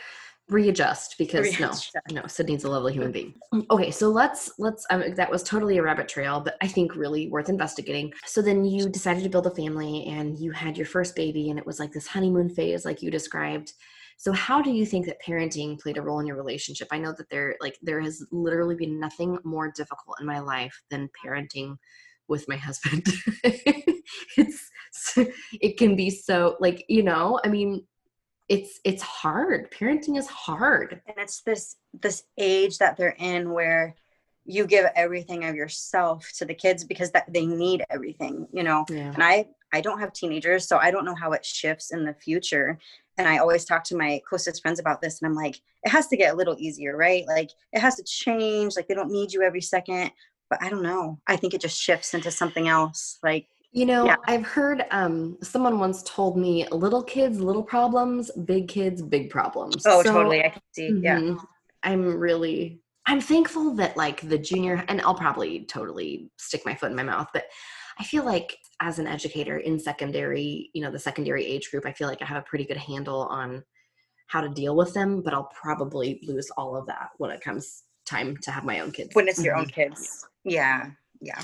readjust 0.48 1.16
because 1.18 1.44
Readjust. 1.44 1.94
no, 2.10 2.20
no, 2.22 2.26
Sydney's 2.26 2.64
a 2.64 2.70
lovely 2.70 2.92
human 2.92 3.12
being. 3.12 3.34
Okay, 3.70 3.90
so 3.90 4.08
let's 4.08 4.52
let's. 4.58 4.86
Um, 4.90 5.14
that 5.14 5.30
was 5.30 5.42
totally 5.42 5.76
a 5.78 5.82
rabbit 5.82 6.08
trail, 6.08 6.40
but 6.40 6.56
I 6.62 6.68
think 6.68 6.94
really 6.96 7.28
worth 7.28 7.48
investigating. 7.48 8.12
So 8.24 8.40
then 8.42 8.64
you 8.64 8.88
decided 8.88 9.24
to 9.24 9.28
build 9.28 9.46
a 9.46 9.50
family, 9.54 10.06
and 10.06 10.38
you 10.38 10.52
had 10.52 10.76
your 10.76 10.86
first 10.86 11.14
baby, 11.16 11.50
and 11.50 11.58
it 11.58 11.66
was 11.66 11.78
like 11.80 11.92
this 11.92 12.06
honeymoon 12.06 12.48
phase, 12.48 12.84
like 12.84 13.02
you 13.02 13.10
described. 13.10 13.72
So 14.16 14.32
how 14.32 14.62
do 14.62 14.70
you 14.70 14.86
think 14.86 15.06
that 15.06 15.22
parenting 15.22 15.78
played 15.78 15.98
a 15.98 16.02
role 16.02 16.20
in 16.20 16.26
your 16.26 16.36
relationship? 16.36 16.88
I 16.90 16.98
know 16.98 17.12
that 17.16 17.28
there 17.30 17.56
like 17.60 17.78
there 17.82 18.00
has 18.00 18.24
literally 18.30 18.74
been 18.74 18.98
nothing 18.98 19.38
more 19.44 19.70
difficult 19.70 20.20
in 20.20 20.26
my 20.26 20.38
life 20.38 20.82
than 20.90 21.10
parenting 21.24 21.76
with 22.28 22.48
my 22.48 22.56
husband. 22.68 23.06
it's 23.44 24.70
it 25.60 25.76
can 25.78 25.96
be 25.96 26.10
so 26.10 26.56
like, 26.60 26.84
you 26.88 27.02
know, 27.02 27.38
I 27.44 27.48
mean 27.48 27.84
it's 28.48 28.80
it's 28.84 29.02
hard. 29.02 29.70
Parenting 29.70 30.16
is 30.18 30.26
hard. 30.28 31.00
and 31.06 31.16
it's 31.18 31.42
this 31.42 31.76
this 32.00 32.24
age 32.38 32.78
that 32.78 32.96
they're 32.96 33.16
in 33.18 33.50
where 33.52 33.96
you 34.46 34.66
give 34.66 34.86
everything 34.94 35.44
of 35.44 35.54
yourself 35.54 36.30
to 36.38 36.44
the 36.44 36.54
kids 36.54 36.84
because 36.84 37.10
that 37.12 37.32
they 37.32 37.46
need 37.46 37.84
everything 37.90 38.46
you 38.52 38.62
know? 38.62 38.84
Yeah. 38.88 39.12
and 39.14 39.22
i 39.22 39.46
i 39.72 39.80
don't 39.80 39.98
have 40.00 40.12
teenagers 40.12 40.66
so 40.68 40.78
i 40.78 40.90
don't 40.90 41.04
know 41.04 41.14
how 41.14 41.32
it 41.32 41.44
shifts 41.44 41.92
in 41.92 42.04
the 42.04 42.14
future. 42.14 42.78
And 43.18 43.26
i 43.26 43.38
always 43.38 43.64
talk 43.64 43.82
to 43.84 43.96
my 43.96 44.20
closest 44.28 44.62
friends 44.62 44.78
about 44.78 45.00
this 45.02 45.20
and 45.20 45.28
i'm 45.28 45.34
like 45.34 45.56
it 45.84 45.90
has 45.90 46.06
to 46.08 46.16
get 46.16 46.32
a 46.32 46.36
little 46.36 46.56
easier 46.58 46.96
right? 46.96 47.24
Like 47.26 47.50
it 47.72 47.80
has 47.80 47.94
to 47.96 48.04
change 48.04 48.76
like 48.76 48.88
they 48.88 48.94
don't 48.94 49.10
need 49.10 49.32
you 49.32 49.42
every 49.42 49.60
second. 49.62 50.10
But 50.50 50.62
i 50.62 50.68
don't 50.68 50.82
know. 50.82 51.18
I 51.26 51.36
think 51.36 51.54
it 51.54 51.60
just 51.60 51.78
shifts 51.80 52.14
into 52.14 52.30
something 52.30 52.68
else 52.68 53.18
like 53.22 53.46
You 53.72 53.86
know, 53.86 54.04
Yeah. 54.06 54.16
I've 54.32 54.46
heard 54.46 54.84
um 54.90 55.36
someone 55.42 55.78
once 55.86 56.02
told 56.04 56.36
me 56.44 56.52
little 56.70 57.02
kids, 57.02 57.40
little 57.40 57.62
problems, 57.74 58.30
big 58.52 58.68
kids, 58.68 59.02
big 59.02 59.28
problems. 59.30 59.82
oh 59.86 60.02
So, 60.02 60.12
totally. 60.12 60.40
I 60.44 60.50
can 60.50 60.62
see 60.72 60.88
yeah. 61.02 61.18
Mhm, 61.20 61.38
I'm 61.82 62.02
really 62.26 62.80
I'm 63.06 63.20
thankful 63.20 63.74
that 63.76 63.96
like 63.96 64.20
the 64.28 64.38
junior 64.38 64.84
and 64.88 65.00
I'll 65.02 65.14
probably 65.14 65.64
totally 65.64 66.30
stick 66.38 66.62
my 66.66 66.74
foot 66.74 66.90
in 66.90 66.96
my 66.96 67.04
mouth, 67.04 67.28
but 67.32 67.44
I 67.98 68.04
feel 68.04 68.24
like 68.24 68.56
as 68.80 68.98
an 68.98 69.06
educator 69.06 69.58
in 69.58 69.78
secondary, 69.78 70.70
you 70.74 70.82
know, 70.82 70.90
the 70.90 70.98
secondary 70.98 71.46
age 71.46 71.70
group, 71.70 71.86
I 71.86 71.92
feel 71.92 72.08
like 72.08 72.20
I 72.20 72.24
have 72.26 72.38
a 72.38 72.42
pretty 72.46 72.64
good 72.64 72.76
handle 72.76 73.22
on 73.22 73.62
how 74.26 74.40
to 74.40 74.48
deal 74.48 74.74
with 74.74 74.92
them, 74.92 75.22
but 75.22 75.32
I'll 75.32 75.50
probably 75.54 76.20
lose 76.26 76.50
all 76.56 76.76
of 76.76 76.86
that 76.86 77.10
when 77.18 77.30
it 77.30 77.40
comes 77.40 77.84
time 78.04 78.36
to 78.38 78.50
have 78.50 78.64
my 78.64 78.80
own 78.80 78.90
kids. 78.90 79.10
when 79.14 79.28
it's 79.28 79.42
your 79.42 79.56
own 79.56 79.66
Mhm. 79.66 79.72
kids 79.72 80.26
yeah 80.44 80.90
yeah 81.20 81.40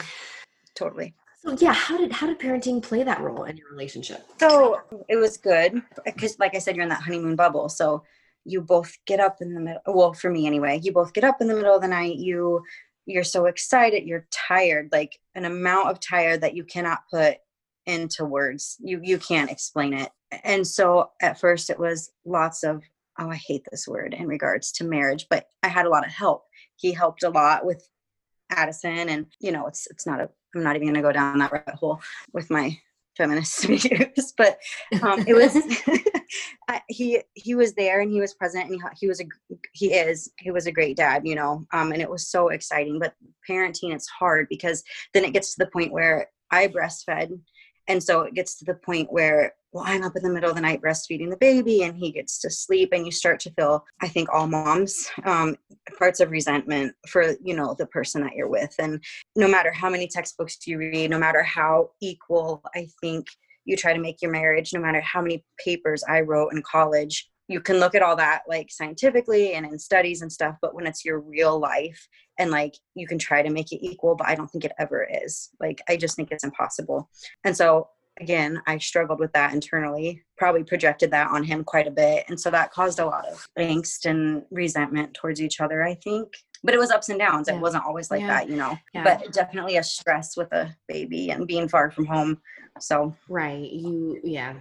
totally 0.75 1.15
So 1.45 1.57
yeah, 1.59 1.73
how 1.73 1.97
did 1.97 2.13
how 2.13 2.29
did 2.29 2.39
parenting 2.39 2.81
play 2.81 3.03
that 3.03 3.21
role 3.21 3.45
in 3.45 3.57
your 3.57 3.69
relationship? 3.71 4.25
So 4.39 4.81
it 5.09 5.17
was 5.17 5.37
good 5.37 5.83
because, 6.05 6.39
like 6.39 6.55
I 6.55 6.59
said, 6.59 6.77
you're 6.77 6.85
in 6.85 6.89
that 6.91 7.03
honeymoon 7.03 7.35
bubble. 7.35 7.69
So 7.69 8.05
you 8.45 8.61
both 8.61 8.97
get 9.07 9.21
up 9.21 9.39
in 9.41 9.55
the 9.55 9.61
middle. 9.61 9.81
Well, 9.87 10.13
for 10.13 10.31
me 10.31 10.47
anyway, 10.47 10.81
you 10.83 10.93
both 10.93 11.13
get 11.13 11.25
up 11.25 11.41
in 11.41 11.49
the 11.49 11.55
middle 11.55 11.75
of 11.75 11.83
the 11.83 11.89
night. 11.89 12.17
You 12.17 12.63
you're 13.07 13.25
so 13.25 13.47
excited. 13.47 14.05
You're 14.05 14.27
tired, 14.31 14.91
like 14.93 15.19
an 15.35 15.45
amount 15.45 15.89
of 15.89 16.01
tired 16.01 16.43
that 16.43 16.55
you 16.55 16.65
cannot 16.65 17.01
put 17.11 17.39
into 17.87 18.25
words. 18.25 18.77
You 18.81 19.01
you 19.03 19.19
can't 19.19 19.51
explain 19.51 19.95
it. 19.95 20.11
And 20.45 20.67
so 20.67 21.11
at 21.21 21.41
first 21.41 21.71
it 21.71 21.79
was 21.79 22.11
lots 22.25 22.63
of 22.63 22.83
oh 23.19 23.31
I 23.31 23.37
hate 23.37 23.67
this 23.71 23.89
word 23.89 24.15
in 24.15 24.27
regards 24.27 24.73
to 24.73 24.85
marriage, 24.85 25.27
but 25.29 25.47
I 25.63 25.69
had 25.69 25.87
a 25.87 25.91
lot 25.91 26.07
of 26.07 26.13
help. 26.13 26.45
He 26.77 26.93
helped 26.93 27.23
a 27.23 27.31
lot 27.31 27.65
with 27.65 27.87
Addison, 28.51 29.09
and 29.09 29.27
you 29.41 29.53
know 29.53 29.67
it's 29.67 29.87
it's 29.91 30.07
not 30.07 30.21
a 30.21 30.29
I'm 30.55 30.63
not 30.63 30.77
even 30.77 30.89
going 30.89 30.97
to 30.97 31.03
go 31.03 31.13
down 31.13 31.39
that 31.39 31.53
rabbit 31.53 31.75
hole 31.75 32.01
with 32.33 32.51
my 32.51 32.79
feminist 33.17 33.65
views, 33.67 34.33
but 34.37 34.59
um, 35.03 35.25
it 35.27 35.35
was 35.35 35.57
he 36.89 37.21
he 37.35 37.55
was 37.55 37.75
there 37.75 38.01
and 38.01 38.11
he 38.11 38.21
was 38.21 38.35
present 38.35 38.71
and 38.71 38.75
he, 38.75 38.81
he 39.01 39.09
was 39.09 39.21
a 39.21 39.25
he 39.73 39.93
is 39.93 40.31
he 40.39 40.51
was 40.51 40.67
a 40.67 40.73
great 40.73 40.97
dad 40.97 41.23
you 41.25 41.35
know 41.35 41.65
um, 41.73 41.93
and 41.93 42.01
it 42.01 42.11
was 42.11 42.29
so 42.29 42.49
exciting 42.49 42.99
but 42.99 43.15
parenting 43.49 43.93
it's 43.93 44.09
hard 44.09 44.47
because 44.49 44.83
then 45.15 45.25
it 45.25 45.33
gets 45.33 45.55
to 45.55 45.65
the 45.65 45.71
point 45.71 45.93
where 45.93 46.29
i 46.51 46.67
breastfed 46.69 47.39
and 47.89 48.03
so 48.03 48.23
it 48.23 48.35
gets 48.35 48.59
to 48.59 48.65
the 48.65 48.75
point 48.75 49.13
where 49.13 49.55
well 49.73 49.85
i'm 49.87 50.03
up 50.03 50.17
in 50.17 50.23
the 50.23 50.31
middle 50.31 50.51
of 50.51 50.57
the 50.57 50.63
night 50.63 50.81
breastfeeding 50.81 51.31
the 51.31 51.37
baby 51.37 51.83
and 51.83 51.97
he 51.97 52.11
gets 52.11 52.39
to 52.39 52.51
sleep 52.51 52.91
and 52.93 53.05
you 53.05 53.13
start 53.13 53.41
to 53.41 53.51
feel 53.53 53.85
i 54.01 54.09
think 54.09 54.29
all 54.33 54.47
moms 54.47 55.11
um, 55.25 55.57
parts 55.99 56.21
of 56.21 56.31
resentment 56.31 56.95
for 57.09 57.35
you 57.43 57.55
know 57.55 57.75
the 57.79 57.87
person 57.87 58.23
that 58.23 58.35
you're 58.35 58.49
with. 58.49 58.75
And 58.79 59.03
no 59.37 59.49
matter 59.49 59.73
how 59.73 59.91
many 59.91 60.07
textbooks 60.07 60.59
you 60.67 60.79
read 60.79 61.11
no 61.11 61.19
matter 61.19 61.43
how 61.43 61.91
equal 62.01 62.63
i 62.75 62.87
think 63.01 63.27
you 63.65 63.77
try 63.77 63.93
to 63.93 64.01
make 64.01 64.21
your 64.23 64.31
marriage 64.31 64.73
no 64.73 64.81
matter 64.81 65.01
how 65.01 65.23
many 65.23 65.45
papers 65.65 66.03
i 66.09 66.21
wrote 66.21 66.53
in 66.53 66.63
college 66.63 67.29
you 67.49 67.61
can 67.61 67.79
look 67.79 67.95
at 67.95 68.03
all 68.03 68.17
that 68.17 68.43
like 68.49 68.71
scientifically 68.71 69.55
and 69.55 69.67
in 69.67 69.79
studies 69.79 70.23
and 70.23 70.33
stuff 70.33 70.57
but 70.63 70.75
when 70.75 70.87
it's 70.87 71.05
your 71.05 71.21
real 71.21 71.59
life 71.59 72.09
and 72.39 72.51
like 72.51 72.75
you 72.95 73.07
can 73.07 73.19
try 73.19 73.43
to 73.43 73.51
make 73.51 73.73
it 73.73 73.85
equal 73.85 74.15
but 74.15 74.27
i 74.27 74.35
don't 74.35 74.51
think 74.51 74.65
it 74.65 74.73
ever 74.79 75.07
is. 75.25 75.51
Like 75.61 75.81
i 75.89 75.97
just 75.97 76.17
think 76.17 76.31
it's 76.31 76.45
impossible. 76.45 77.09
And 77.45 77.57
so 77.57 77.89
again 78.21 78.61
i 78.67 78.77
struggled 78.77 79.19
with 79.19 79.33
that 79.33 79.55
internally 79.55 80.23
probably 80.37 80.63
projected 80.63 81.11
that 81.11 81.31
on 81.31 81.43
him 81.43 81.65
quite 81.65 81.87
a 81.87 81.91
bit. 81.91 82.25
And 82.29 82.39
so 82.39 82.51
that 82.51 82.73
caused 82.73 82.99
a 82.99 83.07
lot 83.07 83.27
of 83.29 83.47
angst 83.59 84.05
and 84.07 84.43
resentment 84.51 85.15
towards 85.15 85.41
each 85.41 85.61
other 85.61 85.83
i 85.83 85.95
think. 85.95 86.29
But 86.65 86.75
it 86.75 86.79
was 86.79 86.93
ups 86.93 87.09
and 87.09 87.19
downs. 87.19 87.49
Yeah. 87.49 87.57
it 87.57 87.61
wasn't 87.61 87.85
always 87.85 88.11
like 88.11 88.21
yeah. 88.21 88.29
that 88.29 88.49
you 88.49 88.57
know? 88.57 88.77
Yeah. 88.95 89.05
but 89.05 89.33
definitely 89.33 89.77
a 89.79 89.83
stress 89.83 90.37
with 90.37 90.53
a 90.53 90.75
baby 90.89 91.31
and 91.31 91.47
being 91.47 91.69
far 91.69 91.91
from 91.91 92.07
home. 92.07 92.41
So 92.81 93.15
right. 93.29 93.71
You 93.71 94.21
yeah 94.23 94.55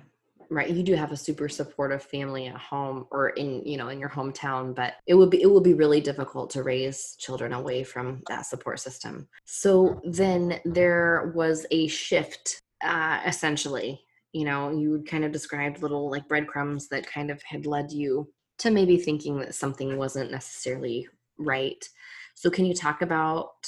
right 0.51 0.69
you 0.69 0.83
do 0.83 0.93
have 0.93 1.13
a 1.13 1.17
super 1.17 1.47
supportive 1.47 2.03
family 2.03 2.47
at 2.47 2.57
home 2.57 3.07
or 3.09 3.29
in 3.29 3.63
you 3.65 3.77
know 3.77 3.87
in 3.87 3.99
your 3.99 4.09
hometown 4.09 4.75
but 4.75 4.95
it 5.07 5.15
would 5.15 5.29
be 5.29 5.41
it 5.41 5.49
would 5.49 5.63
be 5.63 5.73
really 5.73 6.01
difficult 6.01 6.49
to 6.49 6.61
raise 6.61 7.15
children 7.17 7.53
away 7.53 7.83
from 7.83 8.21
that 8.27 8.45
support 8.45 8.79
system. 8.79 9.27
So 9.45 10.01
then 10.03 10.59
there 10.65 11.31
was 11.33 11.65
a 11.71 11.87
shift 11.87 12.59
uh 12.83 13.21
essentially 13.25 14.01
you 14.33 14.45
know 14.45 14.71
you 14.71 15.03
kind 15.07 15.23
of 15.23 15.31
described 15.31 15.81
little 15.81 16.11
like 16.11 16.27
breadcrumbs 16.27 16.89
that 16.89 17.07
kind 17.07 17.31
of 17.31 17.41
had 17.43 17.65
led 17.65 17.91
you 17.91 18.27
to 18.59 18.69
maybe 18.69 18.97
thinking 18.97 19.39
that 19.39 19.55
something 19.55 19.97
wasn't 19.97 20.31
necessarily 20.31 21.07
right. 21.39 21.83
So 22.35 22.49
can 22.49 22.65
you 22.65 22.73
talk 22.73 23.01
about 23.01 23.67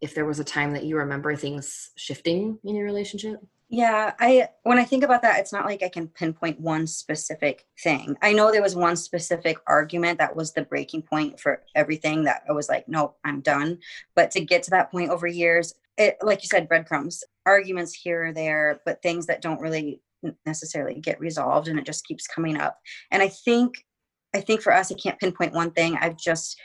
if 0.00 0.14
there 0.14 0.26
was 0.26 0.40
a 0.40 0.44
time 0.44 0.72
that 0.72 0.84
you 0.84 0.96
remember 0.96 1.34
things 1.34 1.90
shifting 1.96 2.58
in 2.64 2.74
your 2.74 2.84
relationship 2.84 3.38
yeah, 3.72 4.12
I 4.20 4.48
when 4.64 4.78
I 4.78 4.84
think 4.84 5.02
about 5.02 5.22
that, 5.22 5.40
it's 5.40 5.52
not 5.52 5.64
like 5.64 5.82
I 5.82 5.88
can 5.88 6.06
pinpoint 6.06 6.60
one 6.60 6.86
specific 6.86 7.64
thing. 7.82 8.14
I 8.20 8.34
know 8.34 8.52
there 8.52 8.60
was 8.60 8.76
one 8.76 8.96
specific 8.96 9.56
argument 9.66 10.18
that 10.18 10.36
was 10.36 10.52
the 10.52 10.60
breaking 10.60 11.02
point 11.02 11.40
for 11.40 11.62
everything 11.74 12.24
that 12.24 12.42
I 12.46 12.52
was 12.52 12.68
like, 12.68 12.86
nope, 12.86 13.16
I'm 13.24 13.40
done. 13.40 13.78
But 14.14 14.30
to 14.32 14.44
get 14.44 14.62
to 14.64 14.70
that 14.72 14.90
point 14.90 15.08
over 15.08 15.26
years, 15.26 15.72
it 15.96 16.18
like 16.20 16.42
you 16.42 16.48
said, 16.48 16.68
breadcrumbs, 16.68 17.24
arguments 17.46 17.94
here 17.94 18.26
or 18.26 18.32
there, 18.34 18.82
but 18.84 19.00
things 19.00 19.24
that 19.28 19.40
don't 19.40 19.60
really 19.60 20.02
necessarily 20.44 21.00
get 21.00 21.18
resolved 21.18 21.66
and 21.66 21.78
it 21.78 21.86
just 21.86 22.04
keeps 22.04 22.26
coming 22.26 22.58
up. 22.58 22.78
And 23.10 23.22
I 23.22 23.28
think 23.28 23.86
I 24.34 24.42
think 24.42 24.60
for 24.60 24.74
us, 24.74 24.92
I 24.92 24.96
can't 24.96 25.18
pinpoint 25.18 25.54
one 25.54 25.70
thing. 25.70 25.96
I've 25.98 26.18
just 26.18 26.60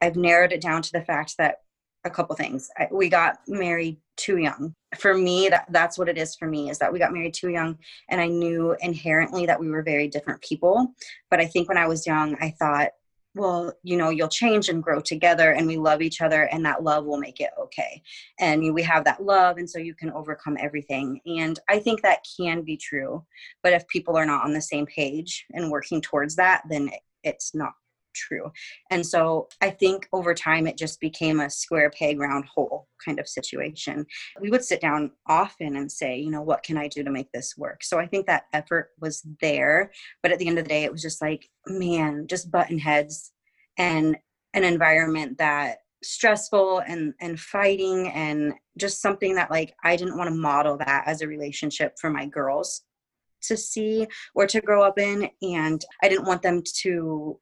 I've 0.00 0.16
narrowed 0.16 0.50
it 0.52 0.62
down 0.62 0.82
to 0.82 0.92
the 0.92 1.04
fact 1.04 1.36
that 1.38 1.58
a 2.04 2.10
couple 2.10 2.34
things. 2.36 2.70
We 2.90 3.08
got 3.08 3.38
married 3.46 3.98
too 4.16 4.38
young. 4.38 4.74
For 4.98 5.14
me, 5.14 5.48
that, 5.48 5.66
that's 5.70 5.98
what 5.98 6.08
it 6.08 6.18
is 6.18 6.34
for 6.34 6.46
me 6.46 6.70
is 6.70 6.78
that 6.78 6.92
we 6.92 6.98
got 6.98 7.12
married 7.12 7.34
too 7.34 7.50
young. 7.50 7.78
And 8.08 8.20
I 8.20 8.26
knew 8.26 8.76
inherently 8.80 9.46
that 9.46 9.60
we 9.60 9.70
were 9.70 9.82
very 9.82 10.08
different 10.08 10.40
people. 10.42 10.94
But 11.30 11.40
I 11.40 11.46
think 11.46 11.68
when 11.68 11.78
I 11.78 11.86
was 11.86 12.06
young, 12.06 12.36
I 12.40 12.54
thought, 12.58 12.90
well, 13.34 13.72
you 13.84 13.96
know, 13.96 14.10
you'll 14.10 14.28
change 14.28 14.68
and 14.68 14.82
grow 14.82 15.00
together 15.00 15.52
and 15.52 15.66
we 15.66 15.76
love 15.76 16.02
each 16.02 16.20
other 16.20 16.44
and 16.44 16.64
that 16.64 16.82
love 16.82 17.04
will 17.04 17.18
make 17.18 17.40
it 17.40 17.50
okay. 17.62 18.02
And 18.40 18.74
we 18.74 18.82
have 18.82 19.04
that 19.04 19.22
love 19.22 19.58
and 19.58 19.70
so 19.70 19.78
you 19.78 19.94
can 19.94 20.10
overcome 20.10 20.56
everything. 20.58 21.20
And 21.26 21.58
I 21.68 21.78
think 21.78 22.02
that 22.02 22.24
can 22.36 22.62
be 22.62 22.76
true. 22.76 23.24
But 23.62 23.72
if 23.72 23.86
people 23.86 24.16
are 24.16 24.26
not 24.26 24.44
on 24.44 24.52
the 24.52 24.60
same 24.60 24.86
page 24.86 25.46
and 25.52 25.70
working 25.70 26.00
towards 26.00 26.34
that, 26.36 26.62
then 26.68 26.90
it's 27.22 27.54
not 27.54 27.72
true. 28.14 28.50
And 28.90 29.06
so 29.06 29.48
I 29.60 29.70
think 29.70 30.08
over 30.12 30.34
time 30.34 30.66
it 30.66 30.76
just 30.76 31.00
became 31.00 31.40
a 31.40 31.50
square 31.50 31.90
peg 31.90 32.18
round 32.18 32.44
hole 32.46 32.88
kind 33.04 33.18
of 33.18 33.28
situation. 33.28 34.06
We 34.40 34.50
would 34.50 34.64
sit 34.64 34.80
down 34.80 35.12
often 35.26 35.76
and 35.76 35.90
say, 35.90 36.18
you 36.18 36.30
know, 36.30 36.42
what 36.42 36.62
can 36.62 36.76
I 36.76 36.88
do 36.88 37.02
to 37.02 37.10
make 37.10 37.30
this 37.32 37.56
work? 37.56 37.82
So 37.82 37.98
I 37.98 38.06
think 38.06 38.26
that 38.26 38.44
effort 38.52 38.90
was 39.00 39.26
there. 39.40 39.92
But 40.22 40.32
at 40.32 40.38
the 40.38 40.48
end 40.48 40.58
of 40.58 40.64
the 40.64 40.70
day, 40.70 40.84
it 40.84 40.92
was 40.92 41.02
just 41.02 41.22
like, 41.22 41.48
man, 41.66 42.26
just 42.26 42.50
button 42.50 42.78
heads 42.78 43.32
and 43.78 44.16
an 44.54 44.64
environment 44.64 45.38
that 45.38 45.78
stressful 46.02 46.80
and 46.86 47.12
and 47.20 47.38
fighting 47.38 48.08
and 48.08 48.54
just 48.78 49.02
something 49.02 49.34
that 49.34 49.50
like 49.50 49.74
I 49.84 49.96
didn't 49.96 50.16
want 50.16 50.28
to 50.28 50.34
model 50.34 50.78
that 50.78 51.04
as 51.06 51.20
a 51.20 51.28
relationship 51.28 51.98
for 52.00 52.10
my 52.10 52.26
girls 52.26 52.82
to 53.42 53.56
see 53.56 54.06
or 54.34 54.46
to 54.46 54.60
grow 54.60 54.82
up 54.82 54.98
in 54.98 55.28
and 55.42 55.84
I 56.02 56.08
didn't 56.08 56.26
want 56.26 56.42
them 56.42 56.62
to 56.82 57.38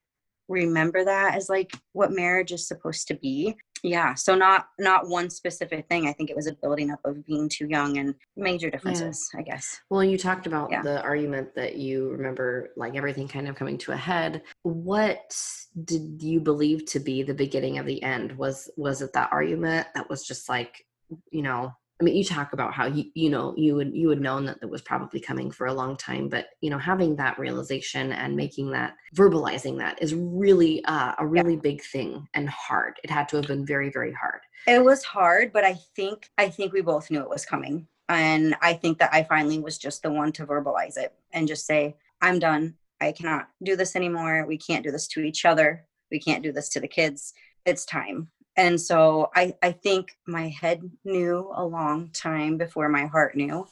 remember 0.49 1.05
that 1.05 1.35
as 1.35 1.49
like 1.49 1.73
what 1.93 2.13
marriage 2.13 2.53
is 2.53 2.67
supposed 2.67 3.07
to 3.09 3.15
be. 3.15 3.55
Yeah 3.83 4.15
so 4.15 4.35
not 4.35 4.67
not 4.79 5.09
one 5.09 5.31
specific 5.31 5.87
thing. 5.89 6.09
I 6.09 6.13
think 6.13 6.31
it 6.31 6.37
was 6.37 6.49
a 6.49 6.55
building 6.55 6.91
up 6.91 7.01
of 7.05 7.25
being 7.25 7.49
too 7.49 7.69
young 7.69 7.99
and 7.99 8.15
major 8.37 8.71
differences 8.71 9.29
yeah. 9.33 9.41
i 9.41 9.43
guess. 9.43 9.81
Well 9.91 10.03
you 10.03 10.19
talked 10.19 10.47
about 10.47 10.71
yeah. 10.71 10.83
the 10.83 11.01
argument 11.03 11.55
that 11.55 11.77
you 11.77 12.09
remember 12.11 12.71
like 12.77 12.97
everything 12.97 13.29
kind 13.29 13.49
of 13.49 13.55
coming 13.55 13.79
to 13.79 13.93
a 13.93 13.97
head. 13.97 14.43
What 14.63 15.37
did 15.85 16.23
you 16.23 16.41
believe 16.41 16.87
to 16.87 17.01
be 17.01 17.23
the 17.23 17.35
beginning 17.35 17.79
of 17.79 17.87
the 17.87 18.03
end? 18.03 18.37
Was 18.37 18.71
was 18.77 19.03
it 19.03 19.13
that 19.13 19.31
argument 19.33 19.87
that 19.95 20.09
was 20.09 20.27
just 20.27 20.49
like 20.49 20.85
you 21.31 21.43
know 21.43 21.73
I 22.01 22.05
mean, 22.05 22.15
you 22.15 22.23
talk 22.23 22.53
about 22.53 22.73
how 22.73 22.87
you 22.87 23.07
you 23.15 23.29
know 23.29 23.55
you 23.57 23.75
would 23.75 23.93
you 23.95 24.09
would 24.09 24.21
known 24.21 24.47
that 24.47 24.59
it 24.63 24.71
was 24.71 24.83
probably 24.83 25.19
coming 25.19 25.51
for 25.51 25.67
a 25.67 25.75
long 25.75 25.97
time, 25.97 26.29
but 26.29 26.51
you 26.61 26.71
know 26.71 26.79
having 26.79 27.17
that 27.17 27.39
realization 27.39 28.13
and 28.13 28.37
making 28.37 28.71
that 28.71 28.95
verbalizing 29.17 29.79
that 29.79 30.01
is 30.01 30.15
really 30.15 30.85
uh, 30.85 31.15
a 31.19 31.27
really 31.27 31.55
yeah. 31.55 31.61
big 31.61 31.83
thing 31.83 32.29
and 32.35 32.49
hard. 32.49 33.01
It 33.03 33.11
had 33.11 33.29
to 33.31 33.37
have 33.37 33.47
been 33.47 33.67
very 33.67 33.91
very 33.91 34.13
hard. 34.13 34.41
It 34.67 34.85
was 34.85 35.03
hard, 35.03 35.53
but 35.53 35.65
I 35.65 35.75
think 35.97 36.31
I 36.39 36.49
think 36.49 36.73
we 36.73 36.83
both 36.83 37.11
knew 37.11 37.21
it 37.21 37.29
was 37.29 37.45
coming, 37.45 37.89
and 38.09 38.55
I 38.63 38.75
think 38.75 38.99
that 38.99 39.13
I 39.13 39.25
finally 39.25 39.59
was 39.59 39.77
just 39.77 40.03
the 40.03 40.13
one 40.13 40.31
to 40.33 40.47
verbalize 40.47 40.97
it 40.97 41.15
and 41.33 41.49
just 41.49 41.67
say, 41.67 41.97
"I'm 42.23 42.39
done. 42.39 42.75
I 43.01 43.11
cannot 43.11 43.49
do 43.63 43.75
this 43.75 43.97
anymore. 43.97 44.47
We 44.47 44.59
can't 44.59 44.85
do 44.85 44.93
this 44.93 45.09
to 45.09 45.21
each 45.21 45.45
other. 45.45 45.85
We 46.13 46.21
can't 46.21 46.45
do 46.45 46.53
this 46.53 46.69
to 46.71 46.81
the 46.81 46.89
kids. 46.89 47.35
It's 47.65 47.85
time." 47.85 48.31
And 48.59 48.79
so 48.79 49.31
I, 49.37 49.55
I 49.63 49.71
think 49.71 50.19
my 50.27 50.49
head 50.49 50.83
knew 51.05 51.51
a 51.55 51.65
long 51.65 52.11
time 52.11 52.59
before 52.59 52.89
my 52.89 53.07
heart 53.07 53.37
knew. 53.37 53.69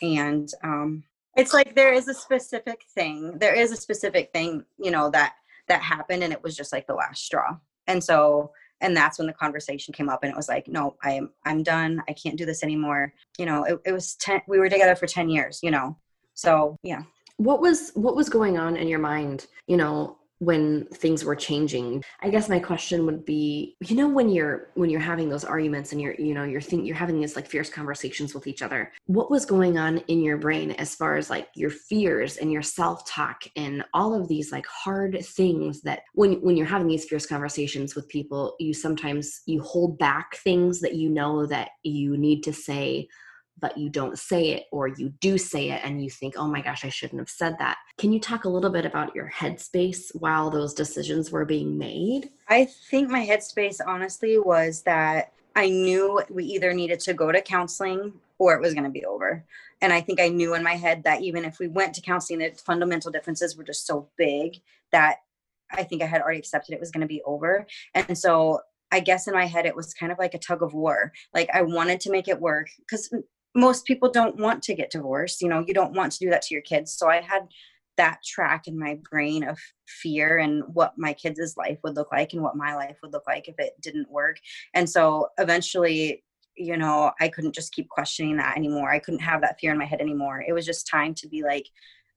And 0.00 0.48
um, 0.62 1.02
it's 1.36 1.52
like 1.52 1.74
there 1.74 1.92
is 1.92 2.06
a 2.06 2.14
specific 2.14 2.82
thing 2.94 3.36
there 3.38 3.54
is 3.54 3.72
a 3.72 3.76
specific 3.76 4.32
thing 4.32 4.64
you 4.78 4.90
know 4.90 5.10
that 5.10 5.34
that 5.66 5.82
happened 5.82 6.22
and 6.22 6.32
it 6.32 6.42
was 6.42 6.56
just 6.56 6.72
like 6.72 6.86
the 6.86 6.94
last 6.94 7.24
straw. 7.24 7.56
And 7.88 8.02
so 8.02 8.52
and 8.80 8.96
that's 8.96 9.18
when 9.18 9.26
the 9.26 9.32
conversation 9.32 9.92
came 9.92 10.08
up 10.08 10.22
and 10.22 10.30
it 10.30 10.36
was 10.36 10.48
like 10.48 10.68
no 10.68 10.94
i'm 11.02 11.30
i'm 11.44 11.64
done. 11.64 12.00
I 12.08 12.12
can't 12.12 12.38
do 12.38 12.46
this 12.46 12.62
anymore. 12.62 13.12
You 13.38 13.46
know 13.46 13.64
it, 13.64 13.80
it 13.86 13.92
was 13.92 14.14
10 14.14 14.42
we 14.46 14.60
were 14.60 14.70
together 14.70 14.94
for 14.94 15.08
10 15.08 15.28
years 15.28 15.58
you 15.64 15.72
know? 15.72 15.96
So 16.34 16.76
yeah. 16.84 17.02
What 17.38 17.60
was 17.60 17.90
what 17.94 18.14
was 18.14 18.28
going 18.28 18.56
on 18.56 18.76
in 18.76 18.86
your 18.86 19.00
mind 19.00 19.48
you 19.66 19.76
know 19.76 20.17
when 20.38 20.86
things 20.86 21.24
were 21.24 21.36
changing. 21.36 22.04
I 22.20 22.30
guess 22.30 22.48
my 22.48 22.58
question 22.58 23.06
would 23.06 23.24
be 23.24 23.76
you 23.80 23.96
know 23.96 24.08
when 24.08 24.28
you're 24.28 24.70
when 24.74 24.90
you're 24.90 25.00
having 25.00 25.28
those 25.28 25.44
arguments 25.44 25.92
and 25.92 26.00
you're 26.00 26.14
you 26.14 26.34
know 26.34 26.44
you're 26.44 26.60
think 26.60 26.86
you're 26.86 26.96
having 26.96 27.20
these 27.20 27.36
like 27.36 27.46
fierce 27.46 27.70
conversations 27.70 28.34
with 28.34 28.46
each 28.46 28.62
other 28.62 28.92
what 29.06 29.30
was 29.30 29.44
going 29.44 29.78
on 29.78 29.98
in 30.08 30.22
your 30.22 30.36
brain 30.36 30.72
as 30.72 30.94
far 30.94 31.16
as 31.16 31.30
like 31.30 31.48
your 31.54 31.70
fears 31.70 32.36
and 32.36 32.52
your 32.52 32.62
self-talk 32.62 33.42
and 33.56 33.84
all 33.94 34.14
of 34.14 34.28
these 34.28 34.52
like 34.52 34.66
hard 34.66 35.18
things 35.24 35.80
that 35.82 36.02
when 36.14 36.34
when 36.42 36.56
you're 36.56 36.66
having 36.66 36.86
these 36.86 37.04
fierce 37.04 37.26
conversations 37.26 37.94
with 37.94 38.08
people 38.08 38.54
you 38.58 38.74
sometimes 38.74 39.40
you 39.46 39.60
hold 39.62 39.98
back 39.98 40.36
things 40.36 40.80
that 40.80 40.94
you 40.94 41.08
know 41.08 41.46
that 41.46 41.70
you 41.82 42.16
need 42.16 42.42
to 42.42 42.52
say 42.52 43.08
but 43.60 43.76
you 43.76 43.88
don't 43.88 44.18
say 44.18 44.50
it 44.50 44.64
or 44.72 44.88
you 44.88 45.10
do 45.20 45.38
say 45.38 45.70
it 45.70 45.80
and 45.84 46.02
you 46.02 46.10
think 46.10 46.34
oh 46.36 46.46
my 46.46 46.60
gosh 46.60 46.84
i 46.84 46.88
shouldn't 46.88 47.20
have 47.20 47.28
said 47.28 47.56
that. 47.58 47.76
Can 47.96 48.12
you 48.12 48.20
talk 48.20 48.44
a 48.44 48.48
little 48.48 48.70
bit 48.70 48.86
about 48.86 49.14
your 49.14 49.30
headspace 49.30 50.14
while 50.14 50.50
those 50.50 50.74
decisions 50.74 51.30
were 51.30 51.44
being 51.44 51.78
made? 51.78 52.30
I 52.48 52.66
think 52.90 53.10
my 53.10 53.26
headspace 53.26 53.80
honestly 53.84 54.38
was 54.38 54.82
that 54.82 55.32
i 55.56 55.68
knew 55.68 56.22
we 56.30 56.44
either 56.44 56.72
needed 56.72 57.00
to 57.00 57.14
go 57.14 57.32
to 57.32 57.40
counseling 57.40 58.12
or 58.38 58.54
it 58.54 58.60
was 58.60 58.74
going 58.74 58.84
to 58.84 58.90
be 58.90 59.04
over. 59.04 59.44
And 59.80 59.92
i 59.92 60.00
think 60.00 60.20
i 60.20 60.28
knew 60.28 60.54
in 60.54 60.62
my 60.62 60.74
head 60.74 61.04
that 61.04 61.22
even 61.22 61.44
if 61.44 61.58
we 61.58 61.68
went 61.68 61.94
to 61.94 62.00
counseling 62.00 62.40
the 62.40 62.50
fundamental 62.50 63.10
differences 63.10 63.56
were 63.56 63.64
just 63.64 63.86
so 63.86 64.08
big 64.16 64.60
that 64.92 65.18
i 65.70 65.82
think 65.82 66.02
i 66.02 66.06
had 66.06 66.22
already 66.22 66.38
accepted 66.38 66.72
it 66.72 66.80
was 66.80 66.90
going 66.90 67.02
to 67.02 67.06
be 67.06 67.22
over. 67.24 67.66
And 67.94 68.16
so 68.16 68.60
I 68.90 69.00
guess 69.00 69.26
in 69.26 69.34
my 69.34 69.46
head 69.46 69.66
it 69.66 69.76
was 69.76 69.94
kind 69.94 70.12
of 70.12 70.18
like 70.18 70.34
a 70.34 70.38
tug 70.38 70.62
of 70.62 70.74
war. 70.74 71.12
Like 71.34 71.50
I 71.52 71.62
wanted 71.62 72.00
to 72.00 72.10
make 72.10 72.28
it 72.28 72.40
work 72.40 72.68
because 72.78 73.12
most 73.58 73.84
people 73.84 74.08
don't 74.10 74.36
want 74.36 74.62
to 74.62 74.74
get 74.74 74.90
divorced 74.90 75.42
you 75.42 75.48
know 75.48 75.64
you 75.66 75.74
don't 75.74 75.94
want 75.94 76.12
to 76.12 76.18
do 76.18 76.30
that 76.30 76.42
to 76.42 76.54
your 76.54 76.62
kids. 76.62 76.92
So 76.92 77.08
i 77.08 77.20
had 77.20 77.48
that 77.96 78.20
track 78.24 78.68
in 78.68 78.78
my 78.78 78.96
brain 79.10 79.42
of 79.42 79.58
fear 79.88 80.38
and 80.38 80.62
what 80.72 80.92
my 80.96 81.12
kids' 81.12 81.56
life 81.56 81.78
would 81.82 81.96
look 81.96 82.12
like 82.12 82.32
and 82.32 82.42
what 82.42 82.54
my 82.54 82.76
life 82.76 82.96
would 83.02 83.12
look 83.12 83.26
like 83.26 83.48
if 83.48 83.56
it 83.58 83.72
didn't 83.80 84.08
work. 84.08 84.36
And 84.74 84.88
so 84.88 85.28
eventually 85.38 86.22
you 86.60 86.76
know 86.76 87.12
i 87.20 87.28
couldn't 87.28 87.54
just 87.54 87.72
keep 87.72 87.88
questioning 87.88 88.36
that 88.36 88.56
anymore. 88.56 88.90
I 88.90 89.00
couldn't 89.00 89.20
have 89.20 89.40
that 89.40 89.58
fear 89.60 89.72
in 89.72 89.78
my 89.78 89.84
head 89.84 90.00
anymore. 90.00 90.44
It 90.46 90.52
was 90.52 90.66
just 90.66 90.86
time 90.86 91.14
to 91.14 91.28
be 91.28 91.42
like 91.42 91.66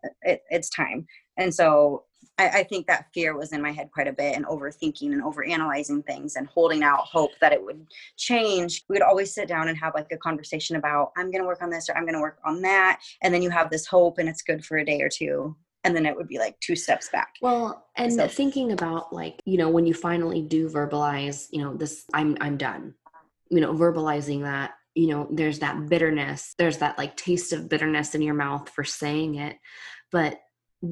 uh, 0.06 0.10
it, 0.22 0.42
it's 0.50 0.70
time. 0.70 1.08
And 1.38 1.54
so 1.54 2.06
I, 2.38 2.50
I, 2.50 2.64
think 2.64 2.88
that 2.88 3.08
fear 3.14 3.38
was 3.38 3.54
in 3.54 3.62
my 3.62 3.72
head 3.72 3.92
quite 3.94 4.08
a 4.08 4.14
bit 4.14 4.36
and 4.36 4.46
overthinking 4.46 5.12
and 5.12 5.22
overanalyzing 5.22 6.06
things 6.06 6.36
and 6.36 6.48
holding 6.48 6.82
out 6.82 7.00
hope 7.00 7.32
that 7.42 7.54
it 7.54 7.64
would 7.64 7.86
change. 8.18 8.84
We 8.90 8.96
would 8.96 9.04
always 9.04 9.34
sit 9.34 9.48
down 9.48 9.68
and 9.68 9.78
have 9.78 9.94
like 9.94 10.12
a 10.12 10.18
conversation 10.18 10.76
about, 10.76 11.12
I'm 11.18 11.30
going 11.30 11.42
to 11.42 11.48
work 11.48 11.62
on 11.62 11.70
this 11.70 11.90
or 11.90 11.96
I'm 11.96 12.04
going 12.04 12.16
to 12.16 12.22
work 12.22 12.40
on 12.46 12.62
that. 12.62 13.00
And 13.22 13.34
then 13.34 13.42
you 13.42 13.50
have 13.52 13.70
this 13.70 13.86
hope 13.86 14.18
and 14.18 14.28
it's 14.28 14.42
good 14.42 14.66
for 14.66 14.78
a 14.78 14.86
day 14.86 15.02
or 15.02 15.10
two. 15.10 15.56
and 15.84 15.96
then 15.96 16.06
it 16.06 16.16
would 16.16 16.28
be 16.28 16.38
like 16.38 16.60
two 16.60 16.76
steps 16.76 17.10
back 17.10 17.34
well 17.42 17.88
and 17.98 18.14
So- 18.14 18.28
thinking 18.28 18.72
about 18.72 19.12
like 19.12 19.42
you 19.46 19.58
know 19.58 19.70
when 19.70 19.86
you 19.88 19.94
finally 19.94 20.42
do 20.42 20.70
verbalize 20.70 21.48
you 21.52 21.60
know 21.62 21.76
this 21.76 22.06
i'm 22.14 22.38
i'm 22.40 22.56
done 22.58 22.94
you 23.50 23.62
know 23.62 23.74
verbalizing 23.74 24.42
that 24.44 24.72
you 24.94 25.08
know 25.08 25.28
there's 25.32 25.60
that 25.60 25.90
bitterness 25.90 26.54
there's 26.60 26.78
that 26.78 26.98
like 26.98 27.18
taste 27.18 27.52
of 27.54 27.68
bitterness 27.68 28.14
in 28.14 28.22
your 28.22 28.36
mouth 28.36 28.70
for 28.70 28.84
saying 28.84 29.36
it 29.36 29.58
but 30.12 30.40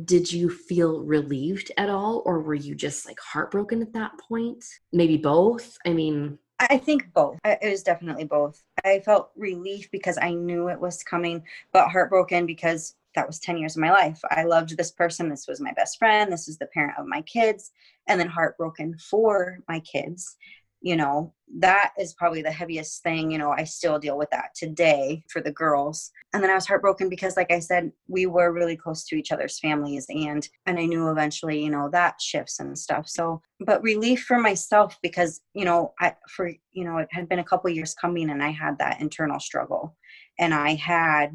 did 0.06 0.32
you 0.32 0.50
feel 0.50 1.02
relieved 1.04 1.72
at 1.78 1.90
all 1.90 2.22
or 2.26 2.42
were 2.42 2.54
you 2.54 2.76
just 2.76 3.08
like 3.08 3.20
heartbroken 3.20 3.82
at 3.82 3.94
that 3.94 4.12
point 4.20 4.64
maybe 4.94 5.18
both 5.18 5.78
i 5.86 5.92
mean 5.92 6.38
I 6.60 6.78
think 6.78 7.14
both. 7.14 7.38
It 7.46 7.70
was 7.70 7.84
definitely 7.84 8.26
both. 8.26 8.62
I 8.84 9.00
felt 9.00 9.32
relief 9.38 9.90
because 9.92 10.18
I 10.22 10.34
knew 10.34 10.68
it 10.68 10.80
was 10.80 11.04
coming, 11.04 11.44
but 11.72 11.88
heartbroken 11.88 12.46
because 12.46 12.96
that 13.16 13.28
was 13.28 13.40
10 13.40 13.58
years 13.58 13.78
of 13.78 13.82
my 13.82 13.92
life. 13.92 14.20
I 14.30 14.44
loved 14.44 14.76
this 14.76 14.92
person. 14.92 15.30
This 15.30 15.48
was 15.48 15.62
my 15.62 15.72
best 15.74 15.98
friend. 15.98 16.32
This 16.32 16.48
is 16.48 16.58
the 16.58 16.68
parent 16.68 16.98
of 16.98 17.08
my 17.08 17.22
kids. 17.22 17.72
And 18.08 18.20
then 18.20 18.28
heartbroken 18.28 18.98
for 18.98 19.60
my 19.68 19.80
kids. 19.80 20.36
You 20.82 20.96
know, 20.96 21.34
that 21.58 21.92
is 22.00 22.14
probably 22.14 22.42
the 22.42 22.52
heaviest 22.52 23.04
thing. 23.04 23.32
You 23.32 23.38
know, 23.38 23.52
I 23.52 23.64
still 23.66 24.00
deal 24.00 24.18
with 24.18 24.30
that 24.32 24.52
today 24.56 25.24
for 25.30 25.42
the 25.42 25.52
girls. 25.52 26.12
And 26.34 26.42
then 26.42 26.50
I 26.50 26.56
was 26.56 26.68
heartbroken 26.68 27.10
because, 27.10 27.36
like 27.36 27.52
I 27.52 27.60
said, 27.60 27.92
we 28.08 28.28
were 28.28 28.54
really 28.54 28.78
close 28.78 29.04
to 29.06 29.16
each 29.16 29.32
other's 29.32 29.60
families. 29.60 30.06
And, 30.10 30.48
and 30.66 30.80
I 30.80 30.86
knew 30.86 31.10
eventually, 31.10 31.62
you 31.62 31.70
know, 31.70 31.90
that 31.92 32.22
shifts 32.22 32.60
and 32.60 32.78
stuff. 32.78 33.10
So, 33.10 33.42
but 33.60 33.84
relief 33.84 34.24
for 34.24 34.40
myself 34.40 34.98
because 35.02 35.42
you 35.54 35.66
know 35.66 35.94
i 36.00 36.16
for 36.30 36.52
you 36.72 36.84
know 36.84 36.98
it 36.98 37.08
had 37.12 37.28
been 37.30 37.40
a 37.40 37.44
couple 37.44 37.70
years 37.70 37.94
coming 37.94 38.30
and 38.30 38.42
i 38.42 38.50
had 38.50 38.78
that 38.78 39.02
internal 39.02 39.40
struggle 39.40 39.96
and 40.40 40.54
i 40.54 40.76
had 40.76 41.32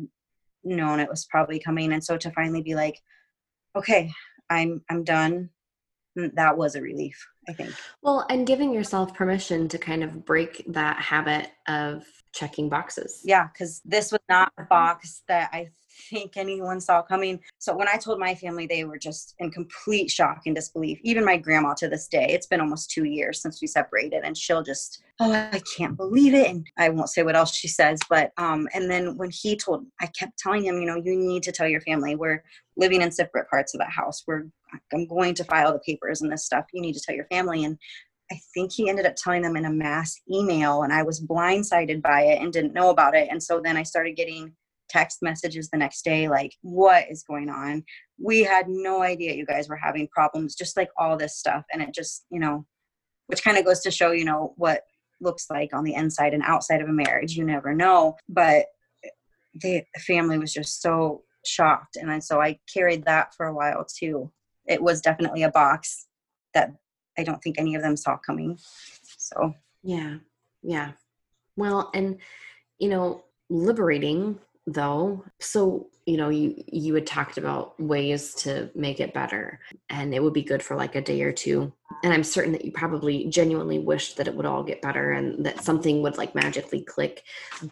known 0.65 1.01
it 1.01 1.09
was 1.09 1.27
probably 1.27 1.59
coming 1.59 1.93
and 1.93 2.03
so 2.03 2.17
to 2.17 2.31
finally 2.31 2.63
be 2.63 2.75
like 2.75 3.01
okay 3.77 4.11
i'm 4.51 4.83
i'm 4.91 5.05
done 5.05 5.51
mm, 6.19 6.35
that 6.35 6.57
was 6.57 6.75
a 6.75 6.83
relief 6.83 7.27
i 7.49 7.53
think. 7.53 7.75
Well 8.03 8.27
and 8.29 8.47
giving 8.47 8.73
yourself 8.73 9.15
permission 9.15 9.69
to 9.69 9.79
kind 9.79 10.03
of 10.03 10.25
break 10.25 10.65
that 10.69 10.99
habit 10.99 11.51
of 11.69 12.05
checking 12.33 12.69
boxes. 12.69 13.21
Yeah 13.25 13.49
because 13.53 13.81
this 13.85 14.13
was 14.13 14.21
not 14.29 14.53
a 14.59 14.63
mm-hmm. 14.63 14.69
box 14.69 15.23
that 15.29 15.51
i 15.53 15.69
think 16.11 16.37
anyone 16.37 16.81
saw 16.81 17.03
coming. 17.03 17.41
So 17.59 17.77
when 17.77 17.89
i 17.89 17.97
told 17.97 18.19
my 18.19 18.35
family 18.35 18.67
they 18.67 18.85
were 18.85 18.99
just 18.99 19.35
in 19.39 19.51
complete 19.51 20.11
shock 20.11 20.43
and 20.47 20.55
disbelief. 20.55 20.99
Even 21.03 21.25
my 21.25 21.37
grandma 21.37 21.75
to 21.75 21.89
this 21.89 22.09
day 22.09 22.27
it's 22.31 22.47
been 22.47 22.61
almost 22.61 22.91
two 22.91 23.05
years 23.05 23.41
since 23.41 23.61
we 23.61 23.67
separated 23.67 24.23
and 24.25 24.37
she'll 24.37 24.63
just 24.63 25.03
oh 25.21 25.33
i 25.33 25.61
can't 25.77 25.97
believe 25.97 26.35
it 26.35 26.49
and 26.49 26.67
i 26.79 26.89
won't 26.89 27.09
say 27.09 27.23
what 27.23 27.37
else 27.37 27.55
she 27.55 27.69
says 27.69 28.01
but 28.11 28.33
um 28.37 28.69
and 28.75 28.91
then 28.91 29.17
when 29.17 29.31
he 29.31 29.57
told 29.57 29.87
i 30.01 30.07
kept 30.07 30.37
telling 30.39 30.65
him 30.65 30.81
you 30.81 30.87
know 30.87 30.97
you 30.97 31.17
need 31.17 31.43
to 31.43 31.53
tell 31.53 31.69
your 31.69 31.81
family 31.83 32.17
we're 32.17 32.43
living 32.77 33.03
in 33.03 33.11
separate 33.11 33.49
parts 33.49 33.75
of 33.75 33.79
the 33.79 33.87
house. 33.87 34.25
We're 34.27 34.47
i'm 34.93 35.07
going 35.07 35.35
to 35.35 35.45
file 35.45 35.73
the 35.73 35.79
papers 35.81 36.23
and 36.23 36.33
this 36.33 36.45
stuff. 36.45 36.67
You 36.73 36.83
need 36.83 36.95
to 36.95 37.01
tell 37.01 37.15
your 37.15 37.27
family 37.27 37.65
and 37.65 37.79
I 38.33 38.37
think 38.55 38.73
he 38.73 38.89
ended 38.89 39.05
up 39.05 39.17
telling 39.17 39.43
them 39.43 39.55
in 39.55 39.67
a 39.67 39.71
mass 39.71 40.19
email, 40.33 40.83
and 40.83 40.95
I 40.95 41.03
was 41.03 41.21
blindsided 41.21 42.01
by 42.01 42.23
it 42.23 42.41
and 42.41 42.51
didn't 42.51 42.73
know 42.73 42.89
about 42.89 43.15
it. 43.15 43.29
And 43.31 43.41
so 43.41 43.61
then 43.63 43.77
I 43.77 43.83
started 43.83 44.17
getting 44.17 44.55
text 44.95 45.19
messages 45.23 45.69
the 45.71 45.79
next 45.79 46.05
day 46.05 46.29
like, 46.29 46.53
What 46.63 47.05
is 47.11 47.23
going 47.23 47.49
on? 47.49 47.85
We 48.19 48.43
had 48.43 48.69
no 48.69 49.03
idea 49.03 49.35
you 49.35 49.47
guys 49.47 49.69
were 49.69 49.77
having 49.77 50.09
problems, 50.09 50.55
just 50.55 50.77
like 50.77 50.91
all 50.99 51.17
this 51.17 51.37
stuff. 51.37 51.65
And 51.73 51.83
it 51.83 51.95
just, 51.95 52.27
you 52.31 52.41
know, 52.41 52.67
which 53.27 53.43
kind 53.43 53.59
of 53.59 53.65
goes 53.65 53.81
to 53.81 53.91
show, 53.91 54.13
you 54.13 54.25
know, 54.25 54.55
what 54.57 54.83
looks 55.21 55.47
like 55.51 55.73
on 55.73 55.85
the 55.85 55.95
inside 55.95 56.35
and 56.35 56.43
outside 56.45 56.81
of 56.81 56.89
a 56.89 56.93
marriage. 56.93 57.37
You 57.37 57.45
never 57.45 57.75
know. 57.75 58.17
But 58.29 58.67
the 59.55 59.85
family 60.07 60.39
was 60.39 60.53
just 60.53 60.83
so 60.83 61.23
shocked. 61.47 61.97
And 61.97 62.23
so 62.23 62.41
I 62.41 62.59
carried 62.73 63.05
that 63.05 63.35
for 63.35 63.47
a 63.47 63.55
while 63.55 63.85
too. 63.85 64.31
It 64.67 64.83
was 64.83 65.01
definitely 65.01 65.43
a 65.43 65.51
box 65.51 66.07
that 66.55 66.73
I 67.19 67.23
don't 67.23 67.43
think 67.43 67.59
any 67.59 67.75
of 67.75 67.83
them 67.83 67.97
saw 67.97 68.17
coming. 68.17 68.59
So, 69.19 69.55
yeah 69.85 70.17
yeah 70.65 70.93
well 71.57 71.91
and 71.95 72.17
you 72.79 72.89
know 72.89 73.23
liberating 73.51 74.39
though. 74.67 75.25
So 75.41 75.89
you 76.07 76.19
know 76.19 76.29
you 76.29 76.63
you 76.67 76.95
had 76.95 77.07
talked 77.07 77.39
about 77.39 77.81
ways 77.81 78.35
to 78.35 78.71
make 78.75 79.01
it 79.01 79.15
better 79.15 79.59
and 79.89 80.15
it 80.15 80.23
would 80.23 80.35
be 80.35 80.43
good 80.43 80.63
for 80.63 80.77
like 80.77 80.95
a 80.95 81.01
day 81.01 81.23
or 81.23 81.33
two. 81.33 81.73
And 82.03 82.13
i'm 82.13 82.25
certain 82.25 82.53
that 82.53 82.65
you 82.65 82.73
probably 82.73 83.25
genuinely 83.27 83.79
wished 83.79 84.19
that 84.19 84.29
it 84.29 84.35
would 84.35 84.45
all 84.45 84.63
get 84.63 84.83
better 84.83 85.13
and 85.13 85.45
that 85.47 85.65
something 85.65 86.03
would 86.03 86.19
like 86.19 86.35
magically 86.35 86.83
click. 86.83 87.23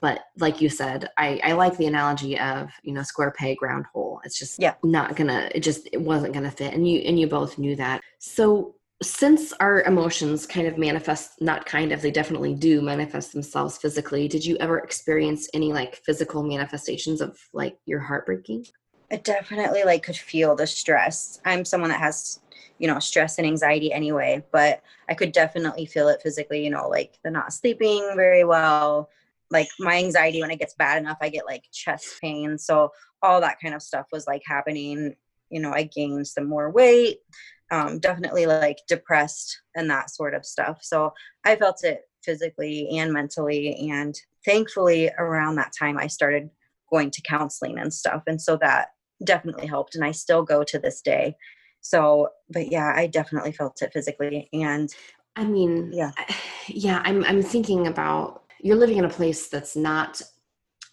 But 0.01 0.21
like 0.39 0.61
you 0.63 0.69
said 0.71 1.11
i 1.19 1.41
i 1.45 1.53
like 1.53 1.77
the 1.77 1.87
analogy 1.87 2.39
of 2.39 2.71
you 2.83 2.95
know 2.95 3.03
square 3.03 3.33
peg 3.33 3.61
round 3.61 3.85
hole. 3.93 4.21
It's 4.25 4.39
just 4.39 4.59
Yeah. 4.59 4.75
not 4.83 5.15
gonna 5.15 5.51
it 5.55 5.61
just 5.61 5.89
it 5.93 6.01
wasn't 6.01 6.33
gonna 6.33 6.51
fit 6.51 6.73
and 6.73 6.89
you 6.89 7.01
and 7.01 7.19
you 7.19 7.27
both 7.27 7.59
knew 7.59 7.77
that. 7.77 8.01
So 8.19 8.77
since 9.03 9.53
our 9.55 9.83
emotions 9.83 10.47
kind 10.47 10.67
of 10.67 10.79
manifest 10.79 11.41
not 11.41 11.67
kind 11.67 11.93
of 11.93 12.01
they 12.01 12.11
definitely 12.11 12.55
do 12.55 12.81
manifest 12.81 13.33
themselves 13.33 13.79
physically 13.79 14.29
did 14.29 14.45
you 14.45 14.57
ever 14.59 14.79
experience 14.79 15.49
any 15.55 15.73
like 15.73 15.97
physical 15.97 16.43
manifestations 16.43 17.21
of 17.21 17.39
like 17.53 17.77
your 17.87 18.01
heart 18.01 18.27
breaking 18.27 18.65
I 19.13 19.17
definitely 19.17 19.85
like 19.85 20.03
could 20.03 20.17
feel 20.17 20.57
the 20.57 20.67
stress. 20.67 21.39
I'm 21.45 21.67
someone 21.67 21.91
that 21.91 22.01
has, 22.01 22.41
you 22.79 22.89
know, 22.89 22.99
stress 22.99 23.37
and 23.37 23.47
anxiety 23.47 23.93
anyway, 23.93 24.43
but 24.53 24.83
I 25.07 25.13
could 25.13 25.33
definitely 25.33 25.85
feel 25.85 26.09
it 26.09 26.23
physically, 26.23 26.65
you 26.65 26.71
know, 26.71 26.89
like 26.89 27.19
the 27.23 27.31
not 27.31 27.53
sleeping 27.53 28.11
very 28.17 28.45
well, 28.45 29.11
like 29.51 29.69
my 29.79 29.99
anxiety 29.99 30.41
when 30.41 30.51
it 30.51 30.59
gets 30.59 30.75
bad 30.75 30.97
enough, 30.97 31.19
I 31.21 31.29
get 31.29 31.45
like 31.45 31.65
chest 31.71 32.07
pain. 32.23 32.57
So 32.57 32.91
all 33.21 33.43
that 33.43 33.61
kind 33.61 33.75
of 33.75 33.83
stuff 33.83 34.07
was 34.11 34.27
like 34.27 34.43
happening. 34.47 35.15
You 35.51 35.61
know, 35.61 35.73
I 35.73 35.83
gained 35.83 36.27
some 36.27 36.49
more 36.49 36.71
weight, 36.71 37.19
um, 37.73 37.99
definitely 37.99 38.47
like 38.47 38.79
depressed 38.87 39.61
and 39.75 39.91
that 39.91 40.11
sort 40.11 40.35
of 40.35 40.47
stuff. 40.47 40.79
So 40.83 41.13
I 41.45 41.57
felt 41.57 41.83
it 41.83 42.03
physically 42.23 42.89
and 42.99 43.13
mentally. 43.13 43.91
And 43.91 44.15
thankfully, 44.45 45.11
around 45.19 45.57
that 45.57 45.73
time, 45.77 45.99
I 45.99 46.07
started 46.07 46.51
going 46.93 47.11
to 47.11 47.23
counseling 47.23 47.79
and 47.79 47.93
stuff. 47.93 48.23
And 48.29 48.41
so 48.41 48.57
that 48.59 48.89
definitely 49.25 49.67
helped. 49.67 49.97
And 49.97 50.05
I 50.05 50.13
still 50.13 50.43
go 50.45 50.63
to 50.63 50.79
this 50.79 51.01
day. 51.01 51.35
So, 51.81 52.29
but 52.51 52.71
yeah, 52.71 52.93
I 52.95 53.09
definitely 53.09 53.53
felt 53.53 53.83
it 53.83 53.93
physically. 53.93 54.49
And 54.53 54.95
i 55.37 55.45
mean 55.45 55.91
Yeah. 55.93 56.13
Yeah 56.69 57.03
i'm 57.05 57.25
i'm 57.25 57.43
thinking 57.43 57.87
about 57.89 58.45
you're 58.61 58.77
living 58.77 58.99
in 58.99 59.05
a 59.05 59.11
place 59.11 59.49
that's 59.49 59.75
not 59.77 60.23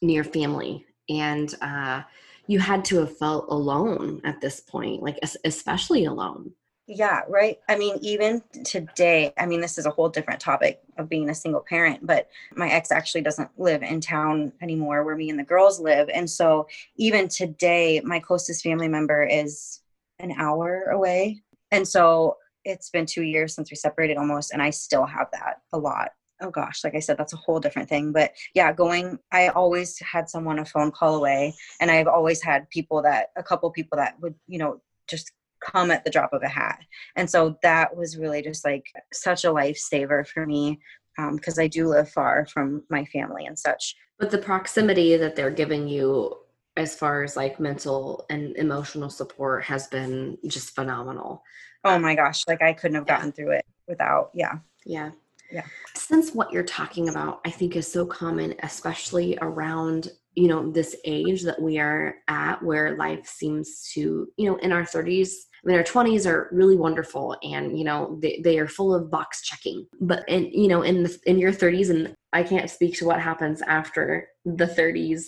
near 0.01 0.23
family 0.23 0.85
and 1.09 1.53
uh 1.61 2.01
you 2.47 2.59
had 2.59 2.83
to 2.85 2.97
have 2.97 3.15
felt 3.17 3.45
alone 3.49 4.21
at 4.23 4.41
this 4.41 4.59
point 4.59 5.03
like 5.03 5.19
especially 5.45 6.05
alone 6.05 6.51
yeah, 6.91 7.21
right. 7.29 7.59
I 7.69 7.77
mean, 7.77 7.99
even 8.01 8.41
today, 8.65 9.31
I 9.37 9.45
mean, 9.45 9.61
this 9.61 9.77
is 9.77 9.85
a 9.85 9.91
whole 9.91 10.09
different 10.09 10.39
topic 10.39 10.81
of 10.97 11.07
being 11.07 11.29
a 11.29 11.35
single 11.35 11.61
parent, 11.61 12.03
but 12.05 12.29
my 12.55 12.67
ex 12.67 12.91
actually 12.91 13.21
doesn't 13.21 13.51
live 13.59 13.83
in 13.83 14.01
town 14.01 14.51
anymore 14.59 15.03
where 15.03 15.15
me 15.15 15.29
and 15.29 15.37
the 15.37 15.43
girls 15.43 15.79
live. 15.79 16.09
And 16.11 16.27
so 16.27 16.67
even 16.95 17.27
today, 17.27 18.01
my 18.03 18.19
closest 18.19 18.63
family 18.63 18.87
member 18.87 19.23
is 19.23 19.81
an 20.17 20.33
hour 20.39 20.85
away. 20.85 21.43
And 21.69 21.87
so 21.87 22.37
it's 22.65 22.89
been 22.89 23.05
two 23.05 23.21
years 23.21 23.53
since 23.53 23.69
we 23.69 23.75
separated 23.75 24.17
almost, 24.17 24.51
and 24.51 24.59
I 24.59 24.71
still 24.71 25.05
have 25.05 25.27
that 25.31 25.61
a 25.71 25.77
lot. 25.77 26.13
Oh 26.41 26.49
gosh, 26.49 26.83
like 26.83 26.95
I 26.95 27.01
said, 27.01 27.19
that's 27.19 27.33
a 27.33 27.37
whole 27.37 27.59
different 27.59 27.87
thing. 27.87 28.11
But 28.11 28.31
yeah, 28.55 28.73
going, 28.73 29.19
I 29.31 29.49
always 29.49 29.99
had 29.99 30.27
someone 30.27 30.57
a 30.57 30.65
phone 30.65 30.89
call 30.91 31.17
away, 31.17 31.53
and 31.79 31.91
I've 31.91 32.07
always 32.07 32.41
had 32.41 32.67
people 32.71 33.03
that, 33.03 33.27
a 33.35 33.43
couple 33.43 33.69
people 33.69 33.97
that 33.97 34.19
would, 34.21 34.33
you 34.47 34.57
know, 34.57 34.81
just 35.07 35.31
come 35.61 35.91
at 35.91 36.03
the 36.03 36.11
drop 36.11 36.33
of 36.33 36.43
a 36.43 36.47
hat. 36.47 36.79
And 37.15 37.29
so 37.29 37.57
that 37.63 37.95
was 37.95 38.17
really 38.17 38.41
just 38.41 38.65
like 38.65 38.85
such 39.13 39.45
a 39.45 39.49
lifesaver 39.49 40.27
for 40.27 40.45
me 40.45 40.79
um, 41.17 41.35
because 41.35 41.59
I 41.59 41.67
do 41.67 41.87
live 41.87 42.09
far 42.09 42.45
from 42.47 42.83
my 42.89 43.05
family 43.05 43.45
and 43.45 43.57
such. 43.57 43.95
but 44.17 44.31
the 44.31 44.37
proximity 44.37 45.17
that 45.17 45.35
they're 45.35 45.51
giving 45.51 45.87
you 45.87 46.35
as 46.77 46.95
far 46.95 47.23
as 47.23 47.35
like 47.35 47.59
mental 47.59 48.25
and 48.29 48.55
emotional 48.55 49.09
support 49.09 49.63
has 49.65 49.87
been 49.87 50.37
just 50.47 50.75
phenomenal 50.75 51.43
Oh 51.83 51.97
my 51.97 52.15
gosh, 52.15 52.43
like 52.47 52.61
I 52.61 52.73
couldn't 52.73 52.95
have 52.95 53.07
gotten 53.07 53.31
through 53.31 53.51
it 53.51 53.65
without, 53.87 54.31
yeah. 54.33 54.59
Yeah. 54.85 55.11
Yeah. 55.51 55.63
Since 55.95 56.33
what 56.33 56.51
you're 56.51 56.63
talking 56.63 57.09
about, 57.09 57.41
I 57.45 57.49
think 57.49 57.75
is 57.75 57.91
so 57.91 58.05
common, 58.05 58.53
especially 58.61 59.37
around, 59.41 60.09
you 60.35 60.47
know, 60.47 60.71
this 60.71 60.95
age 61.05 61.41
that 61.43 61.59
we 61.59 61.79
are 61.79 62.15
at 62.27 62.61
where 62.61 62.97
life 62.97 63.25
seems 63.25 63.89
to, 63.93 64.27
you 64.37 64.49
know, 64.49 64.57
in 64.57 64.71
our 64.71 64.83
30s, 64.83 65.29
I 65.63 65.67
mean, 65.67 65.77
our 65.77 65.83
20s 65.83 66.25
are 66.25 66.49
really 66.51 66.77
wonderful 66.77 67.35
and, 67.43 67.77
you 67.77 67.83
know, 67.83 68.17
they, 68.21 68.39
they 68.43 68.59
are 68.59 68.67
full 68.67 68.93
of 68.93 69.11
box 69.11 69.41
checking. 69.41 69.87
But, 69.99 70.27
in, 70.29 70.45
you 70.51 70.67
know, 70.67 70.83
in, 70.83 71.03
the, 71.03 71.19
in 71.25 71.37
your 71.37 71.51
30s, 71.51 71.89
and 71.89 72.15
I 72.31 72.43
can't 72.43 72.69
speak 72.69 72.97
to 72.97 73.05
what 73.05 73.19
happens 73.19 73.61
after 73.61 74.27
the 74.45 74.65
30s 74.65 75.23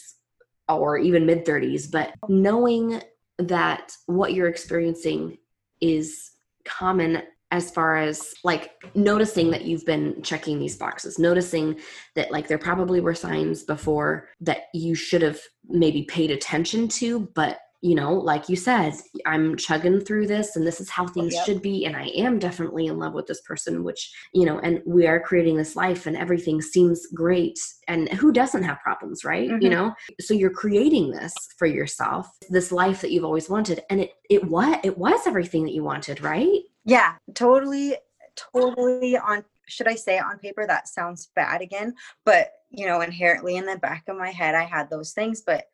or 0.69 0.97
even 0.97 1.25
mid 1.25 1.45
30s, 1.45 1.91
but 1.91 2.13
knowing 2.29 3.01
that 3.37 3.91
what 4.05 4.33
you're 4.33 4.47
experiencing 4.47 5.37
is 5.81 6.31
common 6.63 7.23
as 7.51 7.69
far 7.69 7.97
as 7.97 8.33
like 8.43 8.71
noticing 8.95 9.51
that 9.51 9.65
you've 9.65 9.85
been 9.85 10.21
checking 10.21 10.57
these 10.57 10.77
boxes 10.77 11.19
noticing 11.19 11.77
that 12.15 12.31
like 12.31 12.47
there 12.47 12.57
probably 12.57 13.01
were 13.01 13.15
signs 13.15 13.63
before 13.63 14.29
that 14.39 14.65
you 14.73 14.95
should 14.95 15.21
have 15.21 15.39
maybe 15.67 16.03
paid 16.03 16.31
attention 16.31 16.87
to 16.87 17.19
but 17.35 17.59
you 17.81 17.95
know, 17.95 18.13
like 18.13 18.47
you 18.47 18.55
said, 18.55 18.93
I'm 19.25 19.57
chugging 19.57 19.99
through 20.01 20.27
this 20.27 20.55
and 20.55 20.65
this 20.65 20.79
is 20.79 20.89
how 20.89 21.07
things 21.07 21.33
Yep. 21.33 21.45
should 21.45 21.61
be. 21.63 21.85
And 21.85 21.95
I 21.95 22.05
am 22.15 22.37
definitely 22.37 22.85
in 22.85 22.99
love 22.99 23.13
with 23.13 23.25
this 23.25 23.41
person, 23.41 23.83
which, 23.83 24.13
you 24.33 24.45
know, 24.45 24.59
and 24.59 24.81
we 24.85 25.07
are 25.07 25.19
creating 25.19 25.57
this 25.57 25.75
life 25.75 26.05
and 26.05 26.15
everything 26.15 26.61
seems 26.61 27.07
great. 27.07 27.57
And 27.87 28.07
who 28.09 28.31
doesn't 28.31 28.63
have 28.63 28.79
problems, 28.81 29.23
right? 29.25 29.49
You 29.49 29.69
Mhm. 29.69 29.71
know, 29.71 29.93
so 30.19 30.35
you're 30.35 30.51
creating 30.51 31.11
this 31.11 31.33
for 31.57 31.65
yourself, 31.65 32.27
this 32.49 32.71
life 32.71 33.01
that 33.01 33.11
you've 33.11 33.25
always 33.25 33.49
wanted. 33.49 33.81
And 33.89 34.01
it, 34.01 34.11
it 34.29 34.43
what 34.47 34.85
it 34.85 34.97
was 34.97 35.25
everything 35.25 35.63
that 35.63 35.73
you 35.73 35.83
wanted, 35.83 36.21
right? 36.21 36.61
Yeah, 36.85 37.15
totally, 37.33 37.95
totally 38.35 39.17
on. 39.17 39.43
Should 39.67 39.87
I 39.87 39.95
say 39.95 40.17
it 40.17 40.23
on 40.23 40.37
paper? 40.37 40.67
That 40.67 40.87
sounds 40.87 41.31
bad 41.35 41.61
again, 41.61 41.95
but 42.25 42.51
you 42.69 42.85
know, 42.85 43.01
inherently 43.01 43.57
in 43.57 43.65
the 43.65 43.77
back 43.77 44.03
of 44.07 44.17
my 44.17 44.29
head, 44.29 44.55
I 44.55 44.63
had 44.63 44.89
those 44.89 45.11
things, 45.13 45.41
but 45.41 45.65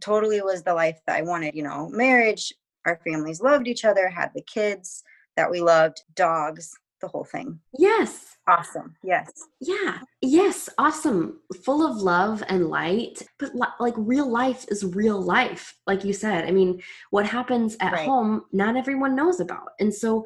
totally 0.00 0.40
was 0.42 0.62
the 0.62 0.74
life 0.74 1.00
that 1.06 1.16
I 1.16 1.22
wanted. 1.22 1.54
You 1.54 1.62
know, 1.64 1.88
marriage, 1.90 2.52
our 2.86 3.00
families 3.04 3.40
loved 3.40 3.68
each 3.68 3.84
other, 3.84 4.08
had 4.08 4.30
the 4.34 4.42
kids 4.42 5.02
that 5.36 5.50
we 5.50 5.60
loved, 5.60 6.02
dogs, 6.14 6.72
the 7.00 7.08
whole 7.08 7.24
thing. 7.24 7.58
Yes. 7.78 8.36
Awesome. 8.48 8.94
Yes. 9.04 9.30
Yeah. 9.60 9.98
Yes. 10.20 10.68
Awesome. 10.78 11.40
Full 11.64 11.86
of 11.88 11.96
love 11.96 12.42
and 12.48 12.68
light. 12.68 13.22
But 13.38 13.54
li- 13.54 13.66
like 13.80 13.94
real 13.96 14.28
life 14.28 14.64
is 14.68 14.84
real 14.84 15.20
life. 15.20 15.76
Like 15.86 16.04
you 16.04 16.12
said, 16.12 16.44
I 16.44 16.50
mean, 16.50 16.80
what 17.10 17.26
happens 17.26 17.76
at 17.80 17.92
Right. 17.92 18.06
home, 18.06 18.44
not 18.52 18.76
everyone 18.76 19.14
knows 19.16 19.40
about. 19.40 19.70
And 19.80 19.92
so 19.94 20.24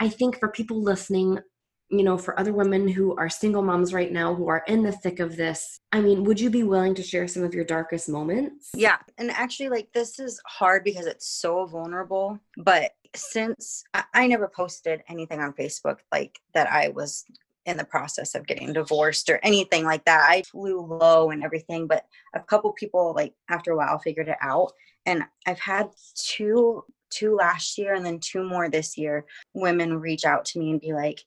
I 0.00 0.08
think 0.08 0.38
for 0.38 0.48
people 0.48 0.82
listening, 0.82 1.38
you 1.92 2.02
know, 2.02 2.16
for 2.16 2.38
other 2.40 2.54
women 2.54 2.88
who 2.88 3.14
are 3.16 3.28
single 3.28 3.60
moms 3.60 3.92
right 3.92 4.10
now 4.10 4.34
who 4.34 4.48
are 4.48 4.64
in 4.66 4.82
the 4.82 4.92
thick 4.92 5.20
of 5.20 5.36
this, 5.36 5.78
I 5.92 6.00
mean, 6.00 6.24
would 6.24 6.40
you 6.40 6.48
be 6.48 6.62
willing 6.62 6.94
to 6.94 7.02
share 7.02 7.28
some 7.28 7.42
of 7.44 7.52
your 7.52 7.66
darkest 7.66 8.08
moments? 8.08 8.70
Yeah. 8.74 8.96
And 9.18 9.30
actually, 9.30 9.68
like, 9.68 9.92
this 9.92 10.18
is 10.18 10.40
hard 10.46 10.84
because 10.84 11.04
it's 11.04 11.28
so 11.28 11.66
vulnerable. 11.66 12.40
But 12.56 12.92
since 13.14 13.84
I, 13.92 14.04
I 14.14 14.26
never 14.26 14.48
posted 14.48 15.02
anything 15.06 15.40
on 15.40 15.52
Facebook 15.52 15.98
like 16.10 16.40
that, 16.54 16.72
I 16.72 16.88
was 16.88 17.26
in 17.66 17.76
the 17.76 17.84
process 17.84 18.34
of 18.34 18.46
getting 18.46 18.72
divorced 18.72 19.28
or 19.28 19.38
anything 19.42 19.84
like 19.84 20.06
that. 20.06 20.26
I 20.26 20.42
flew 20.50 20.80
low 20.80 21.30
and 21.30 21.44
everything. 21.44 21.86
But 21.86 22.06
a 22.34 22.40
couple 22.40 22.72
people, 22.72 23.12
like, 23.14 23.34
after 23.50 23.70
a 23.72 23.76
while, 23.76 23.98
figured 23.98 24.28
it 24.28 24.38
out. 24.40 24.72
And 25.04 25.24
I've 25.46 25.60
had 25.60 25.90
two, 26.14 26.84
two 27.10 27.36
last 27.36 27.76
year 27.76 27.92
and 27.92 28.06
then 28.06 28.18
two 28.18 28.44
more 28.44 28.70
this 28.70 28.96
year, 28.96 29.26
women 29.52 30.00
reach 30.00 30.24
out 30.24 30.46
to 30.46 30.58
me 30.58 30.70
and 30.70 30.80
be 30.80 30.94
like, 30.94 31.22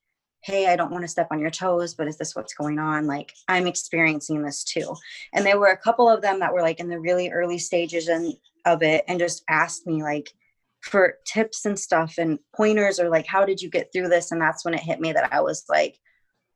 Hey, 0.46 0.68
I 0.68 0.76
don't 0.76 0.92
want 0.92 1.04
to 1.04 1.08
step 1.08 1.30
on 1.32 1.40
your 1.40 1.50
toes, 1.50 1.96
but 1.96 2.08
is 2.08 2.18
this 2.18 2.36
what's 2.36 2.54
going 2.54 2.78
on? 2.78 3.08
Like, 3.08 3.34
I'm 3.48 3.66
experiencing 3.66 4.44
this 4.44 4.64
too. 4.64 4.94
And 5.34 5.44
there 5.44 5.58
were 5.58 5.70
a 5.70 5.78
couple 5.78 6.08
of 6.08 6.22
them 6.22 6.40
that 6.40 6.54
were 6.54 6.62
like 6.62 6.80
in 6.80 6.88
the 6.88 7.00
really 7.00 7.32
early 7.32 7.58
stages 7.58 8.10
and 8.10 8.32
of 8.64 8.84
it 8.84 9.04
and 9.08 9.18
just 9.18 9.44
asked 9.50 9.88
me 9.88 10.04
like 10.04 10.32
for 10.82 11.16
tips 11.26 11.66
and 11.66 11.80
stuff 11.80 12.20
and 12.20 12.38
pointers 12.56 13.00
or 13.00 13.10
like 13.10 13.26
how 13.26 13.44
did 13.44 13.60
you 13.60 13.72
get 13.72 13.92
through 13.92 14.08
this? 14.08 14.32
And 14.32 14.40
that's 14.40 14.64
when 14.64 14.76
it 14.76 14.82
hit 14.82 15.00
me 15.00 15.12
that 15.14 15.34
i 15.34 15.42
was 15.42 15.66
like 15.68 15.98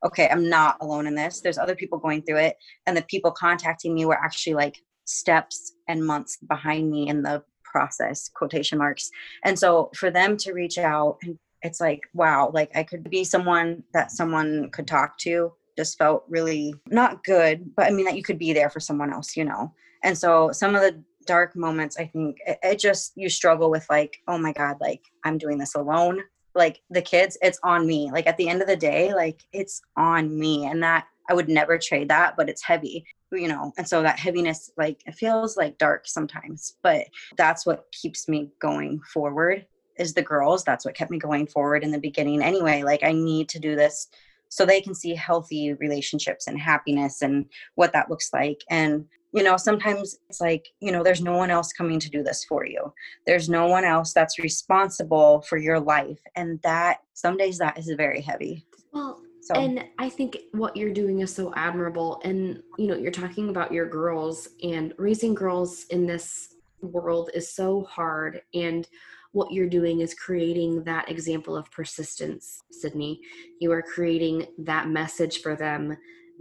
okay 0.05 0.29
i'm 0.29 0.47
not 0.47 0.77
alone 0.81 1.07
in 1.07 1.15
this. 1.15 1.41
There's 1.41 1.57
other 1.57 1.75
people 1.75 1.97
going 1.97 2.21
through 2.21 2.37
it. 2.37 2.57
And 2.85 2.95
the 2.95 3.01
people 3.01 3.31
contacting 3.31 3.95
me 3.95 4.05
were 4.05 4.23
actually 4.23 4.53
like 4.53 4.77
steps 5.05 5.73
and 5.87 6.05
months 6.05 6.37
behind 6.47 6.91
me 6.91 7.07
in 7.07 7.23
the 7.23 7.43
process 7.63 8.29
quotation 8.29 8.77
marks. 8.77 9.09
And 9.43 9.57
so 9.57 9.89
for 9.95 10.11
them 10.11 10.37
to 10.37 10.53
reach 10.53 10.77
out 10.77 11.17
and 11.23 11.39
it's 11.61 11.81
like 11.81 12.01
wow 12.13 12.51
like 12.53 12.71
i 12.75 12.83
could 12.83 13.09
be 13.09 13.23
someone 13.23 13.83
that 13.93 14.11
someone 14.11 14.69
could 14.71 14.87
talk 14.87 15.17
to 15.17 15.51
just 15.77 15.97
felt 15.97 16.23
really 16.27 16.73
not 16.87 17.23
good 17.23 17.73
but 17.75 17.85
i 17.85 17.89
mean 17.89 18.05
that 18.05 18.15
you 18.15 18.23
could 18.23 18.39
be 18.39 18.53
there 18.53 18.69
for 18.69 18.79
someone 18.79 19.11
else 19.11 19.35
you 19.35 19.45
know? 19.45 19.73
And 20.03 20.17
so 20.17 20.51
some 20.53 20.75
of 20.75 20.81
the 20.81 21.03
dark 21.25 21.55
moments 21.55 21.97
i 21.97 22.05
think 22.05 22.37
it, 22.45 22.57
it 22.63 22.79
just 22.79 23.13
you 23.15 23.29
struggle 23.29 23.69
with 23.69 23.85
like 23.89 24.17
oh 24.27 24.37
my 24.37 24.53
god 24.53 24.77
like 24.79 25.01
i'm 25.23 25.37
doing 25.37 25.57
this 25.57 25.75
alone. 25.75 26.21
Like 26.55 26.81
the 26.89 27.01
kids 27.01 27.37
it's 27.41 27.59
on 27.63 27.85
me. 27.85 28.09
Like 28.11 28.25
at 28.27 28.35
the 28.37 28.49
end 28.49 28.61
of 28.61 28.67
the 28.67 28.75
day 28.75 29.13
like 29.13 29.41
it's 29.53 29.81
on 29.95 30.37
me 30.37 30.65
and 30.65 30.81
that 30.83 31.05
i 31.29 31.33
would 31.33 31.47
never 31.47 31.77
trade 31.77 32.09
that 32.09 32.35
but 32.35 32.49
it's 32.49 32.63
heavy 32.63 33.05
you 33.31 33.47
know? 33.47 33.71
And 33.77 33.87
so 33.87 34.01
that 34.01 34.17
heaviness 34.17 34.71
like 34.77 35.01
it 35.05 35.13
feels 35.13 35.55
like 35.55 35.77
dark 35.77 36.07
sometimes 36.07 36.75
but 36.81 37.05
that's 37.37 37.65
what 37.65 37.85
keeps 37.91 38.27
me 38.27 38.49
going 38.59 38.99
forward 39.13 39.65
is 39.99 40.13
the 40.13 40.21
girls 40.21 40.63
that's 40.63 40.85
what 40.85 40.95
kept 40.95 41.11
me 41.11 41.19
going 41.19 41.47
forward 41.47 41.83
in 41.83 41.91
the 41.91 41.99
beginning. 41.99 42.41
Anyway 42.41 42.83
like 42.83 43.03
i 43.03 43.11
need 43.11 43.49
to 43.49 43.59
do 43.59 43.75
this 43.75 44.07
so 44.49 44.65
they 44.65 44.81
can 44.81 44.95
see 44.95 45.13
healthy 45.15 45.73
relationships 45.73 46.47
and 46.47 46.59
happiness 46.59 47.21
and 47.21 47.45
what 47.75 47.93
that 47.93 48.09
looks 48.09 48.33
like. 48.33 48.61
And 48.69 49.05
you 49.31 49.43
know 49.43 49.57
sometimes 49.57 50.17
it's 50.27 50.41
like 50.41 50.65
you 50.79 50.91
know 50.91 51.03
there's 51.03 51.21
no 51.21 51.37
one 51.37 51.51
else 51.51 51.71
coming 51.71 51.99
to 51.99 52.09
do 52.09 52.23
this 52.23 52.43
for 52.43 52.65
you. 52.65 52.91
There's 53.27 53.47
no 53.47 53.67
one 53.67 53.85
else 53.85 54.11
that's 54.11 54.39
responsible 54.39 55.41
for 55.41 55.57
your 55.57 55.79
life. 55.79 56.19
And 56.35 56.59
that 56.63 57.01
some 57.13 57.37
days 57.37 57.59
that 57.59 57.77
is 57.77 57.91
very 57.95 58.21
heavy. 58.21 58.65
Well, 58.91 59.21
so. 59.41 59.53
and 59.53 59.85
I 59.99 60.09
think 60.09 60.37
what 60.51 60.75
you're 60.75 60.93
doing 60.93 61.21
is 61.21 61.33
so 61.33 61.53
admirable. 61.55 62.19
And, 62.23 62.61
you 62.77 62.87
know, 62.87 62.95
you're 62.95 63.11
talking 63.11 63.49
about 63.49 63.71
your 63.71 63.87
girls 63.87 64.49
and 64.63 64.93
raising 64.97 65.33
girls 65.33 65.85
in 65.91 66.05
this 66.05 66.55
world 66.81 67.29
is 67.33 67.53
so 67.53 67.83
hard. 67.83 68.41
And 68.53 68.87
what 69.31 69.51
you're 69.51 69.69
doing 69.69 70.01
is 70.01 70.13
creating 70.13 70.83
that 70.83 71.09
example 71.09 71.55
of 71.55 71.71
persistence, 71.71 72.61
Sydney. 72.71 73.21
You 73.59 73.71
are 73.71 73.81
creating 73.81 74.47
that 74.59 74.89
message 74.89 75.41
for 75.41 75.55
them 75.55 75.95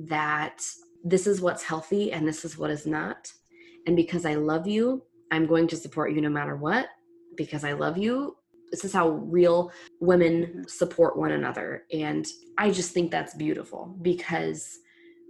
that 0.07 0.64
this 1.05 1.26
is 1.26 1.41
what's 1.41 1.62
healthy 1.62 2.12
and 2.12 2.26
this 2.26 2.45
is 2.45 2.57
what 2.57 2.70
is 2.70 2.86
not. 2.86 3.30
And 3.86 3.97
because 3.97 4.24
I 4.24 4.34
love 4.34 4.66
you, 4.66 5.03
I'm 5.30 5.47
going 5.47 5.68
to 5.68 5.76
support 5.76 6.12
you 6.12 6.20
no 6.20 6.30
matter 6.30 6.57
what. 6.57 6.89
Because 7.36 7.62
I 7.62 7.72
love 7.72 7.97
you, 7.97 8.36
this 8.70 8.84
is 8.84 8.93
how 8.93 9.11
real 9.11 9.70
women 10.01 10.64
support 10.66 11.16
one 11.16 11.32
another. 11.32 11.84
And 11.93 12.26
I 12.57 12.70
just 12.70 12.93
think 12.93 13.11
that's 13.11 13.34
beautiful 13.34 13.97
because 14.03 14.78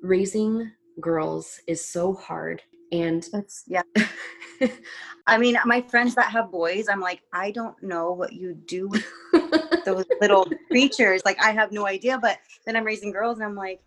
raising 0.03 0.71
girls 1.01 1.61
is 1.67 1.85
so 1.85 2.15
hard. 2.15 2.63
And 2.93 3.27
that's 3.33 3.65
yeah. 3.67 3.83
I 5.27 5.39
mean 5.39 5.57
my 5.65 5.81
friends 5.83 6.15
that 6.15 6.31
have 6.31 6.51
boys 6.51 6.87
i'm 6.89 7.01
like 7.01 7.21
i 7.33 7.51
don't 7.51 7.81
know 7.83 8.13
what 8.13 8.33
you 8.33 8.55
do 8.55 8.89
with 8.89 9.05
those 9.85 10.05
little 10.21 10.47
creatures. 10.71 11.23
Like 11.25 11.41
i 11.43 11.51
have 11.53 11.71
no 11.71 11.87
idea 11.87 12.19
but 12.21 12.39
then 12.67 12.75
i'm 12.77 12.85
raising 12.85 13.13
girls 13.13 13.39
and 13.39 13.47
i'm 13.47 13.55
like 13.55 13.81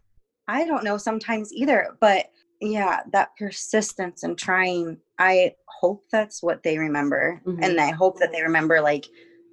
i 0.47 0.66
don't 0.66 0.84
know 0.84 0.97
sometimes 0.97 1.52
either. 1.54 1.97
But 1.99 2.28
yeah 2.62 3.02
that 3.12 3.36
persistence 3.38 4.22
and 4.24 4.38
trying 4.38 4.97
i 5.18 5.54
hope 5.82 6.04
that's 6.12 6.43
what 6.43 6.62
they 6.64 6.78
remember. 6.78 7.41
Mhm. 7.45 7.58
and 7.64 7.82
i 7.82 7.89
hope 7.91 8.20
that 8.20 8.32
they 8.32 8.43
remember 8.43 8.80
like 8.82 9.08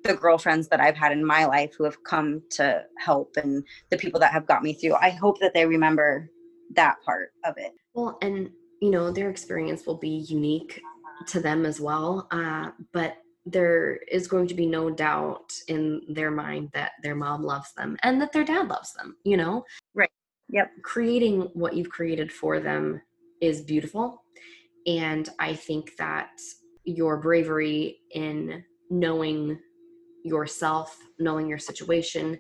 the 0.04 0.14
girlfriends 0.14 0.68
that 0.68 0.80
i've 0.80 0.94
had 0.96 1.10
in 1.12 1.24
my 1.24 1.46
life 1.46 1.72
who 1.76 1.84
have 1.84 2.04
come 2.04 2.42
to 2.50 2.84
help 2.98 3.34
and 3.38 3.64
the 3.90 3.96
people 3.96 4.20
that 4.20 4.32
have 4.32 4.46
got 4.46 4.62
me 4.62 4.74
through. 4.74 4.94
I 4.94 5.10
hope 5.10 5.40
that 5.40 5.54
they 5.54 5.64
remember 5.66 6.30
that 6.74 6.96
part 7.04 7.32
of 7.44 7.54
it. 7.56 7.72
Well, 7.94 8.18
and 8.20 8.50
you 8.80 8.90
know, 8.90 9.10
their 9.10 9.30
experience 9.30 9.86
will 9.86 9.96
be 9.96 10.24
unique 10.28 10.80
to 11.26 11.40
them 11.40 11.66
as 11.66 11.80
well. 11.80 12.28
Uh, 12.30 12.70
but 12.92 13.16
there 13.46 13.96
is 14.10 14.28
going 14.28 14.46
to 14.46 14.54
be 14.54 14.66
no 14.66 14.90
doubt 14.90 15.52
in 15.68 16.02
their 16.08 16.30
mind 16.30 16.70
that 16.74 16.92
their 17.02 17.14
mom 17.14 17.42
loves 17.42 17.72
them 17.74 17.96
and 18.02 18.20
that 18.20 18.32
their 18.32 18.44
dad 18.44 18.68
loves 18.68 18.92
them, 18.92 19.16
you 19.24 19.36
know? 19.36 19.64
Right. 19.94 20.10
Yep. 20.50 20.70
Creating 20.82 21.42
what 21.54 21.74
you've 21.74 21.90
created 21.90 22.32
for 22.32 22.60
them 22.60 23.00
is 23.40 23.62
beautiful. 23.62 24.22
And 24.86 25.28
I 25.38 25.54
think 25.54 25.96
that 25.96 26.30
your 26.84 27.18
bravery 27.18 28.00
in 28.12 28.64
knowing 28.90 29.58
yourself, 30.24 30.98
knowing 31.18 31.48
your 31.48 31.58
situation, 31.58 32.38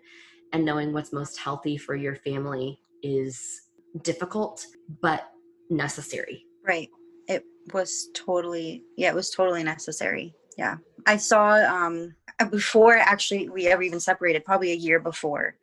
and 0.52 0.64
knowing 0.64 0.92
what's 0.92 1.12
most 1.12 1.38
healthy 1.38 1.76
for 1.76 1.94
your 1.94 2.16
family 2.16 2.80
is 3.02 3.62
difficult, 4.02 4.64
but 5.02 5.30
necessary. 5.70 6.46
Right. 6.66 6.88
It 7.26 7.44
was 7.72 8.08
totally, 8.14 8.82
yeah, 8.96 9.10
it 9.10 9.14
was 9.14 9.30
totally 9.30 9.62
necessary. 9.62 10.34
Yeah. 10.56 10.76
I 11.06 11.16
saw 11.16 11.54
um 11.54 12.14
before 12.50 12.96
actually 12.96 13.48
we 13.48 13.66
ever 13.66 13.82
even 13.82 14.00
separated, 14.00 14.44
probably 14.44 14.72
a 14.72 14.76
year 14.76 15.00
before. 15.00 15.56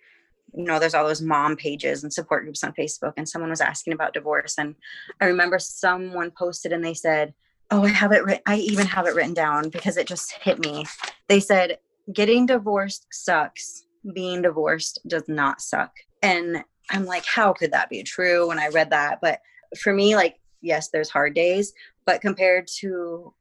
You 0.53 0.64
know, 0.64 0.80
there's 0.80 0.93
all 0.93 1.08
those 1.08 1.22
mom 1.22 1.58
pages 1.58 2.03
and 2.03 2.14
support 2.14 2.43
groups 2.43 2.64
on 2.64 2.74
Facebook, 2.74 3.14
and 3.18 3.28
someone 3.28 3.49
was 3.49 3.62
asking 3.62 3.93
about 3.93 4.14
divorce. 4.14 4.56
And 4.58 4.76
I 5.20 5.26
remember 5.26 5.60
someone 5.60 6.32
posted 6.32 6.72
and 6.72 6.84
they 6.84 6.93
said, 6.93 7.34
Oh, 7.72 7.84
I 7.84 7.89
have 7.89 8.12
it 8.12 8.24
written, 8.24 8.43
I 8.45 8.58
even 8.58 8.86
have 8.88 9.08
it 9.08 9.16
written 9.16 9.34
down 9.34 9.70
because 9.70 9.97
it 9.97 10.08
just 10.08 10.32
hit 10.32 10.60
me. 10.60 10.86
They 11.28 11.39
said, 11.39 11.80
Getting 12.14 12.45
divorced 12.45 13.08
sucks. 13.12 13.86
Being 14.14 14.43
divorced 14.43 14.99
does 15.08 15.28
not 15.28 15.62
suck. 15.62 15.91
And 16.22 16.64
I'm 16.89 17.06
like, 17.06 17.26
how 17.26 17.53
could 17.53 17.72
that 17.72 17.89
be 17.89 18.03
true? 18.03 18.47
When 18.47 18.60
I 18.60 18.68
read 18.70 18.91
that, 18.91 19.20
but 19.22 19.39
for 19.78 19.93
me, 19.93 20.15
like, 20.15 20.39
yes, 20.61 20.89
there's 20.89 21.09
hard 21.09 21.34
days, 21.34 21.73
but 22.05 22.21
compared 22.21 22.67
to 22.80 23.34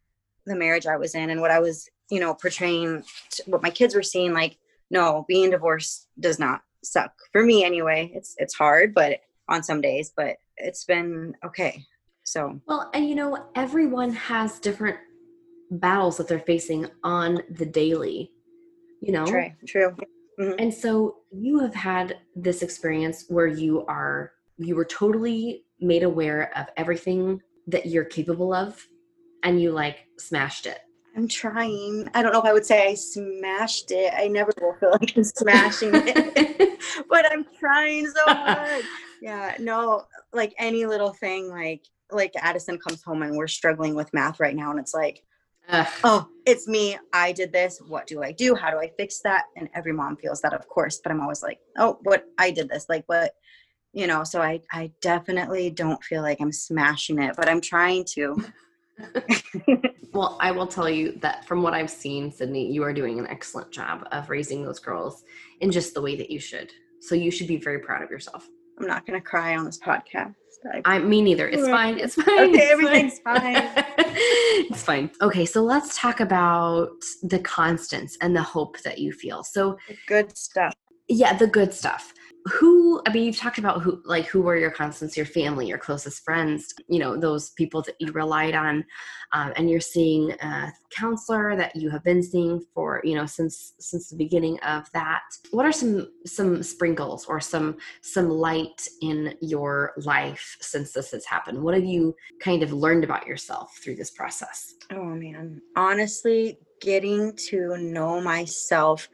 the 0.47 0.57
marriage 0.57 0.87
I 0.87 0.97
was 0.97 1.15
in 1.15 1.31
and 1.31 1.41
what 1.41 1.51
I 1.51 1.61
was, 1.61 1.89
you 2.11 2.21
know, 2.21 2.35
portraying, 2.35 3.05
what 3.47 3.63
my 3.63 3.71
kids 3.71 3.95
were 3.95 4.03
seeing, 4.03 4.33
like, 4.33 4.59
no, 4.91 5.25
being 5.29 5.51
divorced 5.51 6.09
does 6.21 6.39
not 6.39 6.63
suck 6.83 7.13
for 7.33 7.43
me 7.43 7.65
anyway. 7.65 8.11
It's 8.15 8.35
it's 8.39 8.55
hard, 8.55 8.95
but 8.95 9.21
on 9.49 9.63
some 9.63 9.81
days, 9.81 10.13
but 10.15 10.37
it's 10.59 10.85
been 10.85 11.35
okay. 11.45 11.85
So 12.25 12.61
Well, 12.67 12.91
and 12.95 13.09
you 13.09 13.15
know, 13.15 13.47
everyone 13.55 14.13
has 14.13 14.59
different 14.59 14.99
battles 15.71 16.19
that 16.19 16.29
they're 16.29 16.39
facing 16.41 16.87
on 17.03 17.41
the 17.51 17.67
daily 17.67 18.31
you 19.05 19.13
know 19.13 19.27
True. 19.27 19.51
True. 19.67 19.97
Mm-hmm. 20.41 20.59
and 20.59 20.75
so 20.75 21.17
you 21.31 21.61
have 21.61 21.75
had 21.75 22.19
this 22.35 22.63
experience 22.63 23.27
where 23.29 23.47
you 23.47 23.85
are 23.87 24.33
you 24.57 24.75
were 24.75 24.85
totally 24.85 25.65
made 25.85 26.03
aware 26.03 26.57
of 26.57 26.67
everything 26.77 27.41
that 27.67 27.87
you're 27.87 28.05
capable 28.05 28.53
of 28.53 28.87
and 29.43 29.61
you 29.61 29.71
like 29.71 30.07
smashed 30.19 30.67
it 30.67 30.81
I'm 31.17 31.29
trying. 31.29 32.09
I 32.13 32.23
don't 32.23 32.33
know 32.33 32.41
if 32.41 32.45
I 32.45 32.53
would 32.53 32.67
say 32.67 32.89
I 32.89 32.95
smashed 32.95 33.93
it. 33.93 34.13
I 34.17 34.27
never 34.27 34.53
will 34.61 34.75
feel 34.81 34.91
like 34.91 35.17
I'm 35.17 35.23
smashing 35.23 35.91
it, 35.93 36.81
but 37.09 37.31
I'm 37.31 37.47
trying 37.59 38.09
so 38.09 38.23
hard. 38.27 38.85
Yeah, 39.23 39.55
no, 39.59 40.05
like 40.35 40.55
any 40.59 40.85
little 40.85 41.15
thing, 41.15 41.49
like 41.49 41.87
like 42.13 42.33
Addison 42.37 42.79
comes 42.79 43.03
home 43.03 43.23
and 43.23 43.39
we're 43.39 43.47
struggling 43.47 43.95
with 43.95 44.13
math 44.13 44.39
right 44.39 44.55
now, 44.55 44.71
and 44.71 44.79
it's 44.79 44.93
like, 44.93 45.25
Ugh. 45.71 45.87
oh, 46.03 46.29
it's 46.45 46.69
me. 46.69 46.99
I 47.15 47.33
did 47.33 47.51
this. 47.51 47.81
What 47.89 48.07
do 48.07 48.23
I 48.23 48.33
do? 48.33 48.55
How 48.55 48.71
do 48.71 48.77
I 48.77 48.91
fix 48.99 49.21
that? 49.21 49.45
And 49.57 49.71
every 49.75 49.95
mom 49.95 50.17
feels 50.17 50.43
that, 50.43 50.53
of 50.53 50.69
course. 50.69 51.01
But 51.03 51.11
I'm 51.11 51.23
always 51.23 51.43
like, 51.43 51.59
oh, 51.79 51.99
what 52.03 52.27
I 52.37 52.51
did 52.51 52.69
this. 52.69 52.85
Like 52.91 53.05
what, 53.07 53.33
you 53.95 54.07
know. 54.07 54.25
So 54.25 54.43
I 54.43 54.61
I 54.73 54.91
definitely 55.01 55.71
don't 55.71 56.03
feel 56.05 56.23
like 56.23 56.41
I'm 56.41 56.53
smashing 56.53 57.21
it, 57.21 57.37
but 57.37 57.49
I'm 57.49 57.61
trying 57.61 58.05
to. 58.15 58.45
well 60.13 60.37
i 60.39 60.53
will 60.53 60.69
tell 60.69 60.89
you 60.89 61.19
that 61.21 61.45
from 61.45 61.63
what 61.63 61.75
i've 61.75 61.91
seen 61.91 62.31
sydney 62.31 62.71
you 62.71 62.81
are 62.85 62.93
doing 62.93 63.19
an 63.19 63.27
excellent 63.27 63.69
job 63.73 64.07
of 64.13 64.31
raising 64.31 64.63
those 64.65 64.79
girls 64.79 65.25
in 65.61 65.73
just 65.73 65.95
the 65.95 66.01
way 66.01 66.15
that 66.15 66.31
you 66.31 66.39
should 66.39 66.71
so 67.01 67.17
you 67.17 67.29
should 67.29 67.49
be 67.49 67.57
very 67.57 67.81
proud 67.81 68.05
of 68.05 68.11
yourself 68.13 68.47
I'm 68.79 68.87
not 68.87 69.07
gonna 69.07 69.21
cry 69.21 69.57
on 69.57 69.65
this 69.65 69.79
podcast. 69.79 70.35
I, 70.73 70.97
I 70.97 70.99
me 70.99 71.21
neither. 71.23 71.49
It's 71.49 71.63
mm. 71.63 71.71
fine. 71.71 71.99
It's 71.99 72.15
fine. 72.15 72.51
Okay, 72.55 72.71
everything's 72.71 73.19
fine. 73.21 73.55
it's 73.99 74.83
fine. 74.83 75.11
Okay, 75.21 75.45
so 75.45 75.63
let's 75.63 75.99
talk 75.99 76.21
about 76.21 76.91
the 77.23 77.39
constants 77.41 78.17
and 78.21 78.35
the 78.35 78.43
hope 78.43 78.81
that 78.81 78.99
you 78.99 79.13
feel. 79.13 79.45
So 79.45 79.77
good 80.07 80.37
stuff. 80.37 80.75
yeah, 81.09 81.37
the 81.37 81.47
good 81.47 81.73
stuff. 81.73 82.13
Who 82.47 83.01
I 83.07 83.13
mean, 83.13 83.25
you've 83.25 83.39
talked 83.39 83.59
about 83.59 83.83
who 83.83 84.03
like 84.05 84.27
who 84.27 84.43
were 84.43 84.57
your 84.57 84.71
constants, 84.71 85.17
your 85.17 85.27
family, 85.27 85.67
your 85.67 85.79
closest 85.79 86.25
friends, 86.25 86.75
you 86.89 86.99
know, 86.99 87.17
those 87.17 87.51
people 87.51 87.81
that 87.83 87.97
you 87.99 88.13
relied 88.13 88.55
on, 88.55 88.85
um, 89.33 89.53
and 89.57 89.71
you're 89.71 89.81
seeing 89.81 90.33
a 90.33 90.73
counselor 90.91 91.57
that 91.57 91.75
you 91.75 91.91
have 91.91 92.05
been 92.05 92.23
seeing 92.23 92.63
for 92.75 93.01
you 93.03 93.15
know 93.15 93.27
since 93.27 93.73
since 93.81 94.11
the 94.11 94.17
beginning 94.17 94.59
of 94.61 94.91
that. 94.93 95.23
What 95.53 95.65
are 95.65 95.73
some 95.73 96.11
some 96.27 96.63
sprinkles 96.63 97.25
or 97.27 97.41
some 97.41 97.79
some 98.03 98.29
light 98.29 98.89
in 99.01 99.35
your 99.41 99.93
life 100.05 100.57
since 100.61 100.93
this 100.93 101.13
has 101.13 101.25
happened? 101.25 101.63
What 101.63 101.75
have 101.75 101.85
you 101.85 102.15
kind 102.41 102.63
of 102.63 102.73
learned 102.73 103.05
about 103.05 103.27
yourself 103.27 103.79
through 103.83 103.97
this 103.97 104.11
process? 104.11 104.75
Oh 104.93 105.05
man. 105.05 105.63
Honestly, 105.77 106.59
getting 106.81 107.35
to 107.49 107.77
know 107.79 108.21
myself 108.21 109.09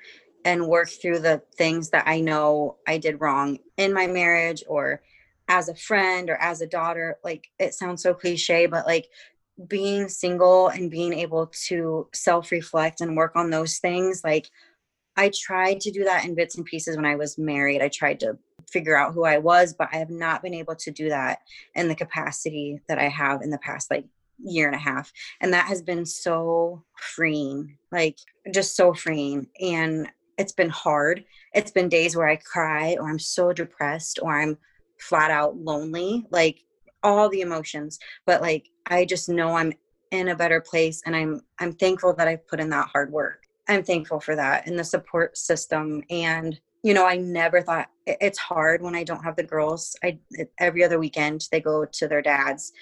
and 0.45 0.67
work 0.67 0.89
through 0.89 1.19
the 1.21 1.43
things 1.57 1.91
that 1.91 2.05
I 2.07 2.21
know 2.21 2.77
I 2.87 2.99
did 2.99 3.21
wrong 3.21 3.59
in 3.77 3.93
my 3.93 4.07
marriage 4.07 4.63
or 4.67 5.03
as 5.49 5.69
a 5.69 5.75
friend 5.75 6.31
or 6.31 6.37
as 6.37 6.61
a 6.61 6.67
daughter. 6.67 7.19
Like 7.25 7.49
it 7.59 7.75
sounds 7.75 8.03
so 8.03 8.15
cliche, 8.15 8.67
but 8.67 8.87
like 8.87 9.09
being 9.69 10.09
single 10.09 10.69
and 10.69 10.91
being 10.91 11.13
able 11.13 11.49
to 11.69 12.09
self 12.15 12.51
reflect 12.51 13.01
and 13.01 13.17
work 13.17 13.37
on 13.37 13.51
those 13.51 13.79
things, 13.79 14.23
like 14.25 14.51
I 15.17 15.31
tried 15.35 15.81
to 15.81 15.91
do 15.91 16.05
that 16.05 16.25
in 16.25 16.35
bits 16.35 16.57
and 16.57 16.65
pieces 16.65 16.97
when 16.97 17.05
I 17.05 17.17
was 17.17 17.37
married. 17.37 17.83
I 17.83 17.89
tried 17.89 18.21
to 18.21 18.39
figure 18.71 18.97
out 18.97 19.13
who 19.13 19.25
I 19.25 19.39
was, 19.39 19.75
but 19.75 19.89
I 19.93 19.97
have 19.97 20.11
not 20.11 20.43
been 20.43 20.55
able 20.55 20.77
to 20.77 20.91
do 20.91 21.09
that 21.09 21.41
in 21.75 21.89
the 21.89 21.95
capacity 21.95 22.81
that 22.89 22.99
I 22.99 23.09
have 23.09 23.43
in 23.43 23.51
the 23.51 23.59
past 23.59 23.91
like 23.91 24.05
year 24.39 24.67
and 24.67 24.77
a 24.77 24.79
half. 24.79 25.13
And 25.41 25.53
that 25.53 25.67
has 25.67 25.83
been 25.83 26.07
so 26.07 26.85
freeing, 26.97 27.77
like 27.93 28.19
just 28.53 28.77
so 28.77 28.95
freeing. 28.95 29.49
And 29.61 30.09
it's 30.41 30.53
been 30.53 30.71
hard. 30.71 31.23
It's 31.55 31.71
been 31.71 31.91
days 31.91 32.17
where 32.17 32.27
I 32.27 32.37
cry 32.37 32.97
or 32.99 33.11
I'm 33.11 33.19
so 33.19 33.53
depressed 33.53 34.19
or 34.23 34.41
I'm 34.41 34.57
flat 34.99 35.31
out 35.31 35.59
lonely, 35.59 36.27
like 36.31 36.65
all 37.03 37.29
the 37.29 37.43
emotions. 37.43 37.99
But 38.25 38.41
like 38.41 38.67
I 38.87 39.05
just 39.05 39.29
know 39.29 39.55
I'm 39.55 39.75
in 40.11 40.29
a 40.29 40.35
better 40.35 40.61
place 40.63 41.03
and 41.05 41.15
I'm 41.15 41.43
I'm 41.59 41.75
thankful 41.75 42.15
that 42.15 42.27
I've 42.27 42.49
put 42.49 42.59
in 42.59 42.71
that 42.71 42.89
hard 42.89 43.13
work. 43.13 43.43
I'm 43.69 43.85
thankful 43.85 44.19
for 44.19 44.35
that 44.35 44.67
and 44.67 44.79
the 44.79 44.85
support 44.85 45.37
system 45.37 46.03
and 46.09 46.59
you 46.83 46.95
know, 46.95 47.07
I 47.07 47.19
never 47.19 47.61
thought 47.61 47.91
it's 48.07 48.39
hard 48.39 48.81
when 48.81 48.95
I 48.95 49.05
don't 49.05 49.23
have 49.23 49.37
the 49.37 49.43
girls. 49.43 49.95
I 50.03 50.19
every 50.59 50.83
other 50.83 50.99
weekend 50.99 51.47
they 51.53 51.61
go 51.61 51.85
to 51.85 52.09
their 52.09 52.23
dads. 52.23 52.73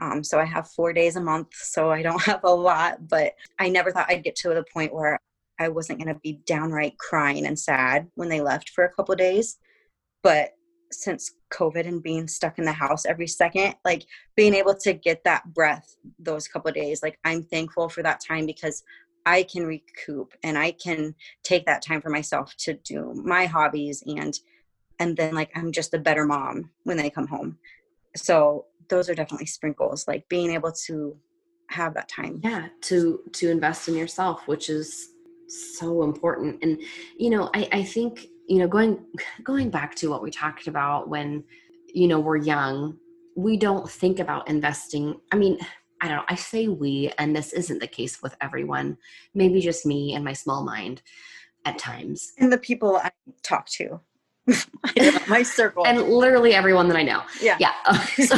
Um, 0.00 0.22
so 0.22 0.38
I 0.38 0.44
have 0.44 0.70
four 0.70 0.92
days 0.92 1.16
a 1.16 1.20
month, 1.20 1.48
so 1.52 1.90
I 1.90 2.02
don't 2.02 2.22
have 2.30 2.44
a 2.44 2.54
lot. 2.54 3.08
But 3.08 3.34
I 3.58 3.68
never 3.68 3.90
thought 3.90 4.06
I'd 4.08 4.22
get 4.22 4.36
to 4.36 4.50
the 4.50 4.64
point 4.72 4.94
where 4.94 5.18
I 5.58 5.68
wasn't 5.68 5.98
going 6.02 6.14
to 6.14 6.20
be 6.20 6.40
downright 6.46 6.98
crying 6.98 7.46
and 7.46 7.58
sad 7.58 8.08
when 8.14 8.28
they 8.28 8.40
left 8.40 8.70
for 8.70 8.84
a 8.84 8.92
couple 8.92 9.14
days. 9.14 9.58
But 10.22 10.50
since 10.90 11.32
COVID 11.52 11.86
and 11.86 12.02
being 12.02 12.28
stuck 12.28 12.58
in 12.58 12.64
the 12.64 12.72
house 12.72 13.04
every 13.04 13.26
second, 13.26 13.74
like 13.84 14.06
being 14.36 14.54
able 14.54 14.74
to 14.76 14.92
get 14.92 15.24
that 15.24 15.52
breath 15.52 15.96
those 16.18 16.48
couple 16.48 16.72
days, 16.72 17.02
like 17.02 17.18
I'm 17.24 17.42
thankful 17.44 17.88
for 17.88 18.02
that 18.02 18.20
time 18.26 18.46
because 18.46 18.82
I 19.26 19.42
can 19.42 19.66
recoup 19.66 20.32
and 20.42 20.56
I 20.56 20.72
can 20.72 21.14
take 21.42 21.66
that 21.66 21.82
time 21.82 22.00
for 22.00 22.08
myself 22.08 22.54
to 22.60 22.74
do 22.74 23.12
my 23.24 23.46
hobbies 23.46 24.02
and 24.06 24.38
and 25.00 25.16
then 25.16 25.34
like 25.34 25.50
I'm 25.54 25.70
just 25.70 25.94
a 25.94 25.98
better 25.98 26.24
mom 26.24 26.70
when 26.84 26.96
they 26.96 27.10
come 27.10 27.26
home. 27.26 27.58
So 28.16 28.66
those 28.88 29.08
are 29.08 29.14
definitely 29.14 29.46
sprinkles, 29.46 30.08
like 30.08 30.28
being 30.28 30.50
able 30.50 30.72
to 30.86 31.16
have 31.70 31.94
that 31.94 32.08
time. 32.08 32.40
Yeah, 32.42 32.68
to 32.82 33.20
to 33.32 33.50
invest 33.50 33.88
in 33.88 33.94
yourself, 33.94 34.48
which 34.48 34.70
is 34.70 35.10
so 35.48 36.02
important. 36.02 36.62
And 36.62 36.80
you 37.16 37.30
know 37.30 37.50
I, 37.54 37.68
I 37.72 37.82
think 37.82 38.26
you 38.46 38.58
know 38.58 38.68
going 38.68 39.04
going 39.44 39.70
back 39.70 39.94
to 39.96 40.10
what 40.10 40.22
we 40.22 40.30
talked 40.30 40.66
about 40.66 41.08
when 41.08 41.44
you 41.94 42.08
know 42.08 42.20
we're 42.20 42.36
young 42.36 42.98
we 43.36 43.56
don't 43.56 43.88
think 43.88 44.18
about 44.18 44.48
investing. 44.48 45.20
I 45.32 45.36
mean 45.36 45.58
i 46.00 46.06
don't 46.06 46.18
know 46.18 46.24
i 46.28 46.34
say 46.36 46.68
we 46.68 47.12
and 47.18 47.34
this 47.34 47.52
isn't 47.52 47.80
the 47.80 47.86
case 47.88 48.22
with 48.22 48.36
everyone 48.40 48.96
maybe 49.34 49.60
just 49.60 49.84
me 49.84 50.14
and 50.14 50.24
my 50.24 50.32
small 50.32 50.62
mind 50.64 51.02
at 51.64 51.78
times. 51.78 52.32
And 52.38 52.52
the 52.52 52.58
people 52.58 52.96
i 52.96 53.10
talk 53.42 53.66
to. 53.78 54.00
My 55.28 55.42
circle. 55.42 55.86
And 55.86 56.00
literally 56.08 56.54
everyone 56.54 56.88
that 56.88 56.96
i 56.96 57.02
know. 57.02 57.22
Yeah. 57.40 57.56
Yeah. 57.60 57.72
So, 58.26 58.36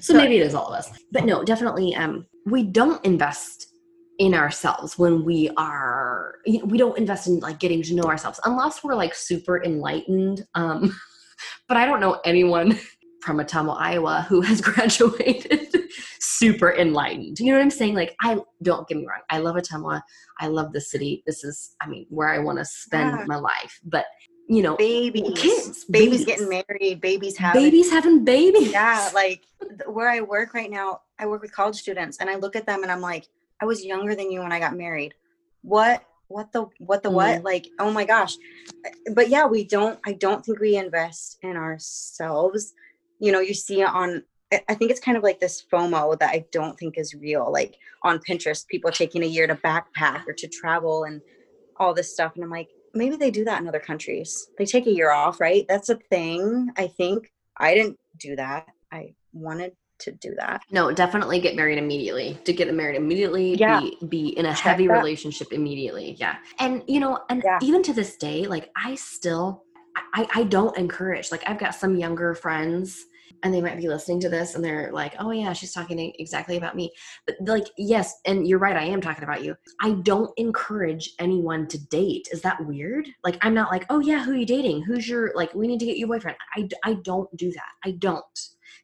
so 0.00 0.14
maybe 0.14 0.36
it 0.38 0.46
is 0.46 0.54
all 0.54 0.68
of 0.68 0.78
us. 0.78 0.90
But 1.12 1.24
no 1.24 1.42
definitely 1.44 1.94
um 1.94 2.26
we 2.46 2.62
don't 2.62 3.04
invest 3.04 3.68
in 4.18 4.34
ourselves 4.34 4.98
when 4.98 5.24
we 5.24 5.50
are 5.56 6.09
you 6.46 6.58
know, 6.58 6.64
we 6.66 6.78
don't 6.78 6.96
invest 6.98 7.26
in 7.26 7.38
like 7.40 7.58
getting 7.58 7.82
to 7.82 7.94
know 7.94 8.04
ourselves 8.04 8.40
unless 8.44 8.82
we're 8.82 8.94
like 8.94 9.14
super 9.14 9.62
enlightened 9.62 10.46
um 10.54 10.94
but 11.68 11.76
i 11.76 11.84
don't 11.86 12.00
know 12.00 12.20
anyone 12.24 12.78
from 13.22 13.38
Ottumwa, 13.38 13.76
Iowa 13.78 14.24
who 14.30 14.40
has 14.40 14.60
graduated 14.70 15.76
super 16.20 16.72
enlightened. 16.74 17.38
You 17.38 17.52
know 17.52 17.58
what 17.58 17.62
I'm 17.64 17.70
saying? 17.70 17.94
Like 17.94 18.16
I 18.22 18.38
don't 18.62 18.88
get 18.88 18.96
me 18.96 19.06
wrong. 19.06 19.20
I 19.28 19.38
love 19.40 19.56
Ottumwa. 19.56 20.00
I 20.38 20.46
love 20.46 20.72
the 20.72 20.80
city. 20.80 21.22
This 21.26 21.44
is 21.44 21.76
I 21.82 21.86
mean 21.86 22.06
where 22.08 22.28
I 22.30 22.38
want 22.38 22.58
to 22.60 22.64
spend 22.64 23.10
Yeah. 23.10 23.24
my 23.26 23.36
life. 23.36 23.78
But 23.84 24.06
you 24.48 24.62
know, 24.62 24.74
babies 24.76 25.38
kids, 25.38 25.84
babies, 25.84 26.24
babies. 26.24 26.24
getting 26.24 26.48
married 26.48 27.00
babies 27.02 27.36
having 27.36 27.62
babies 27.62 27.90
having 27.90 28.24
babies. 28.24 28.72
yeah 28.72 29.10
like 29.14 29.42
where 29.86 30.08
i 30.08 30.20
work 30.20 30.54
right 30.54 30.70
now 30.70 31.02
i 31.20 31.26
work 31.26 31.40
with 31.42 31.52
college 31.52 31.76
students 31.76 32.16
and 32.18 32.28
i 32.28 32.34
look 32.34 32.56
at 32.56 32.66
them 32.66 32.82
and 32.82 32.90
i'm 32.90 33.00
like 33.00 33.28
i 33.60 33.64
was 33.64 33.84
younger 33.84 34.14
than 34.16 34.28
you 34.28 34.40
when 34.40 34.50
i 34.50 34.58
got 34.58 34.76
married 34.76 35.14
what 35.62 36.02
what 36.30 36.52
the 36.52 36.66
what 36.78 37.02
the 37.02 37.10
what? 37.10 37.36
Mm-hmm. 37.36 37.44
Like 37.44 37.66
oh 37.78 37.90
my 37.90 38.04
gosh. 38.04 38.36
Eh, 38.86 38.90
but 39.14 39.28
yeah 39.28 39.46
we 39.46 39.64
don't 39.64 39.98
i 40.06 40.12
don't 40.12 40.44
think 40.44 40.60
we 40.60 40.76
invest 40.76 41.38
in 41.42 41.56
ourselves. 41.56 42.72
You 43.18 43.32
know 43.32 43.40
you 43.40 43.54
see 43.54 43.82
on 43.82 44.22
I- 44.52 44.64
i 44.68 44.74
think 44.74 44.90
it's 44.90 45.00
kind 45.00 45.16
of 45.16 45.22
like 45.22 45.40
this 45.40 45.64
fomo 45.72 46.18
that 46.18 46.30
i 46.30 46.44
don't 46.52 46.78
think 46.78 46.96
is 46.96 47.14
real 47.14 47.52
like 47.52 47.76
on 48.02 48.18
pinterest 48.20 48.66
people 48.68 48.90
taking 48.90 49.22
a 49.22 49.26
year 49.26 49.46
to 49.46 49.54
backpack 49.56 50.26
or 50.26 50.32
to 50.32 50.48
travel 50.48 51.04
and 51.04 51.20
all 51.78 51.92
this 51.94 52.12
stuff. 52.12 52.32
And 52.34 52.44
i'm 52.44 52.50
like 52.50 52.68
maybe 52.94 53.16
they 53.16 53.30
do 53.30 53.44
that 53.44 53.60
in 53.60 53.68
other 53.68 53.78
countries. 53.80 54.48
They 54.58 54.66
take 54.66 54.86
a 54.86 54.92
year 54.92 55.10
off 55.12 55.40
right? 55.40 55.64
That's 55.68 55.88
a 55.90 55.96
thing 55.96 56.70
i 56.76 56.86
think. 56.86 57.32
I 57.56 57.74
didn't 57.74 57.98
do 58.16 58.36
that. 58.36 58.68
I 58.90 59.14
wanted 59.34 59.72
to 60.00 60.12
do 60.12 60.34
that 60.38 60.62
No, 60.70 60.90
definitely 60.92 61.40
get 61.40 61.56
married 61.56 61.78
immediately. 61.78 62.38
To 62.44 62.52
get 62.52 62.72
married 62.74 62.96
immediately, 62.96 63.54
Yeah. 63.56 63.80
be 63.80 63.98
be 64.08 64.28
in 64.38 64.46
a 64.46 64.50
Check 64.50 64.58
heavy 64.58 64.86
that. 64.88 64.94
relationship 64.98 65.52
immediately. 65.52 66.16
Yeah. 66.18 66.36
And 66.58 66.82
you 66.86 67.00
know, 67.00 67.20
and 67.28 67.42
Yeah. 67.44 67.58
even 67.62 67.82
to 67.84 67.92
this 67.92 68.16
day, 68.16 68.46
like 68.46 68.70
I 68.76 68.94
still 68.94 69.64
I, 70.14 70.26
I 70.34 70.42
don't 70.44 70.76
encourage. 70.78 71.30
Like 71.32 71.42
I've 71.48 71.58
got 71.58 71.74
some 71.74 71.96
younger 71.96 72.34
friends 72.34 73.04
and 73.42 73.52
they 73.54 73.60
might 73.60 73.76
be 73.78 73.88
listening 73.88 74.20
to 74.20 74.28
this 74.28 74.54
and 74.54 74.64
they're 74.64 74.90
like, 74.92 75.14
oh 75.18 75.30
yeah, 75.30 75.52
she's 75.52 75.72
talking 75.72 76.12
exactly 76.18 76.56
about 76.56 76.76
me. 76.76 76.92
But 77.26 77.36
like, 77.40 77.66
yes, 77.78 78.14
and 78.26 78.46
you're 78.46 78.58
right, 78.58 78.76
I 78.76 78.84
am 78.84 79.00
talking 79.00 79.24
about 79.24 79.42
you. 79.44 79.56
I 79.80 79.92
don't 80.02 80.30
encourage 80.36 81.10
anyone 81.18 81.66
to 81.68 81.78
date. 81.88 82.28
Is 82.32 82.40
that 82.42 82.64
weird? 82.66 83.08
Like 83.24 83.38
I'm 83.42 83.54
not 83.54 83.70
like, 83.70 83.86
oh 83.90 84.00
yeah, 84.00 84.22
who 84.24 84.32
are 84.32 84.36
you 84.36 84.46
dating? 84.46 84.82
Who's 84.82 85.08
your 85.08 85.32
like 85.34 85.54
we 85.54 85.66
need 85.66 85.80
to 85.80 85.86
get 85.86 85.96
you 85.96 86.06
a 86.06 86.08
boyfriend. 86.08 86.36
I, 86.56 86.68
I 86.84 86.94
don't 87.04 87.34
do 87.36 87.50
that. 87.52 87.72
I 87.84 87.92
don't 87.92 88.24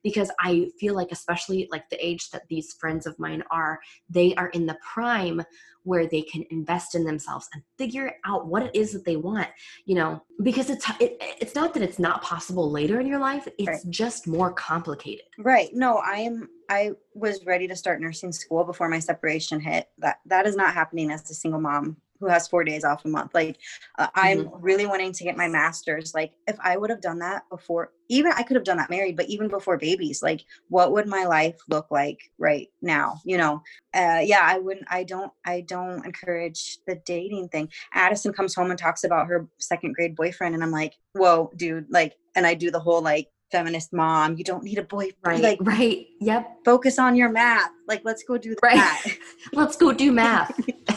because 0.07 0.30
I 0.38 0.68
feel 0.78 0.94
like, 0.94 1.11
especially 1.11 1.66
like 1.72 1.90
the 1.90 2.07
age 2.07 2.30
that 2.30 2.46
these 2.46 2.74
friends 2.74 3.07
of 3.07 3.18
mine 3.18 3.42
are, 3.50 3.80
they 4.09 4.36
are 4.36 4.50
in 4.50 4.64
the 4.64 4.78
prime 4.80 5.42
where 5.82 6.07
they 6.07 6.22
can 6.22 6.44
invest 6.50 6.94
in 6.94 7.04
themselves 7.04 7.48
and 7.54 7.62
figure 7.76 8.12
out 8.24 8.46
what 8.46 8.62
it 8.62 8.70
is 8.74 8.92
that 8.92 9.04
they 9.04 9.14
want 9.16 9.48
you 9.84 9.94
know 9.94 10.20
because 10.42 10.68
it's 10.68 10.84
it, 10.98 11.16
it's 11.20 11.54
not 11.54 11.72
that 11.72 11.80
it's 11.80 12.00
not 12.00 12.20
possible 12.22 12.68
later 12.68 12.98
in 12.98 13.07
your 13.07 13.20
life 13.20 13.46
it's 13.57 13.68
Right. 13.68 13.80
just 13.88 14.26
more 14.26 14.52
complicated 14.52 15.26
Right. 15.38 15.70
No, 15.72 15.98
I 15.98 16.18
am 16.18 16.48
I 16.68 16.92
was 17.14 17.44
ready 17.44 17.68
to 17.68 17.76
start 17.76 18.00
nursing 18.00 18.32
school 18.32 18.64
before 18.64 18.88
my 18.88 18.98
separation 18.98 19.61
hit. 19.61 19.88
That 19.98 20.18
that 20.26 20.46
is 20.46 20.57
not 20.57 20.74
happening 20.74 21.12
as 21.12 21.30
a 21.30 21.34
single 21.34 21.61
mom 21.61 21.98
who 22.20 22.26
has 22.28 22.48
4 22.48 22.64
days 22.64 22.84
off 22.84 23.04
a 23.04 23.08
month. 23.08 23.34
Like 23.34 23.58
uh, 23.98 24.08
I'm 24.14 24.50
really 24.60 24.86
wanting 24.86 25.12
to 25.12 25.24
get 25.24 25.36
my 25.36 25.48
masters. 25.48 26.14
Like 26.14 26.32
if 26.46 26.56
I 26.62 26.76
would 26.76 26.90
have 26.90 27.00
done 27.00 27.18
that 27.20 27.42
before 27.50 27.92
even 28.08 28.32
I 28.32 28.42
could 28.44 28.54
have 28.54 28.64
done 28.64 28.76
that 28.76 28.88
married, 28.90 29.16
but 29.16 29.26
even 29.26 29.48
before 29.48 29.76
babies, 29.78 30.22
like 30.22 30.44
what 30.68 30.92
would 30.92 31.08
my 31.08 31.24
life 31.24 31.56
look 31.68 31.90
like 31.90 32.20
right 32.38 32.68
now, 32.80 33.20
you 33.24 33.36
know? 33.36 33.62
Uh 33.94 34.20
yeah, 34.22 34.40
I 34.42 34.58
wouldn't 34.58 34.86
I 34.90 35.04
don't 35.04 35.32
I 35.44 35.62
don't 35.62 36.04
encourage 36.04 36.78
the 36.86 36.96
dating 37.04 37.48
thing. 37.48 37.68
Addison 37.94 38.32
comes 38.32 38.54
home 38.54 38.70
and 38.70 38.78
talks 38.78 39.04
about 39.04 39.26
her 39.26 39.48
second 39.58 39.94
grade 39.94 40.14
boyfriend 40.14 40.54
and 40.54 40.62
I'm 40.62 40.70
like, 40.70 40.94
"Whoa, 41.14 41.50
dude." 41.56 41.86
Like 41.90 42.14
and 42.34 42.46
I 42.46 42.54
do 42.54 42.70
the 42.70 42.80
whole 42.80 43.02
like 43.02 43.28
feminist 43.52 43.92
mom 43.92 44.36
you 44.36 44.42
don't 44.42 44.64
need 44.64 44.76
a 44.76 44.82
boyfriend 44.82 45.16
right 45.24 45.42
like 45.42 45.58
right 45.62 46.06
yep 46.20 46.56
focus 46.64 46.98
on 46.98 47.14
your 47.14 47.28
math 47.28 47.70
like 47.86 48.02
let's 48.04 48.24
go 48.24 48.36
do 48.36 48.56
Right. 48.60 48.74
that 48.74 49.04
let's 49.52 49.76
go 49.76 49.92
do 49.92 50.10
math 50.10 50.50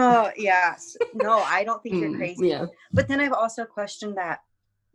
oh 0.00 0.30
yes. 0.36 0.96
No 1.14 1.38
i 1.38 1.64
don't 1.64 1.82
think 1.82 1.96
you're 1.96 2.10
Mm, 2.10 2.16
crazy. 2.16 2.48
yeah. 2.48 2.66
But 2.92 3.08
then 3.08 3.20
i've 3.20 3.32
also 3.32 3.64
questioned 3.64 4.16
that 4.16 4.40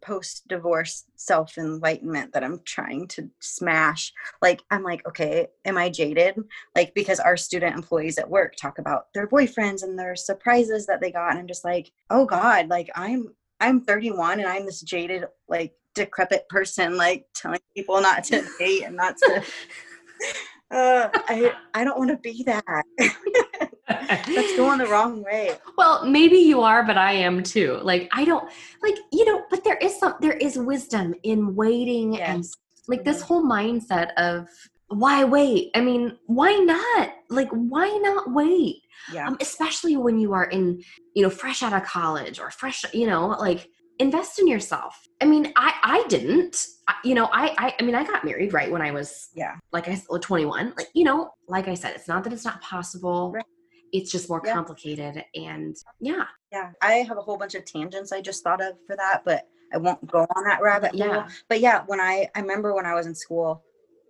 post 0.01 0.47
divorce 0.47 1.05
self 1.15 1.57
enlightenment 1.57 2.31
that 2.33 2.43
i'm 2.43 2.59
trying 2.63 3.07
to 3.07 3.29
smash. 3.39 4.13
Like 4.41 4.61
i'm 4.69 4.83
like 4.83 5.07
okay 5.07 5.47
am 5.65 5.77
i 5.77 5.89
jaded? 5.89 6.35
Like 6.75 6.93
because 6.93 7.19
our 7.19 7.37
student 7.37 7.75
employees 7.75 8.17
at 8.17 8.29
work 8.29 8.55
talk 8.55 8.77
about 8.79 9.07
their 9.13 9.27
boyfriends 9.27 9.83
and 9.83 9.97
their 9.97 10.15
surprises 10.15 10.85
that 10.87 11.01
they 11.01 11.11
got 11.11 11.31
and 11.31 11.39
i'm 11.39 11.47
just 11.47 11.65
like 11.65 11.91
oh 12.09 12.25
god 12.25 12.67
like 12.67 12.89
i'm 12.95 13.33
i'm 13.61 13.81
31 13.81 14.39
and 14.41 14.47
i'm 14.49 14.65
this 14.65 14.81
jaded 14.81 15.25
like 15.47 15.73
decrepit 15.95 16.47
person 16.49 16.97
like 16.97 17.25
telling 17.33 17.59
people 17.75 17.99
not 18.01 18.23
to 18.25 18.43
date 18.59 18.83
and 18.83 18.95
not 18.97 19.15
to 19.17 19.41
uh, 20.75 21.09
I 21.29 21.51
I 21.73 21.83
don't 21.83 21.97
want 21.97 22.11
to 22.11 22.17
be 22.17 22.43
that. 22.43 22.83
That's 23.87 24.53
going 24.55 24.79
the 24.79 24.87
wrong 24.87 25.23
way. 25.23 25.51
well 25.77 26.05
maybe 26.05 26.37
you 26.37 26.61
are 26.61 26.83
but 26.83 26.97
i 26.97 27.11
am 27.11 27.43
too 27.43 27.79
like 27.83 28.09
i 28.13 28.23
don't 28.25 28.47
like 28.81 28.95
you 29.11 29.25
know 29.25 29.43
but 29.49 29.63
there 29.63 29.77
is 29.77 29.97
some 29.99 30.15
there 30.21 30.33
is 30.47 30.57
wisdom 30.57 31.13
in 31.23 31.55
waiting 31.55 32.19
and 32.19 32.43
like 32.87 33.03
this 33.03 33.21
Mhm. 33.21 33.25
whole 33.27 33.43
mindset 33.45 34.09
of 34.17 34.47
why 34.87 35.23
wait 35.23 35.69
i 35.75 35.81
mean 35.81 36.17
why 36.27 36.53
not 36.53 37.09
like 37.29 37.49
why 37.49 37.87
not 38.01 38.31
wait 38.31 38.77
Yeah. 39.13 39.27
um, 39.27 39.37
especially 39.41 39.97
when 39.97 40.17
you 40.19 40.33
are 40.33 40.45
in 40.45 40.81
you 41.15 41.21
know 41.23 41.29
fresh 41.29 41.61
out 41.63 41.73
of 41.73 41.83
college 41.83 42.39
or 42.39 42.49
fresh 42.51 42.83
you 42.93 43.07
know 43.07 43.27
like 43.27 43.67
invest 43.99 44.39
in 44.39 44.47
yourself 44.47 45.07
i 45.21 45.25
mean 45.25 45.53
i 45.55 45.73
i 45.83 46.05
didn't 46.09 46.65
I, 46.87 46.95
you 47.03 47.15
know 47.15 47.25
I, 47.31 47.55
I 47.57 47.73
i 47.79 47.83
mean 47.83 47.95
i 47.95 48.03
got 48.03 48.25
married 48.25 48.51
right 48.53 48.69
when 48.69 48.81
i 48.81 48.91
was 48.91 49.29
Yeah. 49.35 49.55
like 49.71 49.87
i 49.87 49.91
s- 49.91 50.05
21 50.21 50.73
like 50.77 50.87
you 50.93 51.03
know 51.05 51.31
like 51.47 51.67
i 51.67 51.73
said 51.73 51.93
it's 51.95 52.07
not 52.07 52.23
that 52.25 52.33
it's 52.33 52.43
not 52.45 52.61
possible 52.61 53.31
Right. 53.31 53.45
it's 53.93 54.11
just 54.11 54.27
more 54.29 54.41
Yeah. 54.45 54.53
complicated 54.53 55.23
and 55.33 55.75
yeah 56.01 56.25
Yeah. 56.51 56.71
I 56.81 56.93
have 57.07 57.17
a 57.17 57.21
whole 57.21 57.37
bunch 57.37 57.55
of 57.55 57.63
tangents 57.65 58.11
I 58.11 58.19
just 58.21 58.43
thought 58.43 58.61
of 58.61 58.73
for 58.87 58.95
that, 58.97 59.23
but 59.25 59.43
I 59.73 59.77
won't 59.77 60.05
go 60.07 60.19
on 60.35 60.43
that 60.45 60.61
rabbit 60.61 60.91
hole. 60.91 60.99
yeah 61.07 61.27
But 61.49 61.59
yeah, 61.61 61.83
when 61.87 61.99
I 62.01 62.29
I 62.35 62.39
remember 62.41 62.73
when 62.75 62.85
I 62.85 62.93
was 62.93 63.07
in 63.07 63.15
school 63.15 63.63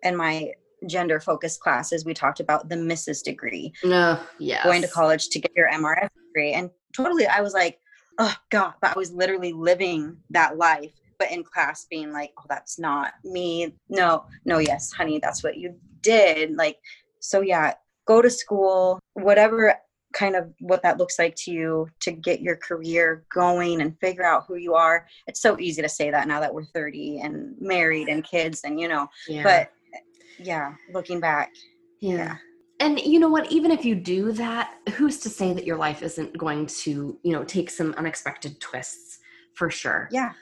in 0.03 0.15
my 0.15 0.51
gender 0.87 1.19
focused 1.19 1.59
classes, 1.61 2.05
we 2.05 2.13
talked 2.13 2.39
about 2.39 2.69
the 2.69 2.75
Mrs. 2.75 3.23
degree, 3.23 3.71
no 3.83 4.19
yeah 4.39 4.63
going 4.63 4.81
to 4.81 4.87
college 4.87 5.29
to 5.29 5.39
get 5.39 5.51
your 5.55 5.69
MRS 5.69 6.09
degree. 6.27 6.53
And 6.53 6.69
totally 6.93 7.25
I 7.27 7.41
was 7.41 7.53
like, 7.53 7.79
oh 8.17 8.35
God, 8.49 8.73
but 8.81 8.95
I 8.95 8.99
was 8.99 9.11
literally 9.11 9.53
living 9.53 10.17
that 10.31 10.57
life. 10.57 10.93
But 11.17 11.31
in 11.31 11.43
class 11.43 11.85
being 11.89 12.11
like, 12.11 12.31
oh, 12.37 12.43
that's 12.49 12.77
not 12.77 13.13
me. 13.23 13.73
No, 13.87 14.25
no, 14.43 14.57
yes, 14.57 14.91
honey, 14.91 15.17
that's 15.21 15.43
what 15.43 15.55
you 15.55 15.75
did. 16.01 16.57
Like, 16.57 16.77
so 17.21 17.39
yeah, 17.39 17.73
go 18.05 18.21
to 18.21 18.29
school, 18.29 18.99
whatever 19.13 19.75
kind 20.15 20.35
of 20.35 20.49
what 20.59 20.81
that 20.81 20.97
looks 20.97 21.19
like 21.19 21.35
to 21.35 21.51
you 21.51 21.87
to 21.99 22.11
get 22.11 22.41
your 22.41 22.55
career 22.55 23.25
going 23.33 23.81
and 23.81 23.99
figure 23.99 24.25
out 24.25 24.45
who 24.47 24.55
you 24.55 24.73
are. 24.73 25.05
It's 25.27 25.41
so 25.41 25.59
easy 25.59 25.81
to 25.81 25.89
say 25.89 26.09
that 26.09 26.27
now 26.27 26.39
that 26.39 26.53
we're 26.53 26.63
30 26.63 27.19
and 27.19 27.53
married 27.59 28.07
and 28.07 28.23
kids 28.23 28.61
and 28.63 28.79
you 28.79 28.87
know, 28.87 29.07
yeah. 29.27 29.43
but 29.43 29.71
yeah, 30.39 30.73
looking 30.93 31.19
back, 31.19 31.51
yeah. 31.99 32.15
yeah. 32.15 32.35
And 32.79 32.99
you 32.99 33.19
know 33.19 33.29
what? 33.29 33.51
Even 33.51 33.71
if 33.71 33.85
you 33.85 33.95
do 33.95 34.31
that, 34.33 34.75
who's 34.95 35.19
to 35.21 35.29
say 35.29 35.53
that 35.53 35.65
your 35.65 35.77
life 35.77 36.01
isn't 36.03 36.37
going 36.37 36.65
to, 36.67 37.17
you 37.23 37.31
know, 37.31 37.43
take 37.43 37.69
some 37.69 37.93
unexpected 37.97 38.59
twists 38.59 39.19
for 39.53 39.69
sure? 39.69 40.09
yeah, 40.11 40.33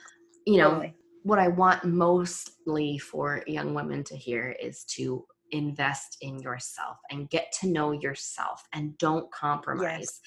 You 0.44 0.58
know, 0.58 0.70
totally. 0.70 0.96
what 1.22 1.38
I 1.38 1.48
want 1.48 1.84
mostly 1.84 2.98
for 2.98 3.42
young 3.46 3.72
women 3.72 4.02
to 4.04 4.16
hear 4.16 4.56
is 4.60 4.84
to 4.96 5.24
invest 5.52 6.16
in 6.22 6.40
yourself 6.40 6.98
and 7.10 7.30
get 7.30 7.52
to 7.60 7.68
know 7.68 7.92
yourself 7.92 8.64
and 8.72 8.98
don't 8.98 9.30
compromise 9.30 10.20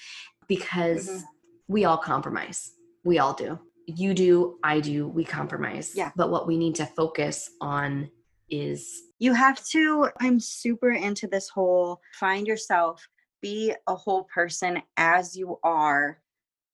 because 0.48 1.10
Mhm. 1.10 1.24
we 1.68 1.84
all 1.86 1.98
compromise. 1.98 2.74
We 3.04 3.20
all 3.20 3.34
do. 3.34 3.60
You 3.86 4.14
do, 4.14 4.58
I 4.64 4.80
do, 4.80 5.08
we 5.08 5.26
compromise. 5.26 5.94
Yeah. 5.96 6.12
But 6.16 6.30
what 6.32 6.48
we 6.48 6.58
need 6.58 6.76
to 6.76 6.86
focus 6.86 7.50
on 7.60 8.10
is 8.50 9.04
you 9.20 9.34
have 9.34 9.64
to 9.66 10.10
i'm 10.20 10.40
super 10.40 10.92
into 10.92 11.28
this 11.28 11.50
whole 11.50 12.00
find 12.14 12.48
yourself 12.48 13.08
be 13.42 13.74
a 13.88 13.96
whole 13.96 14.24
person 14.24 14.82
as 14.98 15.36
you 15.36 15.60
are 15.64 16.20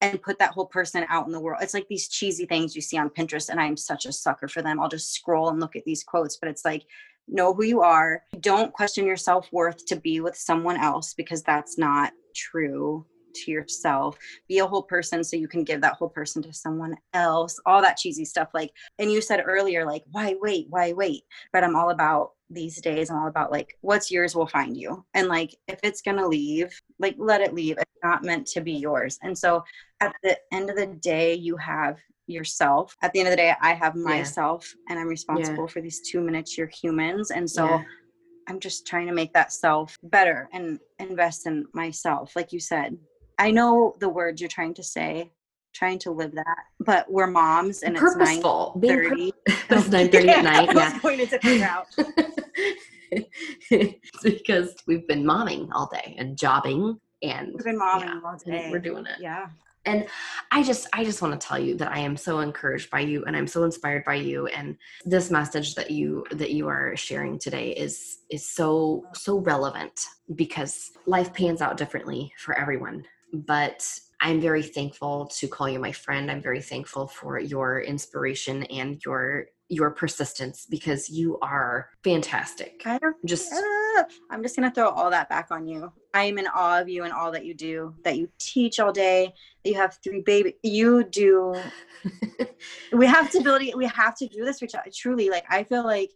and 0.02 0.22
put 0.22 0.38
that 0.40 0.52
whole 0.52 0.66
person 0.66 1.06
out 1.08 1.26
in 1.28 1.32
the 1.32 1.40
world. 1.40 1.62
It's 1.64 1.74
like 1.74 1.88
these 1.88 2.10
cheesy 2.10 2.46
things 2.46 2.76
you 2.76 2.82
see 2.82 2.98
on 2.98 3.10
pinterest 3.10 3.50
and 3.50 3.60
i'm 3.60 3.78
such 3.78 4.06
a 4.06 4.12
sucker 4.12 4.48
for 4.48 4.62
them. 4.62 4.80
I'll 4.80 4.90
just 4.90 5.14
scroll 5.14 5.50
and 5.50 5.60
look 5.60 5.76
at 5.76 5.86
these 5.86 6.04
quotes 6.04 6.38
but 6.38 6.50
it's 6.50 6.66
like 6.66 6.84
know 7.28 7.54
who 7.54 7.64
you 7.64 7.82
are. 7.82 8.22
Don't 8.42 8.74
question 8.74 9.06
your 9.06 9.16
self-worth 9.16 9.86
to 9.86 9.96
be 9.96 10.20
with 10.20 10.36
someone 10.36 10.78
else 10.78 11.14
because 11.14 11.42
that's 11.42 11.78
not 11.78 12.12
true 12.36 13.06
to 13.34 13.52
yourself 13.52 14.18
be 14.48 14.60
a 14.60 14.66
whole 14.66 14.84
person 14.84 15.24
so 15.24 15.36
you 15.36 15.48
can 15.48 15.64
give 15.64 15.82
that 15.82 15.94
whole 15.94 16.10
person 16.10 16.42
to 16.42 16.54
someone 16.54 16.96
else 17.14 17.60
all 17.66 17.82
that 17.82 17.98
cheesy 17.98 18.26
stuff 18.26 18.50
like 18.54 18.72
and 19.00 19.12
you 19.12 19.22
said 19.22 19.44
earlier 19.46 19.86
like 19.86 20.04
why 20.12 20.36
wait 20.42 20.68
why 20.70 20.94
wait 20.94 21.24
but 21.52 21.64
I'm 21.64 21.76
all 21.76 21.90
about 21.90 22.32
these 22.54 22.80
days. 22.82 23.10
I'm 23.10 23.18
all 23.18 23.28
about 23.28 23.52
like 23.52 23.78
what's 23.82 24.12
yours 24.12 24.36
will 24.36 24.48
find 24.48 24.78
you. 24.78 25.04
And 25.14 25.28
like 25.28 25.56
if 25.68 25.80
it's 25.84 26.02
gonna 26.02 26.28
leave, 26.28 26.80
like 27.00 27.16
let 27.18 27.42
it 27.42 27.54
leave. 27.54 27.78
It's 27.78 27.92
not 28.04 28.24
meant 28.24 28.48
to 28.48 28.62
be 28.62 28.74
yours. 28.74 29.20
And 29.24 29.38
so 29.38 29.64
at 30.02 30.14
the 30.24 30.38
end 30.52 30.70
of 30.70 30.76
the 30.76 30.88
day, 30.88 31.34
you 31.34 31.58
have 31.58 31.98
yourself. 32.28 32.96
At 33.02 33.12
the 33.14 33.20
end 33.20 33.28
of 33.28 33.32
the 33.34 33.38
day, 33.38 33.54
I 33.62 33.74
have 33.74 33.96
myself 33.96 34.72
and 34.90 35.00
I'm 35.00 35.08
responsible 35.08 35.68
for 35.68 35.82
these 35.82 36.02
two 36.10 36.22
miniature 36.22 36.68
humans. 36.68 37.32
And 37.32 37.50
so 37.50 37.68
Yeah. 37.68 37.84
I'm 38.50 38.60
just 38.60 38.86
trying 38.86 39.08
to 39.08 39.14
make 39.14 39.32
that 39.34 39.54
self 39.54 39.98
better 40.04 40.50
and 40.52 40.80
invest 41.00 41.48
in 41.48 41.66
myself. 41.74 42.36
Like 42.36 42.52
you 42.52 42.60
said, 42.60 42.98
I 43.40 43.52
know 43.52 43.96
the 44.00 44.10
words 44.10 44.42
you're 44.42 44.48
trying 44.50 44.74
to 44.76 44.84
say, 44.84 45.32
trying 45.74 46.00
to 46.00 46.12
live 46.12 46.34
that, 46.36 46.58
but 46.80 47.12
we're 47.12 47.28
moms 47.28 47.82
and 47.84 47.96
it's 47.96 48.02
purposeful. 48.02 48.78
Being 48.80 49.10
pur- 49.10 49.16
it's 49.70 49.88
9:30 49.88 50.28
at 50.28 50.44
night. 50.52 50.70
Yeah. 50.76 51.00
going 51.00 51.20
to 51.20 51.40
figure 51.40 51.66
out. 51.66 51.88
it's 53.72 54.24
because 54.24 54.76
we've 54.88 55.08
been 55.08 55.24
momming 55.24 55.70
all 55.74 55.90
day 55.92 56.16
and 56.18 56.38
jobbing 56.38 57.00
and 57.22 57.54
We've 57.54 57.64
been 57.64 57.80
momming 57.80 58.06
Yeah, 58.06 58.20
all 58.26 58.38
day. 58.38 58.70
we're 58.72 58.80
doing 58.80 59.06
it. 59.06 59.20
Yeah. 59.20 59.48
And 59.86 60.08
I 60.52 60.64
just 60.64 60.88
I 60.94 61.04
just 61.04 61.22
want 61.22 61.40
to 61.40 61.46
tell 61.48 61.60
you 61.60 61.76
that 61.76 61.92
I 61.92 62.00
am 62.00 62.16
so 62.16 62.40
encouraged 62.40 62.90
by 62.90 63.02
you 63.02 63.26
and 63.26 63.36
I'm 63.36 63.48
so 63.48 63.64
inspired 63.64 64.06
by 64.06 64.16
you 64.16 64.48
and 64.48 64.78
this 65.04 65.30
message 65.30 65.76
that 65.76 65.92
you 65.92 66.26
that 66.32 66.52
you 66.52 66.70
are 66.70 66.96
sharing 66.96 67.38
today 67.38 67.72
is 67.72 68.20
is 68.30 68.48
so 68.50 69.04
so 69.14 69.40
relevant 69.40 70.00
because 70.36 70.92
life 71.06 71.34
pans 71.34 71.62
out 71.62 71.76
differently 71.76 72.32
for 72.40 72.58
everyone. 72.58 73.04
But 73.34 73.88
I'm 74.22 74.40
very 74.40 74.64
thankful 74.64 75.26
to 75.40 75.48
call 75.48 75.68
you 75.68 75.80
my 75.80 75.92
friend. 75.92 76.30
I'm 76.32 76.42
very 76.42 76.62
thankful 76.62 77.08
for 77.08 77.40
your 77.40 77.82
inspiration 77.82 78.64
and 78.64 79.02
your 79.06 79.48
your 79.70 79.90
persistence 79.90 80.68
because 80.70 81.10
you 81.10 81.40
are 81.42 81.90
fantastic. 82.04 82.84
I 82.86 83.00
don't, 83.00 83.16
Just 83.26 83.52
ah, 83.52 84.06
I'm 84.30 84.44
just 84.44 84.56
gonna 84.56 84.70
throw 84.70 84.90
all 84.90 85.10
that 85.10 85.30
back 85.30 85.48
on 85.50 85.66
you. 85.66 85.92
I 86.14 86.26
am 86.26 86.38
in 86.38 86.46
awe 86.48 86.80
of 86.80 86.88
you 86.90 87.06
and 87.06 87.12
all 87.14 87.32
that 87.32 87.44
you 87.44 87.56
do. 87.56 87.96
That 88.04 88.18
you 88.18 88.30
teach 88.40 88.80
all 88.80 88.92
day. 88.92 89.34
That 89.64 89.70
you 89.72 89.76
have 89.78 89.98
three 90.04 90.22
baby. 90.22 90.56
You 90.62 91.04
do. 91.04 91.56
we 92.94 93.08
have 93.08 93.32
to 93.32 93.42
build. 93.42 93.64
it- 93.64 93.76
We 93.78 93.88
have 93.88 94.16
to 94.18 94.28
do 94.28 94.46
this 94.46 94.62
other. 94.62 94.92
Truly, 94.94 95.30
like 95.30 95.46
I 95.50 95.64
feel 95.64 95.84
like 95.84 96.12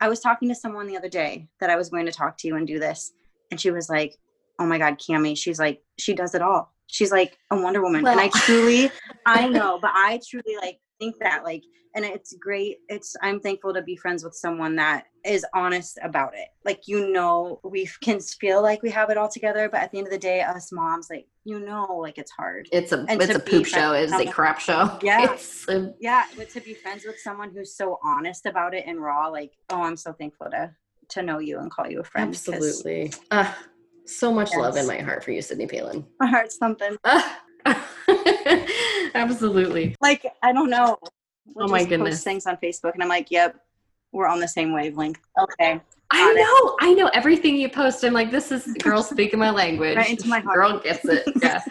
I 0.00 0.08
was 0.08 0.20
talking 0.20 0.48
to 0.48 0.54
someone 0.54 0.86
the 0.86 0.96
other 0.96 1.08
day 1.08 1.48
that 1.60 1.70
I 1.70 1.76
was 1.76 1.88
going 1.90 2.06
to 2.06 2.12
talk 2.12 2.38
to 2.38 2.48
you 2.48 2.56
and 2.56 2.66
do 2.66 2.78
this, 2.78 3.12
and 3.50 3.60
she 3.60 3.70
was 3.70 3.88
like, 3.88 4.16
"Oh 4.58 4.66
my 4.66 4.78
God, 4.78 5.00
Kami." 5.04 5.34
She's 5.34 5.58
like, 5.58 5.82
she 5.98 6.14
does 6.14 6.34
it 6.34 6.42
all. 6.42 6.72
She's 6.86 7.10
like 7.12 7.38
a 7.50 7.56
Wonder 7.60 7.82
Woman, 7.82 8.06
and 8.06 8.20
I 8.20 8.28
truly 8.34 8.90
I 9.26 9.48
know, 9.56 9.78
but 9.80 9.92
I 9.94 10.20
truly 10.28 10.56
like 10.60 10.78
think 10.98 11.16
that 11.20 11.44
like 11.44 11.62
and 11.94 12.04
it's 12.04 12.34
great 12.40 12.78
it's 12.88 13.14
i'm 13.22 13.38
thankful 13.40 13.74
to 13.74 13.82
be 13.82 13.96
friends 13.96 14.24
with 14.24 14.34
someone 14.34 14.76
that 14.76 15.04
is 15.26 15.44
honest 15.54 15.98
about 16.02 16.32
it 16.34 16.48
like 16.64 16.88
you 16.88 17.12
know 17.12 17.60
we 17.64 17.86
can 18.02 18.18
feel 18.18 18.62
like 18.62 18.82
we 18.82 18.88
have 18.90 19.10
it 19.10 19.18
all 19.18 19.28
together 19.28 19.68
but 19.68 19.82
at 19.82 19.90
the 19.92 19.98
end 19.98 20.06
of 20.06 20.12
the 20.12 20.18
day 20.18 20.40
us 20.40 20.72
moms 20.72 21.08
like 21.10 21.26
you 21.44 21.58
know 21.60 21.98
like 22.00 22.16
it's 22.16 22.30
hard 22.30 22.66
It's 22.72 22.92
a 22.92 23.04
And 23.08 23.20
it's 23.20 23.34
a 23.34 23.38
poop 23.38 23.66
show. 23.66 23.92
It's 23.92 24.12
a 24.12 24.24
crap 24.26 24.58
show. 24.58 24.98
Yeah. 25.02 25.32
It's 25.34 25.68
a- 25.68 25.92
yeah 26.00 26.24
but 26.36 26.48
to 26.50 26.60
be 26.60 26.72
friends 26.72 27.04
with 27.04 27.18
someone 27.18 27.50
who's 27.54 27.76
so 27.76 27.98
honest 28.02 28.46
about 28.46 28.74
it 28.74 28.84
and 28.86 28.98
raw 29.02 29.28
like 29.28 29.52
oh 29.70 29.82
i'm 29.82 29.96
so 29.96 30.12
thankful 30.14 30.46
to 30.50 30.70
to 31.08 31.22
know 31.22 31.40
you 31.40 31.58
and 31.58 31.70
call 31.70 31.86
you 31.90 32.00
a 32.00 32.04
friend. 32.04 32.28
absolutely. 32.28 33.12
Ah, 33.30 33.58
so 34.06 34.32
much 34.32 34.50
love 34.56 34.76
in 34.76 34.86
my 34.86 34.98
heart 34.98 35.24
for 35.24 35.32
you, 35.32 35.42
Sydney 35.42 35.66
Palen. 35.66 36.04
my 36.20 36.26
heart's 36.26 36.56
something 36.56 36.96
absolutely. 39.14 39.94
like 40.00 40.24
i 40.42 40.52
don't 40.52 40.70
know 40.70 40.96
We'll 41.54 41.66
Oh 41.66 41.68
my 41.68 41.84
goodness. 41.84 42.22
things 42.24 42.46
on 42.46 42.56
facebook 42.56 42.94
and 42.94 43.02
i'm 43.02 43.08
like 43.08 43.30
yep 43.30 43.56
we're 44.12 44.26
on 44.26 44.40
the 44.40 44.48
same 44.48 44.72
wavelength 44.72 45.18
okay 45.38 45.80
I 46.14 46.18
Got 46.18 46.36
it. 46.36 46.40
know, 46.42 46.76
I 46.80 46.92
know 46.92 47.06
everything 47.14 47.56
you 47.56 47.70
post. 47.70 48.04
I'm 48.04 48.12
like, 48.12 48.30
this 48.30 48.52
is 48.52 48.66
girl 48.82 49.02
speaking 49.02 49.38
my 49.38 49.48
language. 49.62 49.96
Right 49.96 50.10
into 50.10 50.28
my 50.28 50.40
heart. 50.40 50.56
Girl 50.56 50.78
gets 50.78 51.06
it. 51.06 51.22
Yeah. 51.42 51.62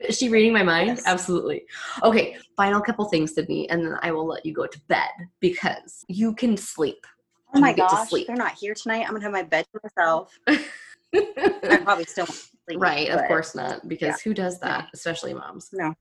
is 0.00 0.16
she 0.16 0.30
reading 0.30 0.54
my 0.54 0.62
mind? 0.62 0.86
Yes. 0.88 1.02
Absolutely. 1.04 1.66
Okay, 2.02 2.38
final 2.56 2.80
couple 2.80 3.04
things, 3.10 3.34
Sydney, 3.34 3.68
and 3.68 3.84
then 3.84 3.96
I 4.02 4.10
will 4.12 4.26
let 4.26 4.46
you 4.46 4.54
go 4.54 4.66
to 4.66 4.80
bed 4.88 5.10
because 5.40 6.02
you 6.08 6.34
can 6.34 6.56
sleep. 6.56 7.06
Oh 7.54 7.60
my 7.60 7.70
You 7.70 7.76
get 7.76 7.88
to 7.88 7.94
gosh 7.96 8.10
they're 8.26 8.36
not 8.36 8.54
here 8.54 8.74
tonight 8.74 9.04
i'm 9.06 9.12
gonna 9.12 9.22
have 9.22 9.32
my 9.32 9.42
bed 9.42 9.66
to 9.72 9.80
myself 9.82 10.38
i 11.14 11.80
probably 11.82 12.04
still 12.04 12.26
sleep 12.26 12.80
right, 12.80 13.10
of 13.10 13.26
course 13.26 13.54
not, 13.54 13.86
because 13.88 14.20
who 14.20 14.32
does 14.32 14.58
that? 14.60 14.88
Especially 14.94 15.34
moms. 15.34 15.70
no 15.72 15.94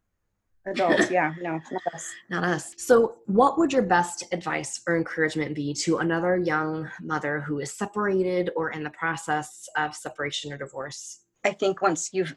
adults 0.67 1.09
yeah 1.09 1.33
no 1.41 1.59
not 1.71 1.93
us 1.93 2.13
Not 2.29 2.43
us. 2.43 2.75
So, 2.77 3.17
what 3.25 3.57
would 3.57 3.73
your 3.73 3.81
best 3.81 4.25
advice 4.31 4.81
or 4.87 4.95
encouragement 4.95 5.55
be 5.55 5.73
to 5.85 5.97
another 5.97 6.37
young 6.37 6.87
mother 7.01 7.39
who 7.41 7.59
is 7.59 7.73
separated 7.73 8.51
or 8.55 8.69
in 8.69 8.83
the 8.83 8.91
process 8.91 9.67
of 9.75 9.95
separation 9.95 10.53
or 10.53 10.57
divorce? 10.57 11.21
I 11.43 11.51
think 11.51 11.81
once 11.81 12.11
you've 12.13 12.35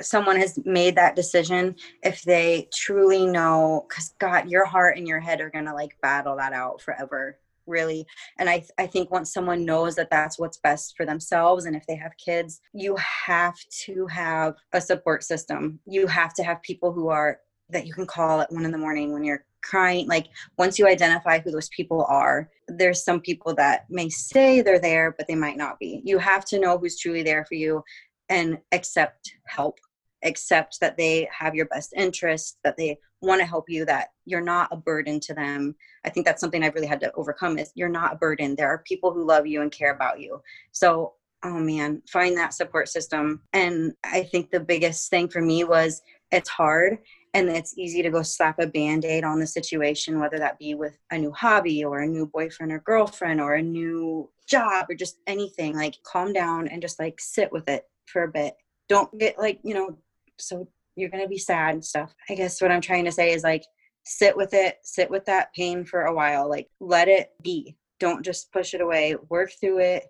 someone 0.00 0.36
has 0.36 0.58
made 0.64 0.96
that 0.96 1.16
decision, 1.16 1.74
if 2.02 2.22
they 2.22 2.68
truly 2.72 3.26
know, 3.26 3.86
because 3.88 4.14
God, 4.18 4.48
your 4.50 4.64
heart 4.64 4.96
and 4.96 5.06
your 5.06 5.20
head 5.20 5.40
are 5.40 5.50
gonna 5.50 5.74
like 5.74 5.96
battle 6.00 6.36
that 6.36 6.54
out 6.54 6.80
forever, 6.80 7.38
really. 7.66 8.06
And 8.38 8.48
I 8.48 8.64
I 8.78 8.86
think 8.86 9.10
once 9.10 9.32
someone 9.32 9.64
knows 9.64 9.94
that 9.96 10.10
that's 10.10 10.38
what's 10.38 10.58
best 10.58 10.94
for 10.96 11.06
themselves, 11.06 11.64
and 11.64 11.76
if 11.76 11.86
they 11.86 11.96
have 11.96 12.12
kids, 12.16 12.60
you 12.72 12.96
have 12.96 13.56
to 13.84 14.06
have 14.06 14.54
a 14.72 14.80
support 14.80 15.24
system. 15.24 15.80
You 15.86 16.06
have 16.06 16.34
to 16.34 16.42
have 16.42 16.62
people 16.62 16.92
who 16.92 17.08
are 17.08 17.38
that 17.70 17.86
you 17.86 17.92
can 17.92 18.06
call 18.06 18.40
at 18.40 18.52
one 18.52 18.64
in 18.64 18.72
the 18.72 18.78
morning 18.78 19.12
when 19.12 19.24
you're 19.24 19.44
crying 19.62 20.06
like 20.06 20.28
once 20.58 20.78
you 20.78 20.86
identify 20.86 21.40
who 21.40 21.50
those 21.50 21.68
people 21.70 22.06
are 22.08 22.48
there's 22.68 23.04
some 23.04 23.20
people 23.20 23.52
that 23.52 23.84
may 23.90 24.08
say 24.08 24.60
they're 24.60 24.78
there 24.78 25.12
but 25.18 25.26
they 25.26 25.34
might 25.34 25.56
not 25.56 25.76
be 25.80 26.00
you 26.04 26.18
have 26.18 26.44
to 26.44 26.60
know 26.60 26.78
who's 26.78 27.00
truly 27.00 27.24
there 27.24 27.44
for 27.44 27.54
you 27.54 27.82
and 28.28 28.58
accept 28.72 29.32
help 29.46 29.78
accept 30.26 30.78
that 30.80 30.96
they 30.96 31.28
have 31.36 31.54
your 31.54 31.66
best 31.66 31.92
interest 31.96 32.58
that 32.64 32.76
they 32.76 32.98
want 33.22 33.40
to 33.40 33.46
help 33.46 33.64
you 33.68 33.84
that 33.84 34.08
you're 34.24 34.40
not 34.40 34.68
a 34.72 34.76
burden 34.76 35.20
to 35.20 35.34
them. 35.34 35.74
I 36.04 36.10
think 36.10 36.26
that's 36.26 36.40
something 36.40 36.62
i've 36.62 36.74
really 36.74 36.86
had 36.86 37.00
to 37.00 37.12
overcome 37.14 37.58
is 37.58 37.72
you're 37.74 37.88
not 37.88 38.14
a 38.14 38.16
burden. 38.16 38.54
There 38.54 38.68
are 38.68 38.84
people 38.86 39.12
who 39.12 39.26
love 39.26 39.46
you 39.46 39.62
and 39.62 39.72
care 39.72 39.92
about 39.92 40.20
you. 40.20 40.40
So 40.72 41.14
oh 41.42 41.58
man 41.58 42.02
find 42.10 42.36
that 42.36 42.54
support 42.54 42.88
system. 42.88 43.42
And 43.52 43.92
i 44.04 44.22
think 44.22 44.50
the 44.50 44.60
biggest 44.60 45.10
thing 45.10 45.28
for 45.28 45.40
me 45.40 45.64
was 45.64 46.02
it's 46.32 46.48
hard 46.48 46.98
and 47.34 47.48
it's 47.48 47.76
easy 47.76 48.02
to 48.02 48.10
go 48.10 48.22
slap 48.22 48.58
a 48.58 48.66
band-aid 48.66 49.22
on 49.22 49.38
the 49.38 49.46
situation 49.46 50.18
whether 50.18 50.38
that 50.38 50.58
be 50.58 50.74
with 50.74 50.98
a 51.10 51.18
new 51.18 51.32
hobby 51.32 51.84
or 51.84 52.00
a 52.00 52.06
new 52.06 52.26
boyfriend 52.26 52.72
or 52.72 52.80
girlfriend 52.80 53.40
or 53.40 53.54
a 53.54 53.62
new 53.62 54.30
job 54.46 54.86
or 54.88 54.94
just 54.94 55.18
anything. 55.26 55.76
Like 55.76 55.96
calm 56.02 56.32
down 56.32 56.68
and 56.68 56.80
just 56.80 56.98
like 56.98 57.20
sit 57.20 57.52
with 57.52 57.68
it 57.68 57.84
for 58.06 58.22
a 58.22 58.28
bit. 58.28 58.54
Don't 58.88 59.16
get 59.18 59.38
like 59.38 59.58
you 59.62 59.74
know 59.74 59.98
so 60.38 60.68
you're 60.96 61.10
gonna 61.10 61.28
be 61.28 61.38
sad 61.38 61.74
and 61.74 61.84
stuff. 61.84 62.14
I 62.30 62.34
guess 62.34 62.60
what 62.60 62.72
i'm 62.72 62.80
trying 62.80 63.04
to 63.04 63.12
say 63.12 63.32
is 63.32 63.42
like 63.42 63.64
sit 64.04 64.36
with 64.36 64.54
it 64.54 64.78
sit 64.84 65.10
with 65.10 65.24
that 65.26 65.52
pain 65.54 65.84
for 65.84 66.02
a 66.02 66.14
while 66.14 66.48
like 66.48 66.68
let 66.80 67.08
it 67.08 67.30
be. 67.42 67.76
Don't 67.98 68.24
just 68.24 68.52
push 68.52 68.74
it 68.74 68.80
away. 68.80 69.16
Work 69.30 69.50
through 69.60 69.80
it. 69.80 70.04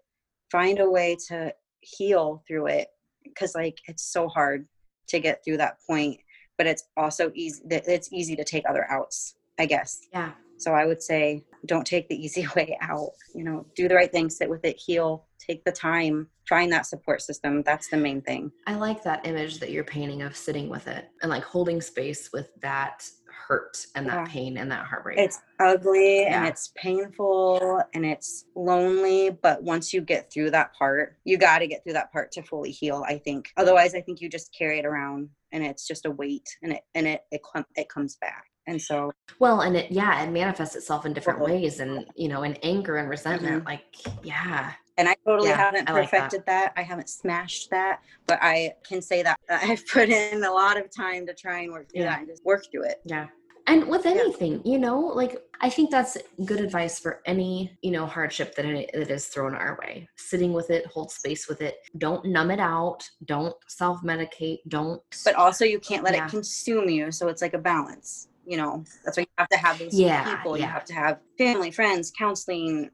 Find 0.51 0.81
a 0.81 0.91
way 0.91 1.17
to 1.29 1.55
heal 1.81 2.43
through 2.47 2.67
it 2.67 2.89
because 3.25 3.55
like 3.55 3.79
it's 3.87 4.13
so 4.13 4.29
hard 4.29 4.67
to 5.09 5.21
get 5.21 5.45
through 5.45 5.57
that 5.57 5.79
point 5.89 6.19
but 6.59 6.67
it's 6.67 6.85
also 6.97 7.31
easy 7.35 7.63
it's 7.71 8.13
easy 8.13 8.35
to 8.35 8.45
take 8.45 8.65
other 8.69 8.87
outs 8.91 9.35
i 9.59 9.67
guess. 9.67 10.01
Yeah. 10.13 10.33
So 10.59 10.73
i 10.73 10.85
would 10.87 11.03
say 11.03 11.43
don't 11.67 11.87
take 11.87 12.09
the 12.09 12.17
easy 12.25 12.47
way 12.57 12.77
out 12.81 13.11
you 13.35 13.45
know 13.45 13.67
do 13.75 13.89
the 13.89 13.95
right 13.95 14.13
thing 14.13 14.29
sit 14.31 14.49
with 14.51 14.65
it 14.65 14.77
heal 14.77 15.27
take 15.39 15.65
the 15.65 15.73
time 15.73 16.29
find 16.49 16.73
that 16.73 16.87
support 16.87 17.21
system. 17.21 17.63
That's 17.65 17.89
the 17.89 17.97
main 17.97 18.23
thing. 18.23 18.53
I 18.67 18.75
like 18.77 19.03
that 19.03 19.27
image 19.27 19.59
that 19.59 19.71
you're 19.71 19.85
painting 19.85 20.23
of 20.23 20.37
sitting 20.37 20.69
with 20.69 20.87
it 20.87 21.09
and 21.23 21.29
like 21.31 21.43
holding 21.43 21.81
space 21.81 22.31
with 22.33 22.51
that 22.61 23.05
hurt 23.49 23.85
and 23.95 24.07
that 24.07 24.15
Yeah. 24.15 24.25
pain 24.33 24.57
and 24.57 24.71
that 24.71 24.87
heartbreak. 24.87 25.19
it's 25.19 25.41
ugly 25.61 26.25
and 26.25 26.47
it's 26.47 26.73
painful 26.77 27.83
and 27.95 28.05
it's 28.05 28.45
lonely 28.57 29.31
but 29.31 29.63
once 29.63 29.93
you 29.93 30.01
get 30.01 30.33
through 30.33 30.51
that 30.51 30.73
part 30.75 31.17
you 31.25 31.37
got 31.39 31.59
to 31.61 31.67
get 31.67 31.85
through 31.85 31.93
that 31.93 32.13
part 32.13 32.33
to 32.33 32.43
fully 32.43 32.71
heal 32.71 33.05
i 33.07 33.19
think. 33.19 33.51
Otherwise 33.57 33.95
i 33.95 34.01
think 34.01 34.21
you 34.21 34.29
just 34.29 34.53
carry 34.57 34.79
it 34.79 34.85
around 34.87 35.29
and 35.53 35.65
it's 35.65 35.87
just 35.87 36.07
a 36.07 36.11
weight 36.11 36.49
and 36.63 36.73
it 36.73 36.83
and 36.95 37.07
it 37.07 37.23
it, 37.31 37.41
it 37.77 37.89
comes 37.89 38.17
back 38.17 38.45
and 38.67 38.81
so 38.81 39.13
well, 39.39 39.61
and 39.61 39.77
it 39.77 39.91
yeah, 39.91 40.23
it 40.23 40.31
manifests 40.31 40.77
itself 40.77 41.07
in 41.07 41.13
different 41.13 41.39
Totally. 41.39 41.61
ways 41.63 41.81
and 41.81 42.07
you 42.17 42.29
know, 42.29 42.43
in 42.43 42.55
anger 42.63 42.97
and 42.97 43.09
resentment. 43.09 43.59
Mm-hmm. 43.65 43.67
Like, 43.67 43.85
yeah. 44.23 44.73
and 44.99 45.09
i 45.09 45.15
totally 45.27 45.51
Yeah, 45.51 45.57
haven't 45.59 45.89
I 45.91 45.93
like 45.93 46.11
that. 46.11 46.11
perfected 46.11 46.47
that. 46.47 46.73
i 46.77 46.83
haven't 46.83 47.11
smashed 47.11 47.69
that 47.71 48.01
but 48.27 48.39
i 48.41 48.73
can 48.89 49.03
say 49.03 49.23
that 49.23 49.39
i've 49.51 49.87
put 49.89 50.09
in 50.09 50.43
a 50.45 50.51
lot 50.51 50.79
of 50.81 50.87
time 51.05 51.27
to 51.27 51.35
try 51.35 51.61
and 51.61 51.73
work 51.73 51.91
through 51.91 52.01
Yeah. 52.03 52.11
that 52.11 52.19
and 52.21 52.29
just 52.29 52.45
work 52.47 52.65
through 52.71 52.85
it 52.85 52.99
Yeah. 53.05 53.27
And 53.69 53.89
with 53.89 54.05
Yeah. 54.05 54.13
anything, 54.13 54.63
you 54.65 54.79
know, 54.79 54.99
like 55.01 55.43
I 55.61 55.69
think 55.69 55.91
that's 55.91 56.17
good 56.45 56.61
advice 56.61 57.01
for 57.01 57.21
any, 57.27 57.77
you 57.83 57.91
know, 57.91 58.07
hardship 58.07 58.55
that 58.55 58.65
it, 58.65 58.91
that 58.95 59.11
is 59.11 59.27
thrown 59.27 59.57
our 59.57 59.77
way. 59.83 60.09
Sitting 60.17 60.53
with 60.53 60.71
it, 60.71 60.87
hold 60.87 61.11
space 61.11 61.49
with 61.49 61.61
it. 61.69 61.75
Don't 61.99 62.25
numb 62.27 62.53
it 62.53 62.61
out. 62.61 63.01
Don't 63.25 63.57
self-medicate. 63.67 64.59
Don't 64.69 65.03
but 65.25 65.35
also 65.35 65.65
you 65.65 65.81
can't 65.81 66.05
let 66.05 66.15
Yeah. 66.15 66.27
it 66.27 66.31
consume 66.31 66.89
you 66.89 67.11
so 67.11 67.27
it's 67.29 67.43
like 67.43 67.55
a 67.55 67.59
balance 67.73 68.29
you 68.47 68.57
know 68.57 68.85
that's 69.05 69.17
why 69.17 69.23
you 69.23 69.27
have 69.39 69.49
to 69.49 69.57
have 69.59 69.79
those 69.79 69.93
Yeah, 69.93 70.37
people 70.37 70.57
you 70.57 70.65
have 70.65 70.85
to 70.87 70.95
have 70.95 71.19
family 71.37 71.71
friends 71.71 72.13
counseling 72.17 72.91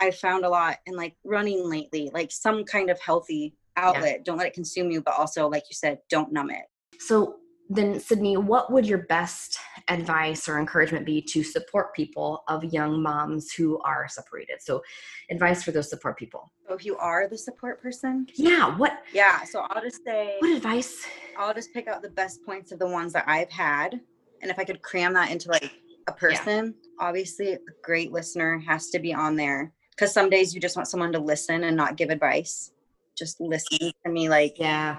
i 0.00 0.10
found 0.10 0.44
a 0.44 0.48
lot 0.48 0.76
in 0.86 0.94
like 0.96 1.14
running 1.24 1.68
lately 1.68 2.10
like 2.12 2.30
some 2.30 2.64
kind 2.64 2.90
of 2.90 3.00
healthy 3.00 3.54
outlet 3.76 4.22
don't 4.24 4.36
let 4.36 4.46
it 4.46 4.52
consume 4.52 4.90
you 4.90 5.00
but 5.00 5.14
also 5.18 5.48
like 5.48 5.62
you 5.70 5.74
said 5.74 5.98
don't 6.10 6.30
numb 6.32 6.50
it 6.50 6.66
So 6.98 7.36
then, 7.70 7.98
Sydney, 8.00 8.36
what 8.36 8.70
would 8.70 8.86
your 8.86 8.98
best 8.98 9.56
advice 9.88 10.46
or 10.46 10.58
encouragement 10.58 11.06
be 11.06 11.22
to 11.22 11.42
support 11.42 11.94
people 11.94 12.42
of 12.46 12.62
young 12.64 13.00
moms 13.02 13.50
who 13.52 13.78
are 13.78 14.06
separated? 14.08 14.56
So, 14.60 14.82
advice 15.30 15.62
for 15.62 15.70
those 15.72 15.88
support 15.88 16.18
people. 16.18 16.52
so 16.68 16.74
if 16.74 16.84
you 16.84 16.98
are 16.98 17.28
the 17.28 17.38
support 17.38 17.80
person 17.80 18.26
Yeah. 18.34 18.76
What 18.76 18.92
yeah 19.14 19.44
so 19.44 19.60
i'll 19.70 19.80
just 19.80 20.04
say 20.04 20.36
what 20.40 20.50
advice? 20.54 21.06
i'll 21.38 21.54
just 21.54 21.72
pick 21.72 21.86
out 21.88 22.02
the 22.02 22.10
best 22.10 22.44
points 22.44 22.72
of 22.72 22.78
the 22.78 22.86
ones 22.86 23.12
that 23.14 23.24
i've 23.26 23.50
had 23.50 24.00
and 24.42 24.50
if 24.50 24.58
i 24.58 24.64
could 24.64 24.82
cram 24.82 25.14
that 25.14 25.30
into 25.30 25.48
like 25.50 25.70
a 26.08 26.12
person 26.12 26.74
obviously 27.02 27.54
a 27.54 27.58
great 27.82 28.12
listener 28.12 28.58
has 28.60 28.88
to 28.90 28.98
be 28.98 29.12
on 29.12 29.36
there. 29.36 29.72
Because 29.90 30.12
some 30.14 30.30
days 30.30 30.54
you 30.54 30.60
just 30.60 30.76
want 30.76 30.88
someone 30.88 31.12
to 31.12 31.18
listen 31.18 31.64
and 31.64 31.76
not 31.76 31.96
give 31.96 32.08
advice. 32.08 32.72
Just 33.18 33.40
listen 33.40 33.92
to 34.04 34.10
me 34.10 34.28
like 34.28 34.54
Yeah. 34.58 34.98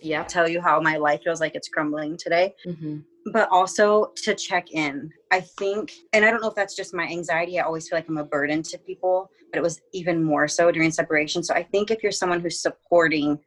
yeah, 0.00 0.24
tell 0.24 0.48
you 0.48 0.60
how 0.60 0.80
my 0.80 0.96
life 0.96 1.22
feels 1.22 1.40
like 1.40 1.54
it's 1.54 1.68
crumbling 1.68 2.16
today. 2.16 2.54
Hmm 2.64 3.00
but 3.26 3.48
also 3.52 4.12
to 4.16 4.34
check 4.34 4.72
in. 4.72 5.08
I 5.30 5.40
think 5.40 5.92
and 6.12 6.24
i 6.24 6.30
don't 6.30 6.42
know 6.42 6.48
if 6.48 6.56
that's 6.56 6.74
just 6.74 6.92
my 6.92 7.04
anxiety 7.04 7.60
i 7.60 7.62
always 7.62 7.88
feel 7.88 7.96
like 7.96 8.08
i'm 8.08 8.18
a 8.18 8.24
burden 8.24 8.64
to 8.64 8.78
people 8.78 9.30
but 9.50 9.58
it 9.58 9.62
was 9.62 9.80
even 9.92 10.24
more 10.24 10.48
so 10.48 10.72
during 10.72 10.90
separation. 10.90 11.42
So 11.44 11.54
i 11.54 11.62
think 11.62 11.92
if 11.92 12.02
you're 12.02 12.10
someone 12.10 12.40
who's 12.40 12.60
supporting 12.60 13.38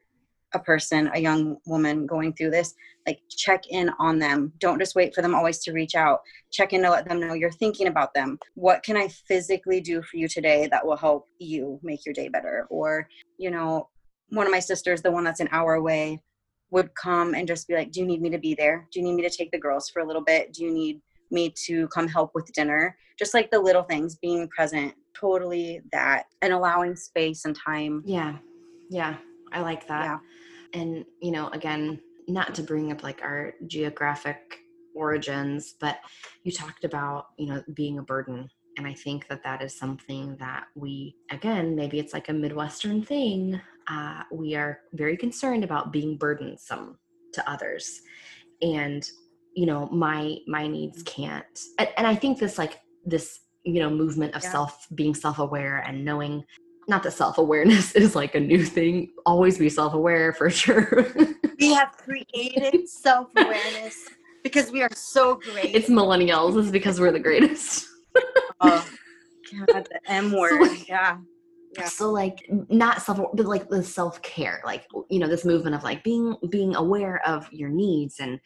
a 0.56 0.60
person 0.60 1.10
a 1.14 1.20
young 1.20 1.58
woman 1.66 2.06
going 2.06 2.34
through 2.34 2.50
this 2.50 2.74
like 3.06 3.20
check 3.30 3.64
in 3.70 3.90
on 4.00 4.18
them 4.18 4.52
don't 4.60 4.80
just 4.80 4.96
wait 4.96 5.14
for 5.14 5.22
them 5.22 5.36
always 5.36 5.60
to 5.60 5.72
reach 5.72 5.96
out 5.96 6.22
check 6.52 6.74
in 6.74 6.82
to 6.82 6.90
let 6.90 7.08
them 7.08 7.20
know 7.20 7.34
you're 7.34 7.52
thinking 7.52 7.88
about 7.88 8.14
them 8.14 8.40
what 8.56 8.82
can 8.84 8.98
i 8.98 9.08
physically 9.08 9.80
do 9.80 10.02
for 10.02 10.18
you 10.18 10.28
today 10.28 10.68
that 10.72 10.86
will 10.86 10.98
help 10.98 11.28
you 11.40 11.80
make 11.84 12.06
your 12.06 12.14
day 12.14 12.28
better 12.28 12.66
or 12.70 13.08
you 13.38 13.52
know 13.52 13.88
one 14.30 14.48
of 14.48 14.52
my 14.52 14.60
sisters 14.60 15.02
the 15.02 15.12
one 15.12 15.24
that's 15.24 15.42
an 15.42 15.50
hour 15.52 15.76
away 15.76 16.20
would 16.72 16.90
come 16.96 17.36
and 17.36 17.48
just 17.48 17.68
be 17.68 17.76
like 17.76 17.92
do 17.92 18.00
you 18.00 18.06
need 18.06 18.22
me 18.22 18.30
to 18.30 18.40
be 18.40 18.56
there 18.56 18.88
do 18.92 19.00
you 19.00 19.06
need 19.06 19.16
me 19.16 19.22
to 19.22 19.30
take 19.30 19.52
the 19.52 19.60
girls 19.60 19.90
for 19.90 20.02
a 20.02 20.06
little 20.06 20.24
bit 20.24 20.54
do 20.54 20.64
you 20.64 20.74
need 20.74 21.00
me 21.32 21.54
to 21.66 21.88
come 21.90 22.08
help 22.08 22.32
with 22.34 22.52
dinner 22.54 22.98
just 23.20 23.34
like 23.34 23.52
the 23.52 23.60
little 23.60 23.84
things 23.84 24.16
being 24.16 24.48
present 24.50 24.94
totally 25.20 25.82
that 25.92 26.26
and 26.42 26.54
allowing 26.54 26.96
space 26.96 27.46
and 27.46 27.56
time 27.56 28.04
Yeah. 28.06 28.38
Yeah. 28.90 29.16
I 29.52 29.62
like 29.62 29.88
that. 29.88 30.04
Yeah. 30.04 30.18
And, 30.76 31.06
you 31.22 31.32
know, 31.32 31.48
again, 31.50 32.00
not 32.28 32.54
to 32.56 32.62
bring 32.62 32.92
up 32.92 33.02
like 33.02 33.22
our 33.24 33.54
geographic 33.66 34.60
origins, 34.94 35.76
but 35.80 36.00
you 36.44 36.52
talked 36.52 36.84
about, 36.84 37.28
you 37.38 37.48
know, 37.48 37.64
being 37.74 37.98
a 37.98 38.04
burden. 38.04 38.50
And 38.78 38.86
I 38.86 38.94
think 38.94 39.28
that 39.30 39.42
that 39.44 39.64
is 39.64 39.78
something 39.78 40.36
that 40.38 40.66
we, 40.76 41.16
again, 41.32 41.76
maybe 41.76 41.98
it's 41.98 42.14
like 42.14 42.28
a 42.28 42.34
Midwestern 42.34 43.04
thing. 43.04 43.62
Uh, 43.88 44.24
we 44.32 44.56
are 44.56 44.80
very 44.94 45.16
concerned 45.16 45.64
about 45.64 45.94
being 45.94 46.18
burdensome 46.18 46.98
to 47.34 47.50
others. 47.50 48.02
And, 48.62 49.08
you 49.56 49.66
know, 49.66 49.88
my, 49.88 50.38
my 50.48 50.68
needs 50.68 51.04
can't, 51.04 51.60
and, 51.80 51.90
and 51.98 52.06
I 52.06 52.16
think 52.16 52.40
this 52.40 52.58
like 52.58 52.82
this, 53.06 53.40
you 53.64 53.80
know, 53.80 53.90
movement 53.90 54.36
of 54.36 54.44
Yeah. 54.44 54.52
self, 54.52 54.88
being 54.94 55.16
self-aware 55.16 55.84
and 55.88 56.04
knowing 56.04 56.44
not 56.88 57.04
that 57.04 57.12
self-awareness 57.12 57.92
is 57.96 58.16
like 58.16 58.36
a 58.36 58.40
new 58.40 58.64
thing 58.64 59.10
always 59.26 59.58
be 59.58 59.70
self-aware 59.70 60.34
for 60.34 60.50
sure 60.50 61.08
We 61.60 61.74
have 61.74 61.92
created 61.98 62.88
self 62.90 63.30
awareness 63.36 64.10
because 64.44 64.72
we 64.72 64.82
are 64.84 64.90
so 64.94 65.36
great. 65.36 65.74
it's 65.76 65.90
millennials 65.90 66.60
it's 66.60 66.72
because 66.72 67.00
we're 67.00 67.12
the 67.12 67.20
greatest 67.20 67.88
oh, 68.62 68.88
God, 69.52 69.88
the 69.92 70.00
M 70.12 70.32
word. 70.32 70.62
like- 70.62 70.88
yeah. 70.88 71.18
Yeah. 71.78 71.86
so 71.86 72.12
like 72.12 72.48
not 72.70 73.02
self 73.02 73.20
but 73.34 73.46
like 73.46 73.70
the 73.70 73.84
self-care 73.84 74.62
like 74.66 74.86
you 75.10 75.20
know 75.20 75.28
this 75.28 75.46
movement 75.46 75.76
of 75.76 75.84
like 75.84 76.04
being 76.04 76.36
being 76.50 76.76
aware 76.76 77.22
of 77.28 77.52
your 77.52 77.70
needs 77.70 78.20
and 78.20 78.40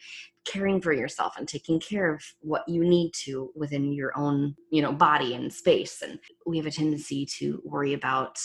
caring 0.46 0.80
for 0.80 0.92
yourself 0.92 1.34
and 1.36 1.46
taking 1.46 1.78
care 1.80 2.12
of 2.14 2.22
what 2.40 2.64
you 2.66 2.82
need 2.82 3.12
to 3.12 3.50
within 3.54 3.92
your 3.92 4.16
own 4.16 4.54
you 4.70 4.82
know 4.82 4.92
body 4.92 5.34
and 5.34 5.52
space 5.52 6.02
and 6.02 6.18
we 6.46 6.56
have 6.56 6.66
a 6.66 6.70
tendency 6.70 7.26
to 7.26 7.60
worry 7.64 7.92
about 7.92 8.38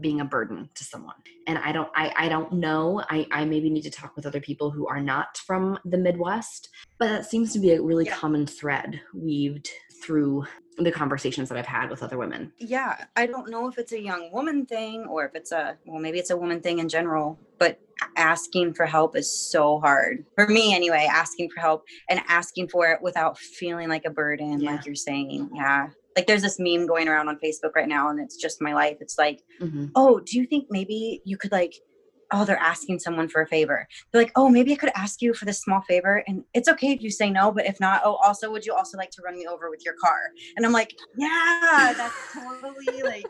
being 0.00 0.22
a 0.22 0.24
burden 0.24 0.68
to 0.74 0.84
someone 0.84 1.14
and 1.46 1.58
i 1.58 1.70
don't 1.70 1.90
i, 1.94 2.10
I 2.16 2.28
don't 2.28 2.54
know 2.54 3.02
I, 3.10 3.26
I 3.30 3.44
maybe 3.44 3.68
need 3.68 3.82
to 3.82 3.90
talk 3.90 4.16
with 4.16 4.24
other 4.24 4.40
people 4.40 4.70
who 4.70 4.86
are 4.86 5.00
not 5.00 5.36
from 5.36 5.78
the 5.84 5.98
midwest 5.98 6.70
but 6.98 7.08
that 7.08 7.26
seems 7.26 7.52
to 7.52 7.58
be 7.58 7.72
a 7.72 7.82
really 7.82 8.06
Yeah. 8.06 8.16
common 8.16 8.46
thread 8.46 9.00
weaved 9.14 9.68
through 10.02 10.44
the 10.84 10.92
conversations 10.92 11.48
that 11.48 11.58
i've 11.58 11.66
had 11.66 11.90
with 11.90 12.02
other 12.02 12.18
women 12.18 12.52
yeah 12.58 13.04
i 13.16 13.26
don't 13.26 13.48
know 13.50 13.68
if 13.68 13.78
it's 13.78 13.92
a 13.92 14.00
young 14.00 14.30
woman 14.32 14.64
thing 14.66 15.04
or 15.06 15.24
if 15.24 15.34
it's 15.34 15.52
a 15.52 15.76
well 15.86 16.00
maybe 16.00 16.18
it's 16.18 16.30
a 16.30 16.36
woman 16.36 16.60
thing 16.60 16.78
in 16.78 16.88
general 16.88 17.38
but 17.58 17.78
asking 18.16 18.74
for 18.74 18.86
help 18.86 19.16
is 19.16 19.30
so 19.50 19.78
hard 19.80 20.24
for 20.34 20.46
me 20.48 20.74
anyway 20.74 21.06
asking 21.10 21.48
for 21.50 21.60
help 21.60 21.84
and 22.08 22.20
asking 22.28 22.68
for 22.68 22.88
it 22.90 23.00
without 23.02 23.38
feeling 23.38 23.88
like 23.88 24.04
a 24.04 24.10
burden 24.10 24.60
Yeah. 24.60 24.72
like 24.72 24.86
you're 24.86 24.94
saying 24.94 25.50
yeah 25.54 25.88
like 26.16 26.26
there's 26.26 26.42
this 26.42 26.58
meme 26.58 26.86
going 26.86 27.08
around 27.08 27.28
on 27.28 27.38
facebook 27.44 27.74
right 27.74 27.88
now 27.88 28.10
and 28.10 28.20
it's 28.20 28.36
just 28.36 28.60
my 28.60 28.74
life 28.74 28.98
it's 29.00 29.18
like 29.18 29.40
Mhm. 29.60 29.90
oh 29.94 30.20
do 30.20 30.38
you 30.38 30.46
think 30.46 30.66
maybe 30.70 31.22
you 31.24 31.36
could 31.36 31.52
like 31.52 31.74
oh 32.32 32.44
they're 32.44 32.58
asking 32.58 32.98
someone 32.98 33.28
for 33.28 33.42
a 33.42 33.46
favor 33.46 33.86
they're 34.12 34.22
like 34.22 34.32
oh 34.36 34.48
maybe 34.48 34.72
i 34.72 34.76
could 34.76 34.90
ask 34.94 35.20
you 35.22 35.32
for 35.34 35.44
this 35.44 35.60
small 35.60 35.80
favor 35.82 36.22
and 36.26 36.44
it's 36.54 36.68
okay 36.68 36.92
if 36.92 37.02
you 37.02 37.10
say 37.10 37.30
no 37.30 37.50
but 37.52 37.66
if 37.66 37.78
not 37.80 38.00
oh 38.04 38.16
also 38.24 38.50
would 38.50 38.64
you 38.64 38.74
also 38.74 38.96
like 38.98 39.10
to 39.10 39.22
run 39.22 39.34
me 39.36 39.46
over 39.46 39.70
with 39.70 39.84
your 39.84 39.94
car 39.94 40.18
and 40.56 40.64
i'm 40.66 40.72
like 40.72 40.94
yeah 41.16 41.92
that's 41.96 42.14
totally 42.34 43.02
like 43.02 43.26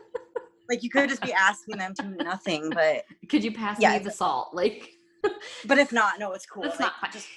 like 0.69 0.81
you 0.83 0.89
could 0.89 1.09
just 1.09 1.21
be 1.21 1.33
asking 1.33 1.77
them 1.77 1.93
to 1.93 2.07
nothing 2.23 2.69
but 2.69 3.03
could 3.29 3.43
you 3.43 3.51
pass 3.51 3.79
Yeah, 3.79 3.93
me 3.97 3.99
the 3.99 4.11
salt 4.11 4.53
like 4.53 4.89
but 5.65 5.77
if 5.77 5.91
not 5.91 6.19
no 6.19 6.31
it's 6.33 6.45
cool 6.45 6.63
That's 6.63 6.79
like, 6.79 6.87
not 6.87 6.99
fine. 7.01 7.11
just 7.11 7.27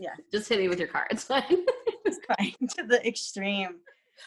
yeah. 0.00 0.10
Just 0.32 0.48
hit 0.48 0.60
me 0.60 0.68
with 0.68 0.78
your 0.78 0.86
car. 0.86 1.08
It's 1.10 1.24
fine. 1.24 1.42
it's 2.04 2.20
fine 2.38 2.54
to 2.78 2.84
the 2.86 3.04
extreme 3.04 3.80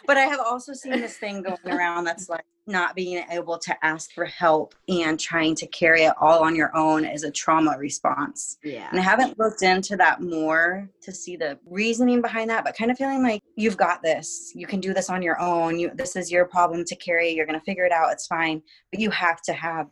but 0.08 0.18
i 0.18 0.22
have 0.22 0.40
also 0.40 0.74
seen 0.74 0.94
this 0.94 1.18
thing 1.18 1.42
going 1.42 1.58
around 1.78 2.04
that's 2.04 2.30
like 2.30 2.44
not 2.68 2.96
being 2.96 3.24
able 3.32 3.58
to 3.58 3.76
ask 3.84 4.12
for 4.14 4.26
help 4.26 4.76
and 4.88 5.20
trying 5.20 5.56
to 5.56 5.66
carry 5.68 6.04
it 6.04 6.14
all 6.22 6.44
on 6.44 6.56
your 6.56 6.76
own 6.78 7.04
as 7.04 7.24
a 7.24 7.32
trauma 7.32 7.76
response 7.78 8.58
yeah. 8.64 8.88
And 8.92 9.00
I 9.00 9.04
haven't 9.04 9.40
looked 9.40 9.64
into 9.64 9.98
that 9.98 10.22
more 10.22 10.88
to 11.02 11.12
see 11.12 11.36
the 11.36 11.58
reasoning 11.66 12.22
behind 12.22 12.50
that, 12.50 12.64
but 12.64 12.78
kind 12.78 12.92
of 12.92 12.98
feeling 12.98 13.24
like 13.24 13.42
you've 13.56 13.78
got 13.78 14.04
this. 14.04 14.52
You 14.56 14.68
can 14.68 14.80
do 14.80 14.94
this 14.94 15.10
on 15.10 15.22
your 15.22 15.40
own. 15.40 15.80
You 15.80 15.92
this 15.96 16.16
is 16.16 16.32
your 16.32 16.46
problem 16.46 16.84
to 16.86 16.96
carry. 16.96 17.30
You're 17.32 17.46
going 17.46 17.60
to 17.60 17.66
figure 17.66 17.86
it 17.86 17.92
out. 17.92 18.12
It's 18.12 18.28
fine. 18.28 18.62
But 18.92 19.00
you 19.00 19.10
have 19.12 19.42
to 19.44 19.54
have 19.54 19.88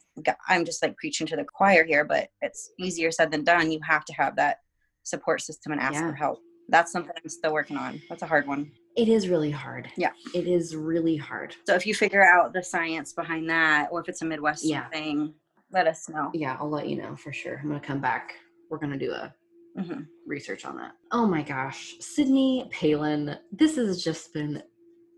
I'm 0.47 0.65
just 0.65 0.83
like 0.83 0.95
preaching 0.97 1.25
to 1.27 1.35
the 1.35 1.43
choir 1.43 1.83
here, 1.83 2.05
but 2.05 2.29
it's 2.41 2.71
easier 2.79 3.11
said 3.11 3.31
than 3.31 3.43
done. 3.43 3.71
You 3.71 3.79
have 3.87 4.05
to 4.05 4.13
have 4.13 4.35
that 4.35 4.59
support 5.03 5.41
system 5.41 5.71
and 5.71 5.81
ask 5.81 5.95
Yeah. 5.95 6.09
for 6.09 6.15
help. 6.15 6.39
That's 6.69 6.91
something 6.91 7.13
I'm 7.21 7.29
still 7.29 7.53
working 7.53 7.77
on. 7.77 8.01
That's 8.09 8.21
a 8.21 8.27
hard 8.27 8.47
one. 8.47 8.71
It 8.99 9.07
is 9.07 9.29
really 9.29 9.49
hard. 9.49 9.89
Yeah. 9.95 10.11
It 10.33 10.45
is 10.45 10.75
really 10.75 11.15
hard. 11.15 11.55
So 11.65 11.73
if 11.73 11.87
you 11.87 11.95
figure 11.95 12.21
out 12.21 12.51
the 12.51 12.61
science 12.61 13.13
behind 13.13 13.49
that 13.49 13.87
or 13.93 14.01
if 14.01 14.09
it's 14.09 14.21
a 14.21 14.25
Midwestern 14.25 14.71
Yeah. 14.71 14.89
thing, 14.89 15.33
let 15.71 15.87
us 15.87 16.09
know. 16.09 16.31
Yeah, 16.33 16.57
I'll 16.59 16.69
let 16.69 16.89
you 16.89 16.97
know 17.01 17.15
for 17.15 17.31
sure. 17.31 17.59
I'm 17.63 17.69
gonna 17.69 17.79
come 17.79 18.01
back. 18.01 18.35
We're 18.69 18.77
gonna 18.77 18.97
do 18.99 19.13
a 19.13 19.33
Mhm. 19.77 20.05
research 20.27 20.65
on 20.65 20.75
that. 20.75 20.95
Oh 21.13 21.25
my 21.25 21.41
gosh, 21.43 21.95
Sydney 22.01 22.69
Palen, 22.73 23.39
this 23.53 23.77
has 23.77 24.03
just 24.03 24.33
been 24.33 24.61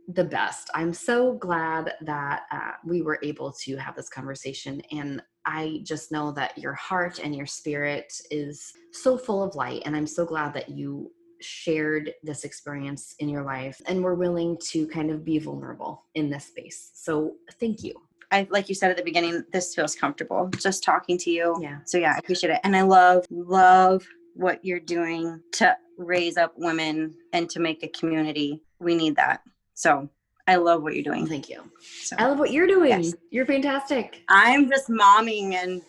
the 0.08 0.26
best. 0.26 0.70
I'm 0.76 0.94
so 0.94 1.34
glad 1.34 1.96
that 2.02 2.44
uh, 2.52 2.74
we 2.86 3.02
were 3.02 3.18
able 3.24 3.52
to 3.64 3.78
have 3.78 3.96
this 3.96 4.10
conversation, 4.10 4.80
and 4.92 5.24
I 5.48 5.80
just 5.82 6.12
know 6.12 6.32
that 6.34 6.56
your 6.56 6.74
heart 6.74 7.18
and 7.18 7.36
your 7.36 7.48
spirit 7.48 8.14
is 8.30 8.72
so 8.92 9.18
full 9.18 9.42
of 9.42 9.56
light, 9.56 9.82
and 9.86 9.96
I'm 9.96 10.06
so 10.06 10.24
glad 10.24 10.54
that 10.54 10.70
you 10.70 11.12
shared 11.44 12.14
this 12.24 12.44
experience 12.44 13.16
in 13.20 13.30
your 13.30 13.44
life 13.44 13.82
and 13.88 14.04
were 14.04 14.16
willing 14.16 14.58
to 14.70 14.88
kind 14.88 15.12
of 15.12 15.24
be 15.26 15.40
vulnerable 15.40 16.06
in 16.16 16.30
this 16.30 16.46
space. 16.46 16.92
So 16.94 17.36
thank 17.60 17.84
you. 17.84 17.94
I 18.32 18.48
like 18.50 18.70
you 18.70 18.76
said 18.76 18.92
at 18.92 18.98
the 18.98 19.04
beginning, 19.04 19.44
this 19.52 19.76
feels 19.76 19.96
comfortable 19.96 20.50
just 20.58 20.84
talking 20.84 21.18
to 21.20 21.30
you. 21.30 21.58
Yeah. 21.62 21.80
So 21.86 21.98
yeah, 21.98 22.14
I 22.16 22.20
appreciate 22.20 22.54
it. 22.54 22.62
And 22.64 22.76
I 22.76 22.82
love, 22.82 23.26
love 23.30 24.08
what 24.36 24.64
you're 24.64 24.80
doing 24.80 25.42
to 25.54 25.76
raise 25.98 26.38
up 26.38 26.54
women 26.56 27.14
and 27.34 27.50
to 27.50 27.60
make 27.60 27.84
a 27.84 27.88
community. 27.90 28.62
We 28.80 28.96
need 28.96 29.16
that. 29.18 29.42
So 29.74 30.10
I 30.48 30.56
love 30.56 30.82
what 30.82 30.96
you're 30.96 31.04
doing. 31.04 31.28
Thank 31.28 31.50
you. 31.50 31.70
So 32.04 32.16
I 32.18 32.28
love 32.28 32.40
what 32.40 32.52
you're 32.52 32.68
doing. 32.68 33.04
Yes. 33.04 33.16
You're 33.30 33.46
fantastic. 33.46 34.24
I'm 34.30 34.70
just 34.70 34.90
momming 34.90 35.54
and 35.54 35.82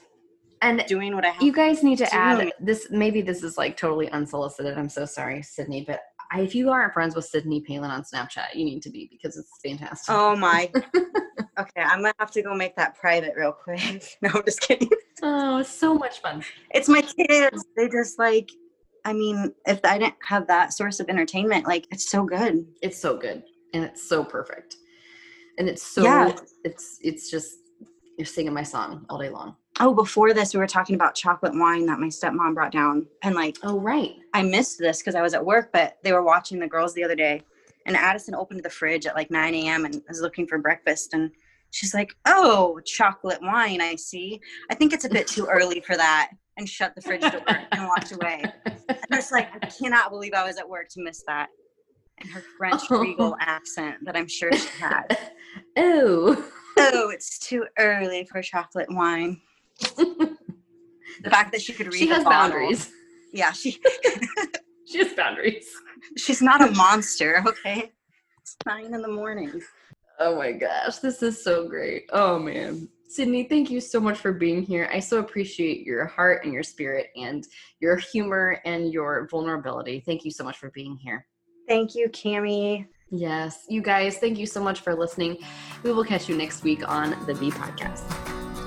And 0.62 0.84
doing 0.86 1.14
what 1.14 1.24
I 1.24 1.30
have. 1.30 1.42
you 1.42 1.52
guys 1.52 1.82
need 1.82 1.98
to 1.98 2.06
to 2.06 2.14
add 2.14 2.40
do. 2.40 2.50
this. 2.60 2.86
Maybe 2.90 3.20
this 3.20 3.42
is 3.42 3.58
like 3.58 3.76
totally 3.76 4.08
unsolicited. 4.10 4.78
I'm 4.78 4.88
so 4.88 5.04
sorry, 5.04 5.42
Sydney, 5.42 5.84
but 5.86 6.00
I, 6.30 6.40
if 6.40 6.54
you 6.54 6.70
aren't 6.70 6.94
friends 6.94 7.14
with 7.14 7.24
Sydney 7.26 7.62
Palen 7.68 7.90
on 7.90 8.02
Snapchat, 8.04 8.54
you 8.54 8.64
need 8.64 8.80
to 8.82 8.90
be 8.90 9.08
because 9.10 9.36
it's 9.36 9.50
fantastic. 9.64 10.14
oh 10.14 10.34
my. 10.36 10.70
okay, 11.58 11.82
I'm 11.82 11.98
gonna 12.00 12.14
have 12.18 12.30
to 12.30 12.42
go 12.42 12.54
make 12.54 12.76
that 12.76 12.94
private 12.98 13.34
real 13.36 13.52
quick. 13.52 14.16
No, 14.22 14.30
I'm 14.34 14.44
just 14.44 14.60
kidding. 14.60 14.88
Oh, 15.22 15.58
it's 15.58 15.68
so 15.68 15.94
much 15.94 16.20
fun. 16.20 16.42
It's 16.70 16.88
my 16.88 17.02
kids. 17.02 17.64
They 17.76 17.88
just 17.88 18.18
like. 18.18 18.48
I 19.04 19.12
mean, 19.12 19.52
if 19.66 19.80
I 19.84 19.98
didn't 19.98 20.14
have 20.24 20.46
that 20.46 20.72
source 20.72 21.00
of 21.00 21.08
entertainment, 21.08 21.66
like 21.66 21.88
it's 21.90 22.08
so 22.08 22.24
good. 22.24 22.64
It's 22.82 22.96
so 22.98 23.16
good 23.16 23.42
and 23.74 23.82
it's 23.84 24.08
so 24.08 24.22
perfect, 24.24 24.76
and 25.58 25.68
it's 25.68 25.82
so 25.82 26.04
Yeah. 26.04 26.36
it's 26.64 26.98
it's 27.02 27.30
just 27.30 27.56
you're 28.16 28.26
singing 28.26 28.52
my 28.54 28.62
song 28.62 29.04
all 29.08 29.18
day 29.18 29.28
long. 29.28 29.56
Oh, 29.80 29.94
before 29.94 30.34
this, 30.34 30.52
we 30.52 30.60
were 30.60 30.66
talking 30.66 30.94
about 30.94 31.14
chocolate 31.14 31.54
wine 31.54 31.86
that 31.86 31.98
my 31.98 32.08
stepmom 32.08 32.54
brought 32.54 32.72
down, 32.72 33.06
and 33.22 33.34
like 33.34 33.56
Oh 33.62 33.78
right. 33.80 34.14
I 34.34 34.42
missed 34.42 34.78
this 34.78 34.98
because 34.98 35.14
I 35.14 35.22
was 35.22 35.34
at 35.34 35.44
work, 35.44 35.70
but 35.72 35.96
they 36.04 36.12
were 36.12 36.22
watching 36.22 36.58
the 36.58 36.68
girls 36.68 36.92
the 36.94 37.04
other 37.04 37.14
day, 37.16 37.40
and 37.86 37.96
Addison 37.96 38.34
opened 38.34 38.62
the 38.62 38.70
fridge 38.70 39.06
at 39.06 39.14
like 39.14 39.30
9 39.30 39.54
a.m. 39.54 39.84
and 39.86 40.02
was 40.08 40.20
looking 40.20 40.46
for 40.46 40.58
breakfast, 40.58 41.14
and 41.14 41.30
she's 41.70 41.94
like, 41.94 42.14
"Oh, 42.26 42.80
chocolate 42.84 43.40
wine, 43.40 43.80
I 43.80 43.96
see. 43.96 44.40
I 44.70 44.74
think 44.74 44.92
it's 44.92 45.06
a 45.06 45.08
bit 45.10 45.26
too 45.26 45.46
early 45.50 45.80
for 45.80 45.96
that," 45.96 46.30
and 46.58 46.68
shut 46.68 46.94
the 46.94 47.00
fridge 47.02 47.22
door 47.30 47.40
and 47.72 47.86
walked 47.88 48.12
away. 48.12 48.42
And 48.76 49.06
I 49.10 49.16
was 49.16 49.32
like, 49.32 49.48
I 49.54 49.58
cannot 49.80 50.10
believe 50.10 50.34
I 50.34 50.44
was 50.46 50.58
at 50.58 50.68
work 50.68 50.88
to 50.90 51.02
miss 51.02 51.22
that. 51.26 51.48
And 52.20 52.30
her 52.30 52.44
French 52.58 52.82
Oh. 52.90 53.00
regal 53.00 53.36
accent 53.40 53.96
that 54.04 54.16
I'm 54.16 54.28
sure 54.28 54.52
she 54.52 54.68
had. 54.78 55.16
oh. 55.78 56.50
Oh, 56.78 57.10
it's 57.10 57.38
too 57.38 57.64
early 57.78 58.26
for 58.30 58.42
chocolate 58.42 58.88
wine. 58.90 59.40
The 59.96 61.30
fact 61.30 61.52
that 61.52 61.62
she 61.62 61.72
could 61.72 61.86
read 61.86 61.98
she 61.98 62.06
the 62.06 62.14
has 62.14 62.24
bottle. 62.24 62.50
boundaries. 62.58 62.90
Yeah, 63.32 63.52
she 63.52 63.80
She 64.86 64.98
has 64.98 65.12
boundaries. 65.14 65.66
she's 66.16 66.42
not 66.42 66.60
a 66.66 66.70
monster, 66.72 67.42
okay? 67.46 67.92
It's 68.40 68.56
nine 68.66 68.92
in 68.92 69.00
the 69.02 69.08
morning. 69.08 69.62
Oh 70.18 70.36
my 70.36 70.52
gosh, 70.52 70.96
this 70.98 71.22
is 71.22 71.42
so 71.42 71.68
great. 71.68 72.04
Oh 72.12 72.38
man. 72.38 72.88
Sydney, 73.08 73.44
thank 73.44 73.70
you 73.70 73.80
so 73.80 74.00
much 74.00 74.16
for 74.18 74.32
being 74.32 74.62
here. 74.62 74.88
I 74.92 74.98
so 74.98 75.18
appreciate 75.18 75.84
your 75.86 76.06
heart 76.06 76.44
and 76.44 76.52
your 76.54 76.62
spirit 76.62 77.08
and 77.14 77.46
your 77.78 77.96
humor 77.96 78.58
and 78.64 78.90
your 78.90 79.28
vulnerability. 79.30 80.00
Thank 80.00 80.24
you 80.24 80.30
so 80.30 80.44
much 80.44 80.56
for 80.56 80.70
being 80.70 80.96
here. 80.96 81.26
Thank 81.68 81.94
you, 81.94 82.08
Kami. 82.08 82.86
Yes, 83.10 83.66
you 83.68 83.82
guys, 83.82 84.16
thank 84.16 84.38
you 84.38 84.46
so 84.46 84.62
much 84.62 84.80
for 84.80 84.94
listening. 84.94 85.36
We 85.82 85.92
will 85.92 86.04
catch 86.04 86.26
you 86.28 86.36
next 86.36 86.62
week 86.62 86.88
on 86.88 87.10
the 87.26 87.34
Bee 87.34 87.50
Podcast. 87.50 88.21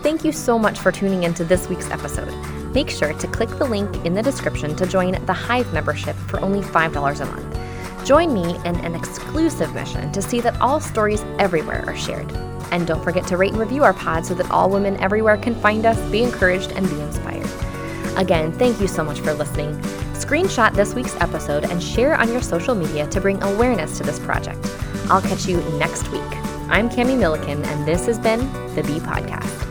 Thank 0.06 0.24
you 0.24 0.32
so 0.32 0.60
much 0.60 0.78
for 0.78 0.91
tuning 0.91 1.24
into 1.24 1.43
this 1.43 1.68
week's 1.68 1.89
episode. 1.89 2.32
Make 2.76 2.91
sure 2.91 3.12
to 3.14 3.28
click 3.28 3.49
the 3.49 3.66
link 3.66 4.06
in 4.06 4.14
the 4.14 4.22
description 4.22 4.76
to 4.76 4.86
join 4.86 5.14
the 5.26 5.34
Hive 5.34 5.74
membership 5.74 6.16
for 6.16 6.39
only 6.41 6.62
$5 6.62 7.22
a 7.22 7.26
month. 7.26 8.06
Join 8.06 8.32
me 8.32 8.56
in 8.66 8.76
an 8.82 8.93
exclusive 8.93 9.74
mission 9.74 10.12
to 10.12 10.22
see 10.22 10.41
that 10.41 10.62
all 10.62 10.80
stories 10.80 11.24
everywhere 11.39 11.84
are 11.88 11.97
shared. 11.97 12.32
And 12.70 12.86
don't 12.86 13.03
forget 13.03 13.26
to 13.30 13.38
rate 13.38 13.53
and 13.53 13.60
review 13.60 13.84
our 13.84 13.95
pod 13.95 14.28
so 14.28 14.36
that 14.36 14.51
all 14.51 14.70
women 14.70 14.95
everywhere 14.97 15.38
can 15.38 15.56
find 15.56 15.88
us, 15.88 15.99
be 16.12 16.22
encouraged, 16.22 16.72
and 16.74 16.88
be 16.88 17.01
inspired. 17.01 17.49
Again, 18.16 18.51
thank 18.51 18.80
you 18.80 18.88
so 18.88 19.03
much 19.03 19.22
for 19.22 19.34
listening. 19.34 19.76
Screenshot 20.14 20.76
this 20.76 20.93
week's 20.93 21.16
episode 21.16 21.64
and 21.64 21.82
share 21.82 22.14
on 22.14 22.32
your 22.32 22.43
social 22.43 22.76
media 22.76 23.08
to 23.08 23.20
bring 23.20 23.41
awareness 23.41 23.97
to 23.97 24.03
this 24.03 24.20
project. 24.20 24.70
I'll 25.10 25.24
catch 25.24 25.47
you 25.47 25.58
next 25.80 26.12
week. 26.12 26.22
I'm 26.70 26.91
Kami 26.91 27.16
Milliken, 27.16 27.66
and 27.66 27.88
this 27.88 28.06
has 28.06 28.20
been 28.20 28.41
the 28.76 28.84
Bee 28.84 28.99
Podcast. 28.99 29.64